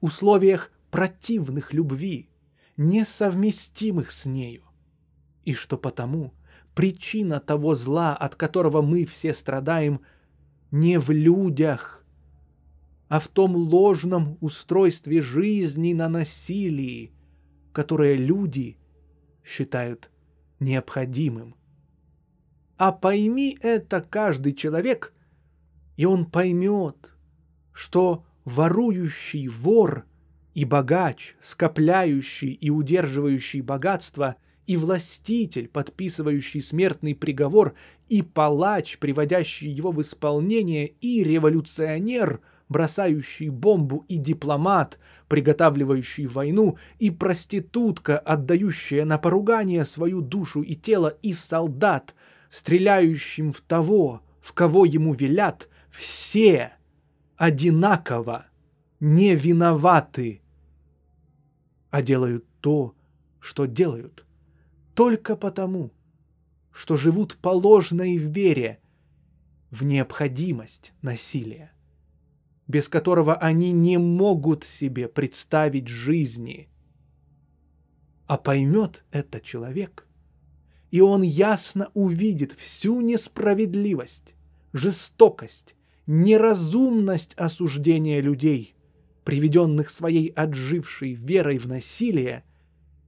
условиях 0.00 0.70
противных 0.92 1.72
любви, 1.72 2.30
несовместимых 2.76 4.12
с 4.12 4.26
нею, 4.26 4.62
и 5.44 5.54
что 5.54 5.76
потому 5.76 6.32
причина 6.72 7.40
того 7.40 7.74
зла, 7.74 8.14
от 8.14 8.36
которого 8.36 8.80
мы 8.80 9.06
все 9.06 9.34
страдаем, 9.34 10.02
не 10.70 11.00
в 11.00 11.10
людях, 11.10 12.04
а 13.08 13.18
в 13.18 13.26
том 13.26 13.56
ложном 13.56 14.38
устройстве 14.40 15.20
жизни 15.20 15.94
на 15.94 16.08
насилии, 16.08 17.10
которое 17.72 18.14
люди 18.14 18.76
считают 19.44 20.12
необходимым. 20.60 21.56
А 22.80 22.92
пойми 22.92 23.58
это 23.60 24.00
каждый 24.00 24.54
человек, 24.54 25.12
и 25.98 26.06
он 26.06 26.24
поймет, 26.24 27.12
что 27.74 28.24
ворующий 28.46 29.48
вор 29.48 30.06
и 30.54 30.64
богач, 30.64 31.34
скопляющий 31.42 32.52
и 32.52 32.70
удерживающий 32.70 33.60
богатство, 33.60 34.36
и 34.66 34.78
властитель, 34.78 35.68
подписывающий 35.68 36.62
смертный 36.62 37.14
приговор, 37.14 37.74
и 38.08 38.22
палач, 38.22 38.96
приводящий 38.96 39.68
его 39.68 39.92
в 39.92 40.00
исполнение, 40.00 40.86
и 40.86 41.22
революционер, 41.22 42.40
бросающий 42.70 43.50
бомбу, 43.50 44.06
и 44.08 44.16
дипломат, 44.16 44.98
приготавливающий 45.28 46.24
войну, 46.24 46.78
и 46.98 47.10
проститутка, 47.10 48.18
отдающая 48.18 49.04
на 49.04 49.18
поругание 49.18 49.84
свою 49.84 50.22
душу 50.22 50.62
и 50.62 50.74
тело, 50.74 51.08
и 51.20 51.34
солдат— 51.34 52.14
стреляющим 52.50 53.52
в 53.52 53.60
того, 53.60 54.22
в 54.40 54.52
кого 54.52 54.84
ему 54.84 55.14
велят, 55.14 55.68
все 55.90 56.72
одинаково 57.36 58.46
не 58.98 59.34
виноваты, 59.34 60.42
а 61.90 62.02
делают 62.02 62.44
то, 62.60 62.94
что 63.38 63.66
делают, 63.66 64.26
только 64.94 65.36
потому, 65.36 65.92
что 66.72 66.96
живут 66.96 67.36
по 67.36 67.48
ложной 67.48 68.16
вере 68.16 68.80
в 69.70 69.84
необходимость 69.84 70.92
насилия, 71.00 71.72
без 72.66 72.88
которого 72.88 73.34
они 73.34 73.72
не 73.72 73.98
могут 73.98 74.64
себе 74.64 75.08
представить 75.08 75.88
жизни. 75.88 76.68
А 78.26 78.36
поймет 78.36 79.04
это 79.10 79.40
человек– 79.40 80.06
и 80.90 81.00
он 81.00 81.22
ясно 81.22 81.90
увидит 81.94 82.52
всю 82.52 83.00
несправедливость, 83.00 84.34
жестокость, 84.72 85.74
неразумность 86.06 87.34
осуждения 87.34 88.20
людей, 88.20 88.74
приведенных 89.24 89.90
своей 89.90 90.28
отжившей 90.28 91.12
верой 91.12 91.58
в 91.58 91.66
насилие 91.66 92.44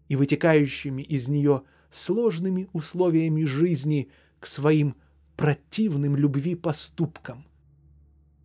и 0.08 0.16
вытекающими 0.16 1.02
из 1.02 1.28
нее 1.28 1.62
сложными 1.90 2.68
условиями 2.72 3.44
жизни 3.44 4.08
к 4.38 4.46
своим 4.46 4.94
противным 5.36 6.16
любви 6.16 6.54
поступкам. 6.54 7.44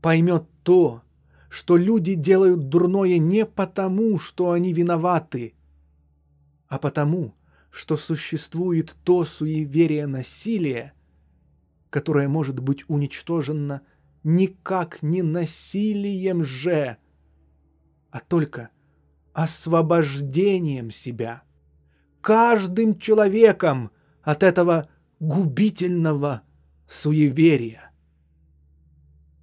Поймет 0.02 0.46
то, 0.64 1.04
что 1.50 1.78
люди 1.78 2.16
делают 2.16 2.70
дурное 2.70 3.20
не 3.20 3.46
потому, 3.46 4.20
что 4.20 4.52
они 4.52 4.74
виноваты, 4.74 5.54
а 6.68 6.78
потому, 6.80 7.36
что 7.78 7.96
существует 7.96 8.96
то 9.04 9.24
суеверие 9.24 10.08
насилия, 10.08 10.94
которое 11.92 12.28
может 12.28 12.60
быть 12.60 12.84
уничтожено 12.88 13.84
никак 14.24 15.04
не 15.04 15.22
насилием 15.22 16.44
же, 16.44 16.98
а 18.10 18.20
только 18.20 18.72
освобождением 19.34 20.90
себя, 20.90 21.44
каждым 22.20 22.98
человеком 22.98 23.92
от 24.24 24.42
этого 24.42 24.90
губительного 25.20 26.42
суеверия. 26.90 27.92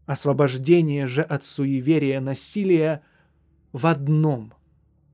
Освобождение 0.07 1.07
же 1.07 1.23
от 1.23 1.45
суеверия 1.45 2.21
насилия 2.21 3.05
в 3.71 3.87
одном 3.87 4.53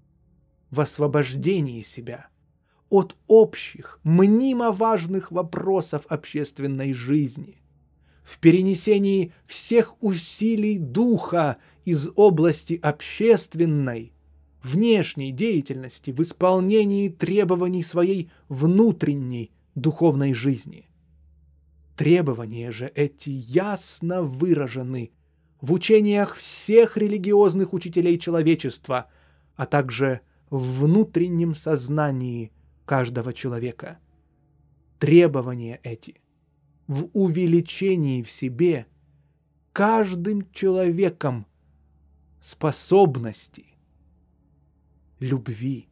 —в 0.71 0.81
освобождении 0.81 1.83
себя— 1.83 2.29
от 2.91 3.17
общих, 3.29 4.01
мнимо 4.03 4.73
важных 4.73 5.31
вопросов 5.31 6.05
общественной 6.09 6.93
жизни, 6.93 7.63
в 8.25 8.39
перенесении 8.39 9.33
всех 9.47 9.95
усилий 10.03 10.79
духа 10.79 11.57
из 11.85 12.09
области 12.17 12.79
общественной, 12.83 14.13
внешней 14.63 15.33
деятельности 15.33 16.11
в 16.11 16.21
исполнении 16.21 17.09
требований 17.09 17.83
своей 17.83 18.31
внутренней 18.49 19.53
духовной 19.75 20.35
жизни. 20.35 20.89
Требования 21.97 22.71
же 22.71 22.91
эти 22.95 23.31
ясно 23.31 24.23
выражены 24.23 25.13
в 25.61 25.73
учениях 25.73 26.35
всех 26.35 26.97
религиозных 26.97 27.73
учителей 27.73 28.19
человечества, 28.19 29.09
а 29.55 29.67
также 29.67 30.21
в 30.49 30.81
внутреннем 30.81 31.55
сознании 31.55 32.53
каждого 32.91 33.33
человека. 33.33 34.01
Требования 34.99 35.79
эти 35.85 36.21
в 36.89 37.09
увеличении 37.13 38.25
в 38.25 38.29
себе 38.29 38.89
каждым 39.73 40.51
человеком 40.51 41.47
способности 42.41 43.67
любви. 45.21 45.89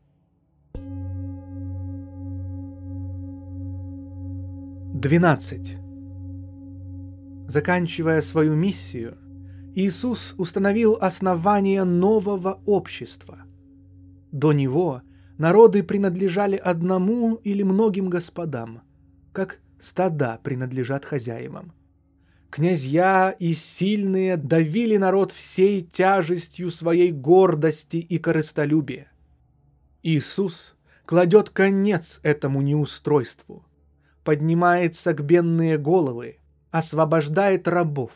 Двенадцать. 4.92 5.76
Заканчивая 7.46 8.22
свою 8.22 8.56
миссию, 8.56 9.16
Иисус 9.76 10.34
установил 10.36 10.98
основание 11.00 11.84
нового 11.84 12.60
общества. 12.66 13.38
До 14.32 14.52
него 14.52 15.02
народы 15.38 15.82
принадлежали 15.82 16.56
одному 16.56 17.36
или 17.36 17.62
многим 17.62 18.10
господам, 18.10 18.82
как 19.32 19.60
стада 19.80 20.38
принадлежат 20.42 21.04
хозяевам. 21.04 21.72
Князья 22.50 23.30
и 23.38 23.52
сильные 23.52 24.36
давили 24.36 24.96
народ 24.96 25.32
всей 25.32 25.82
тяжестью 25.82 26.70
своей 26.70 27.12
гордости 27.12 27.98
и 27.98 28.18
корыстолюбия. 28.18 29.12
Иисус 30.02 30.74
кладет 31.04 31.50
конец 31.50 32.20
этому 32.22 32.62
неустройству, 32.62 33.66
поднимает 34.24 34.96
согбенные 34.96 35.76
головы, 35.76 36.38
освобождает 36.70 37.68
рабов. 37.68 38.12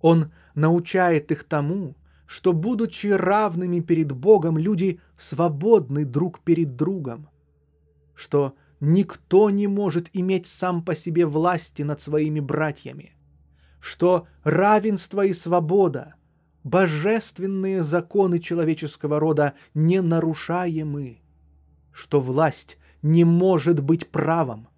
Он 0.00 0.32
научает 0.54 1.32
их 1.32 1.44
тому, 1.44 1.96
что, 2.32 2.54
будучи 2.54 3.08
равными 3.08 3.80
перед 3.80 4.12
Богом, 4.12 4.56
люди 4.56 5.00
свободны 5.18 6.06
друг 6.06 6.40
перед 6.40 6.76
другом, 6.76 7.28
что 8.14 8.54
никто 8.80 9.50
не 9.50 9.66
может 9.66 10.08
иметь 10.14 10.46
сам 10.46 10.82
по 10.82 10.94
себе 10.94 11.26
власти 11.26 11.82
над 11.82 12.00
своими 12.00 12.40
братьями, 12.40 13.14
что 13.80 14.26
равенство 14.44 15.26
и 15.26 15.34
свобода, 15.34 16.14
божественные 16.64 17.82
законы 17.82 18.38
человеческого 18.38 19.20
рода 19.20 19.52
ненарушаемы, 19.74 21.18
что 21.92 22.18
власть 22.18 22.78
не 23.02 23.24
может 23.24 23.80
быть 23.80 24.08
правом, 24.08 24.68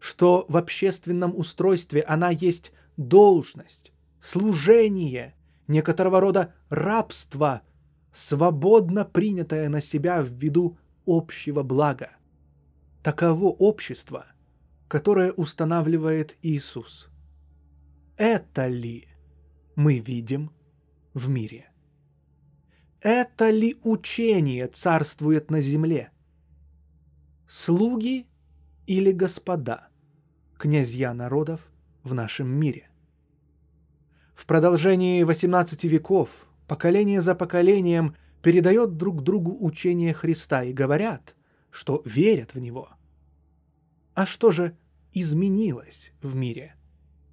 что 0.00 0.44
в 0.48 0.56
общественном 0.56 1.38
устройстве 1.38 2.00
она 2.00 2.30
есть 2.30 2.72
должность, 2.96 3.92
служение, 4.20 5.36
некоторого 5.70 6.20
рода 6.20 6.52
рабство, 6.68 7.62
свободно 8.12 9.04
принятое 9.04 9.68
на 9.68 9.80
себя 9.80 10.20
в 10.20 10.30
виду 10.30 10.76
общего 11.06 11.62
блага. 11.62 12.10
Таково 13.02 13.46
общество, 13.46 14.26
которое 14.88 15.32
устанавливает 15.32 16.36
Иисус 16.42 17.10
это 18.20 18.66
ли 18.66 19.08
мы 19.76 19.98
видим 19.98 20.50
в 21.14 21.30
мире? 21.30 21.70
Это 23.00 23.48
ли 23.48 23.78
учение 23.82 24.68
царствует 24.68 25.50
на 25.50 25.62
земле? 25.62 26.10
Слуги 27.48 28.26
или 28.86 29.10
господа, 29.12 29.88
князья 30.58 31.14
народов 31.14 31.72
в 32.02 32.12
нашем 32.12 32.48
мире? 32.48 32.89
В 34.40 34.46
продолжении 34.46 35.22
18 35.22 35.84
веков 35.84 36.30
поколение 36.66 37.20
за 37.20 37.34
поколением 37.34 38.16
передает 38.40 38.96
друг 38.96 39.22
другу 39.22 39.54
учение 39.60 40.14
Христа 40.14 40.62
и 40.62 40.72
говорят, 40.72 41.36
что 41.70 42.00
верят 42.06 42.54
в 42.54 42.58
него. 42.58 42.88
А 44.14 44.24
что 44.24 44.50
же 44.50 44.78
изменилось 45.12 46.12
в 46.22 46.36
мире 46.36 46.74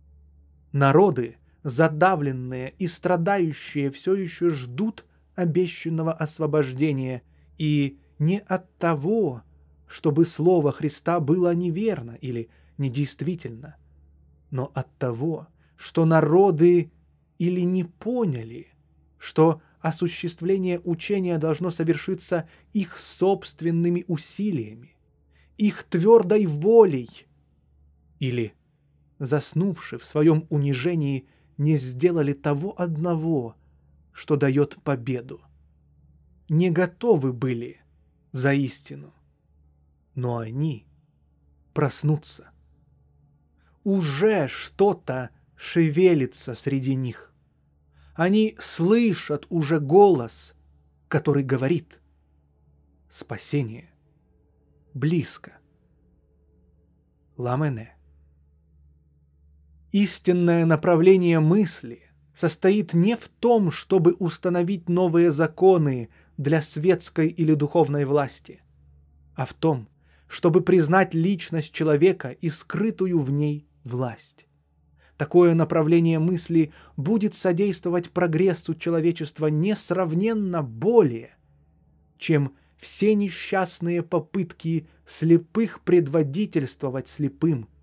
–Народы, 0.74 1.38
задавленные 1.64 2.74
и 2.78 2.88
страдающие, 2.88 3.90
все 3.90 4.14
еще 4.14 4.50
ждут 4.50 5.06
обещанного 5.34 6.12
освобождения, 6.12 7.22
и 7.58 8.02
не 8.20 8.40
от 8.40 8.70
того, 8.78 9.44
чтобы 9.88 10.26
слово 10.26 10.74
Христа 10.74 11.22
было 11.22 11.56
неверно 11.56 12.18
или 12.20 12.50
недействительно, 12.78 13.78
но 14.52 14.70
от 14.76 14.94
того, 14.98 15.48
что 15.78 16.04
народы 16.04 16.92
или 17.38 17.62
не 17.62 17.84
поняли, 17.84 18.68
что 19.18 19.62
осуществление 19.80 20.80
учения 20.84 21.38
должно 21.38 21.70
совершиться 21.70 22.50
их 22.74 22.98
собственными 22.98 24.06
усилиями, 24.08 24.96
их 25.58 25.84
твердой 25.84 26.46
волей, 26.46 27.28
или 28.20 28.54
заснувши 29.20 29.98
в 29.98 30.06
своем 30.06 30.46
унижении, 30.50 31.28
не 31.58 31.78
сделали 31.78 32.34
того 32.34 32.80
одного, 32.80 33.56
что 34.12 34.36
дает 34.36 34.78
победу. 34.84 35.42
Не 36.50 36.70
готовы 36.70 37.34
были 37.34 37.82
за 38.32 38.54
истину, 38.54 39.14
но 40.16 40.38
они 40.38 40.86
проснутся. 41.74 42.52
Уже 43.84 44.48
что-то 44.48 45.32
шевелится 45.56 46.54
среди 46.54 46.96
них. 46.96 47.27
Они 48.18 48.57
слышат 48.60 49.45
уже 49.49 49.80
голос, 49.80 50.56
который 51.07 51.44
говорит 51.44 52.02
«Спасение 53.11 53.91
близко». 54.95 55.60
Ламене. 57.38 57.95
Истинное 59.91 60.65
направление 60.65 61.39
мысли 61.39 62.10
состоит 62.34 62.95
не 62.95 63.15
в 63.15 63.27
том, 63.27 63.69
чтобы 63.69 64.14
установить 64.14 64.89
новые 64.89 65.31
законы 65.31 66.10
для 66.38 66.64
светской 66.64 67.27
или 67.27 67.53
духовной 67.53 68.06
власти, 68.06 68.64
а 69.35 69.45
в 69.45 69.53
том, 69.53 69.88
чтобы 70.27 70.61
признать 70.61 71.14
личность 71.14 71.72
человека 71.72 72.31
и 72.31 72.49
скрытую 72.49 73.19
в 73.19 73.30
ней 73.30 73.68
власть. 73.84 74.47
Такое 75.18 75.56
направление 75.56 76.19
мысли 76.19 76.72
будет 76.95 77.35
содействовать 77.35 78.11
прогрессу 78.11 78.76
человечества 78.76 79.48
несравненно 79.48 80.61
более, 80.64 81.35
чем 82.18 82.56
все 82.77 83.15
несчастные 83.15 84.03
попытки 84.03 84.88
слепых 85.06 85.81
предводительствовать 85.81 87.07
слепым– 87.07 87.68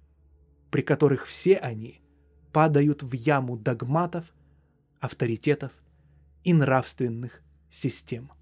при 0.74 0.82
которых 0.82 1.26
все 1.26 1.54
они 1.54 2.00
падают 2.50 3.04
в 3.04 3.12
яму 3.12 3.56
догматов, 3.56 4.24
авторитетов 4.98 5.70
и 6.42 6.52
нравственных 6.52 7.42
систем. 7.70 8.32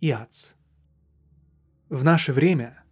Иац. 0.00 0.46
В 1.88 2.02
наше 2.02 2.32
время 2.32 2.82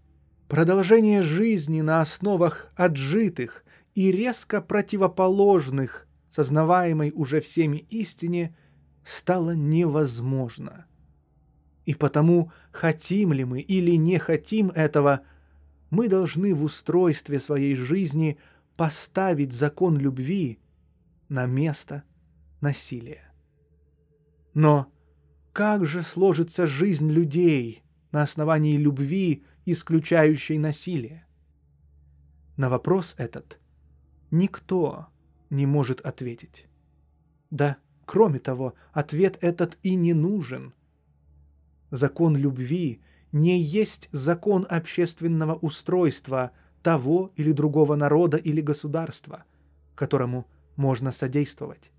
продолжение 0.46 1.24
жизни 1.24 1.80
на 1.80 2.00
основах 2.00 2.70
отжитых 2.76 3.64
и 3.94 4.10
резко 4.10 4.62
противоположных 4.62 6.06
сознаваемой 6.30 7.12
уже 7.14 7.40
всеми 7.40 7.78
истине 7.90 8.56
стало 9.04 9.54
невозможно. 9.54 10.86
И 11.84 11.94
потому, 11.94 12.52
хотим 12.70 13.32
ли 13.32 13.44
мы 13.44 13.60
или 13.60 13.96
не 13.96 14.18
хотим 14.18 14.70
этого, 14.70 15.22
мы 15.90 16.08
должны 16.08 16.54
в 16.54 16.62
устройстве 16.62 17.38
своей 17.38 17.74
жизни 17.74 18.38
поставить 18.76 19.52
закон 19.52 19.98
любви 19.98 20.58
на 21.28 21.46
место 21.46 22.04
насилия. 22.60 23.32
Но 24.54 24.90
как 25.52 25.84
же 25.84 26.02
сложится 26.02 26.66
жизнь 26.66 27.10
людей 27.10 27.82
на 28.10 28.22
основании 28.22 28.76
любви, 28.76 29.44
исключающей 29.66 30.56
насилие? 30.56 31.26
На 32.56 32.70
вопрос 32.70 33.14
этот 33.18 33.61
никто 34.32 35.06
не 35.50 35.66
может 35.66 36.00
ответить. 36.00 36.66
Да, 37.50 37.76
кроме 38.04 38.40
того, 38.40 38.74
ответ 38.92 39.38
этот 39.40 39.78
и 39.84 39.94
не 39.94 40.14
нужен. 40.14 40.74
Закон 41.92 42.36
любви 42.36 43.00
не 43.30 43.60
есть 43.60 44.08
закон 44.10 44.66
общественного 44.68 45.54
устройства 45.54 46.50
того 46.82 47.32
или 47.36 47.52
другого 47.52 47.94
народа 47.94 48.36
или 48.38 48.60
государства, 48.60 49.44
которому 49.94 50.48
можно 50.76 51.12
содействовать. 51.12 51.92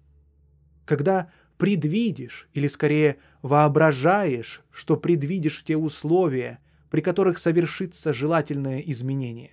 Когда 0.85 1.31
предвидишь, 1.57 2.49
или 2.53 2.67
скорее 2.67 3.17
воображаешь, 3.41 4.61
что 4.71 4.97
предвидишь 4.97 5.63
те 5.63 5.77
условия, 5.77 6.59
при 6.89 7.01
которых 7.01 7.37
совершится 7.37 8.13
желательное 8.13 8.79
изменение. 8.79 9.51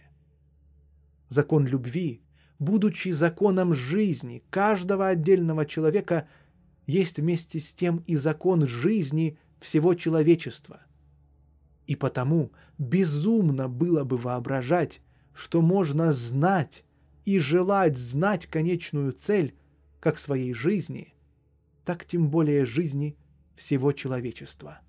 Закон 1.28 1.66
любви, 1.66 2.22
будучи 2.60 3.08
законом 3.08 3.74
жизни 3.74 4.44
каждого 4.50 5.08
отдельного 5.08 5.66
человека, 5.66 6.28
есть 6.86 7.18
вместе 7.18 7.58
с 7.58 7.72
тем 7.72 8.04
и 8.06 8.14
закон 8.16 8.68
жизни 8.68 9.38
всего 9.58 9.94
человечества. 9.94 10.80
И 11.86 11.96
потому 11.96 12.52
безумно 12.78 13.68
было 13.68 14.04
бы 14.04 14.16
воображать, 14.16 15.00
что 15.32 15.62
можно 15.62 16.12
знать 16.12 16.84
и 17.24 17.38
желать 17.38 17.96
знать 17.96 18.46
конечную 18.46 19.12
цель 19.12 19.54
как 19.98 20.18
своей 20.18 20.52
жизни, 20.52 21.14
так 21.84 22.04
тем 22.04 22.28
более 22.28 22.66
жизни 22.66 23.16
всего 23.56 23.92
человечества. 23.92 24.80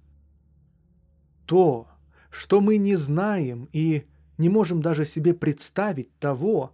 То, 1.46 1.88
что 2.30 2.60
мы 2.62 2.78
не 2.78 2.96
знаем 2.96 3.70
и 3.72 4.06
не 4.38 4.50
можем 4.50 4.82
даже 4.82 5.06
себе 5.06 5.34
представить 5.34 6.14
того, 6.20 6.74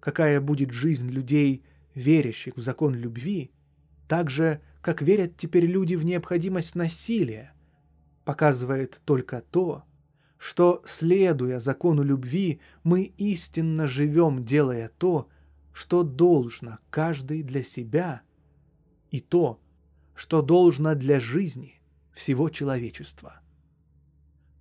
какая 0.00 0.40
будет 0.40 0.70
жизнь 0.72 1.08
людей, 1.08 1.62
верящих 1.94 2.56
в 2.56 2.62
закон 2.62 2.94
любви, 2.94 3.50
так 4.06 4.30
же, 4.30 4.60
как 4.80 5.02
верят 5.02 5.36
теперь 5.36 5.66
люди 5.66 5.94
в 5.94 6.04
необходимость 6.04 6.74
насилия, 6.74 7.52
показывает 8.24 9.00
только 9.04 9.42
то, 9.50 9.84
что, 10.38 10.82
следуя 10.86 11.58
закону 11.58 12.02
любви, 12.02 12.60
мы 12.84 13.02
истинно 13.02 13.86
живем, 13.86 14.44
делая 14.44 14.90
то, 14.98 15.28
что 15.72 16.02
должно 16.02 16.78
каждый 16.90 17.42
для 17.42 17.62
себя, 17.62 18.22
и 19.10 19.20
то, 19.20 19.60
что 20.14 20.42
должно 20.42 20.94
для 20.94 21.20
жизни 21.20 21.80
всего 22.12 22.48
человечества. 22.48 23.40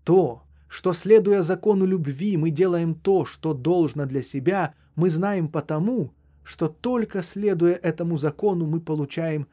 То, 0.03 0.43
что, 0.67 0.93
следуя 0.93 1.41
закону 1.41 1.85
любви, 1.85 2.37
мы 2.37 2.49
делаем 2.49 2.95
то, 2.95 3.25
что 3.25 3.53
должно 3.53 4.05
для 4.05 4.21
себя, 4.21 4.73
мы 4.97 5.11
знаем 5.11 5.47
потому, 5.47 6.11
что 6.43 6.67
только 6.67 7.21
следуя 7.21 7.75
этому 7.75 8.17
закону 8.17 8.65
мы 8.65 8.81
получаем 8.81 9.47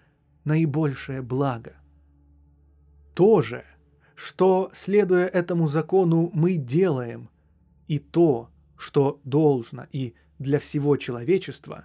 наибольшее 0.45 1.23
благо. 1.23 1.75
То 3.15 3.43
же, 3.43 3.63
что, 4.17 4.71
следуя 4.73 5.27
этому 5.27 5.67
закону, 5.67 6.31
мы 6.33 6.57
делаем, 6.57 7.29
и 7.89 7.99
то, 7.99 8.49
что 8.79 9.21
должно 9.25 9.87
и 9.93 10.15
для 10.39 10.59
всего 10.59 10.97
человечества, 10.97 11.85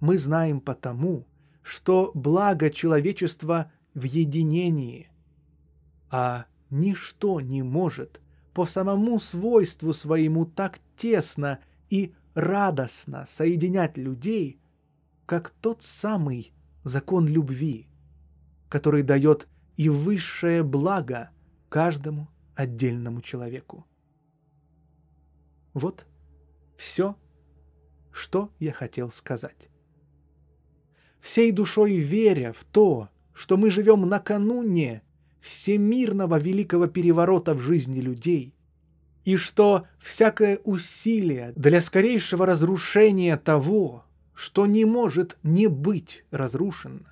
мы 0.00 0.18
знаем 0.18 0.60
потому, 0.60 1.26
что 1.62 2.10
благо 2.14 2.68
человечества 2.68 3.72
в 3.94 4.02
единении, 4.02 5.08
а 6.10 6.44
ничто 6.68 7.40
не 7.40 7.62
может 7.62 8.20
по 8.52 8.66
самому 8.66 9.18
свойству 9.18 9.94
своему 9.94 10.44
так 10.44 10.78
тесно 10.96 11.58
и 11.88 12.12
радостно 12.34 13.26
соединять 13.28 13.96
людей, 13.96 14.60
как 15.26 15.50
тот 15.50 15.82
самый 15.82 16.52
закон 16.84 17.26
любви, 17.26 17.88
который 18.68 19.02
дает 19.02 19.48
и 19.76 19.88
высшее 19.88 20.62
благо 20.62 21.30
каждому 21.68 22.28
отдельному 22.54 23.22
человеку. 23.22 23.86
Вот 25.74 26.06
все, 26.76 27.16
что 28.10 28.50
я 28.58 28.72
хотел 28.72 29.10
сказать. 29.10 29.70
Всей 31.20 31.52
душой 31.52 31.96
веря 31.96 32.52
в 32.52 32.64
то, 32.64 33.08
что 33.32 33.56
мы 33.56 33.70
живем 33.70 34.08
накануне 34.08 35.02
всемирного 35.40 36.38
великого 36.38 36.88
переворота 36.88 37.54
в 37.54 37.60
жизни 37.60 38.00
людей, 38.00 38.54
и 39.24 39.36
что 39.36 39.86
всякое 39.98 40.58
усилие 40.64 41.52
для 41.54 41.80
скорейшего 41.80 42.46
разрушения 42.46 43.36
того, 43.36 44.04
что 44.34 44.66
не 44.66 44.84
может 44.84 45.36
не 45.42 45.68
быть 45.68 46.24
разрушено, 46.30 47.06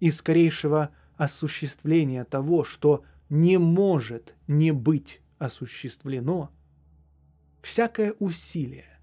и 0.00 0.10
скорейшего 0.10 0.90
осуществления 1.16 2.24
того, 2.24 2.64
что 2.64 3.04
не 3.28 3.58
может 3.58 4.34
не 4.46 4.72
быть 4.72 5.20
осуществлено, 5.38 6.50
всякое 7.62 8.14
усилие, 8.18 9.00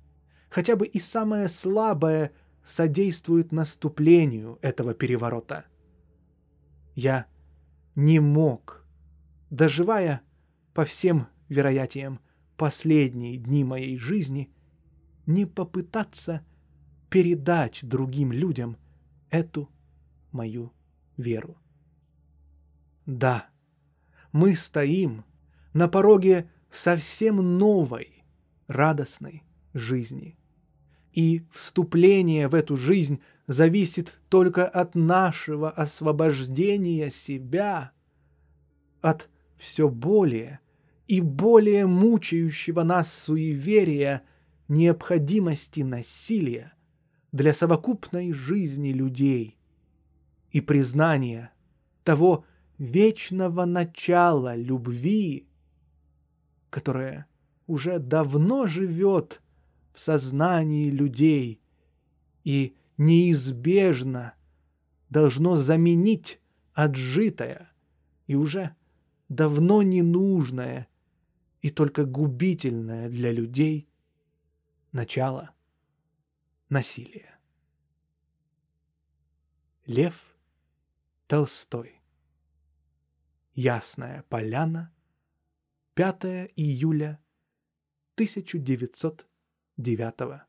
хотя 0.50 0.76
бы 0.76 0.88
и 0.88 1.00
самое 1.00 1.50
слабое, 1.50 2.32
содействует 2.66 3.52
наступлению 3.52 4.58
этого 4.62 4.94
переворота. 4.94 5.66
Я 6.96 7.26
не 7.96 8.20
мог, 8.20 8.86
доживая 9.50 10.22
по 10.74 10.86
всем 10.86 11.28
вероятиям 11.54 12.20
последние 12.58 13.38
дни 13.38 13.64
моей 13.64 13.98
жизни, 13.98 14.52
не 15.26 15.46
попытаться 15.46 16.46
передать 17.10 17.80
другим 17.84 18.32
людям 18.32 18.78
эту 19.30 19.70
мою 20.32 20.72
веру. 21.18 21.58
Да, 23.06 23.50
мы 24.32 24.56
стоим 24.56 25.24
на 25.74 25.88
пороге 25.88 26.50
совсем 26.72 27.58
новой, 27.58 28.24
радостной 28.68 29.44
жизни. 29.74 30.38
И 31.12 31.46
вступление 31.52 32.48
в 32.48 32.56
эту 32.56 32.76
жизнь 32.76 33.22
зависит 33.48 34.20
только 34.30 34.68
от 34.68 34.96
нашего 34.96 35.70
освобождения 35.70 37.12
себя, 37.12 37.92
от 39.02 39.30
все 39.58 39.90
более 39.90 40.60
и 41.14 41.22
более 41.22 41.86
мучающего 41.86 42.82
нас 42.82 43.14
суеверия 43.14 44.24
необходимости 44.68 45.82
насилия 45.82 46.74
для 47.32 47.54
совокупной 47.54 48.32
жизни 48.32 48.92
людей 48.92 49.60
и 50.50 50.60
признания 50.60 51.52
того 52.04 52.46
вечного 52.80 53.66
начала 53.66 54.56
любви, 54.56 55.46
которое 56.72 57.28
уже 57.68 58.00
давно 58.00 58.66
живет 58.66 59.40
в 59.94 60.00
сознании 60.00 60.90
людей 60.90 61.62
и 62.44 62.76
неизбежно 62.98 64.34
должно 65.12 65.58
заменить 65.58 66.42
отжитое 66.74 67.70
и 68.26 68.34
уже 68.34 68.76
давно 69.30 69.84
ненужное 69.84 70.88
и 71.64 71.72
только 71.72 72.06
губительное 72.06 73.10
для 73.10 73.32
людей 73.32 73.90
начало 74.92 75.56
насилия. 76.68 77.40
Лев 79.86 80.36
Толстой 81.28 82.02
Ясная 83.54 84.24
поляна 84.24 84.94
5 85.94 86.52
июля 86.58 87.24
1909 88.16 90.42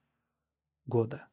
года. 0.86 1.28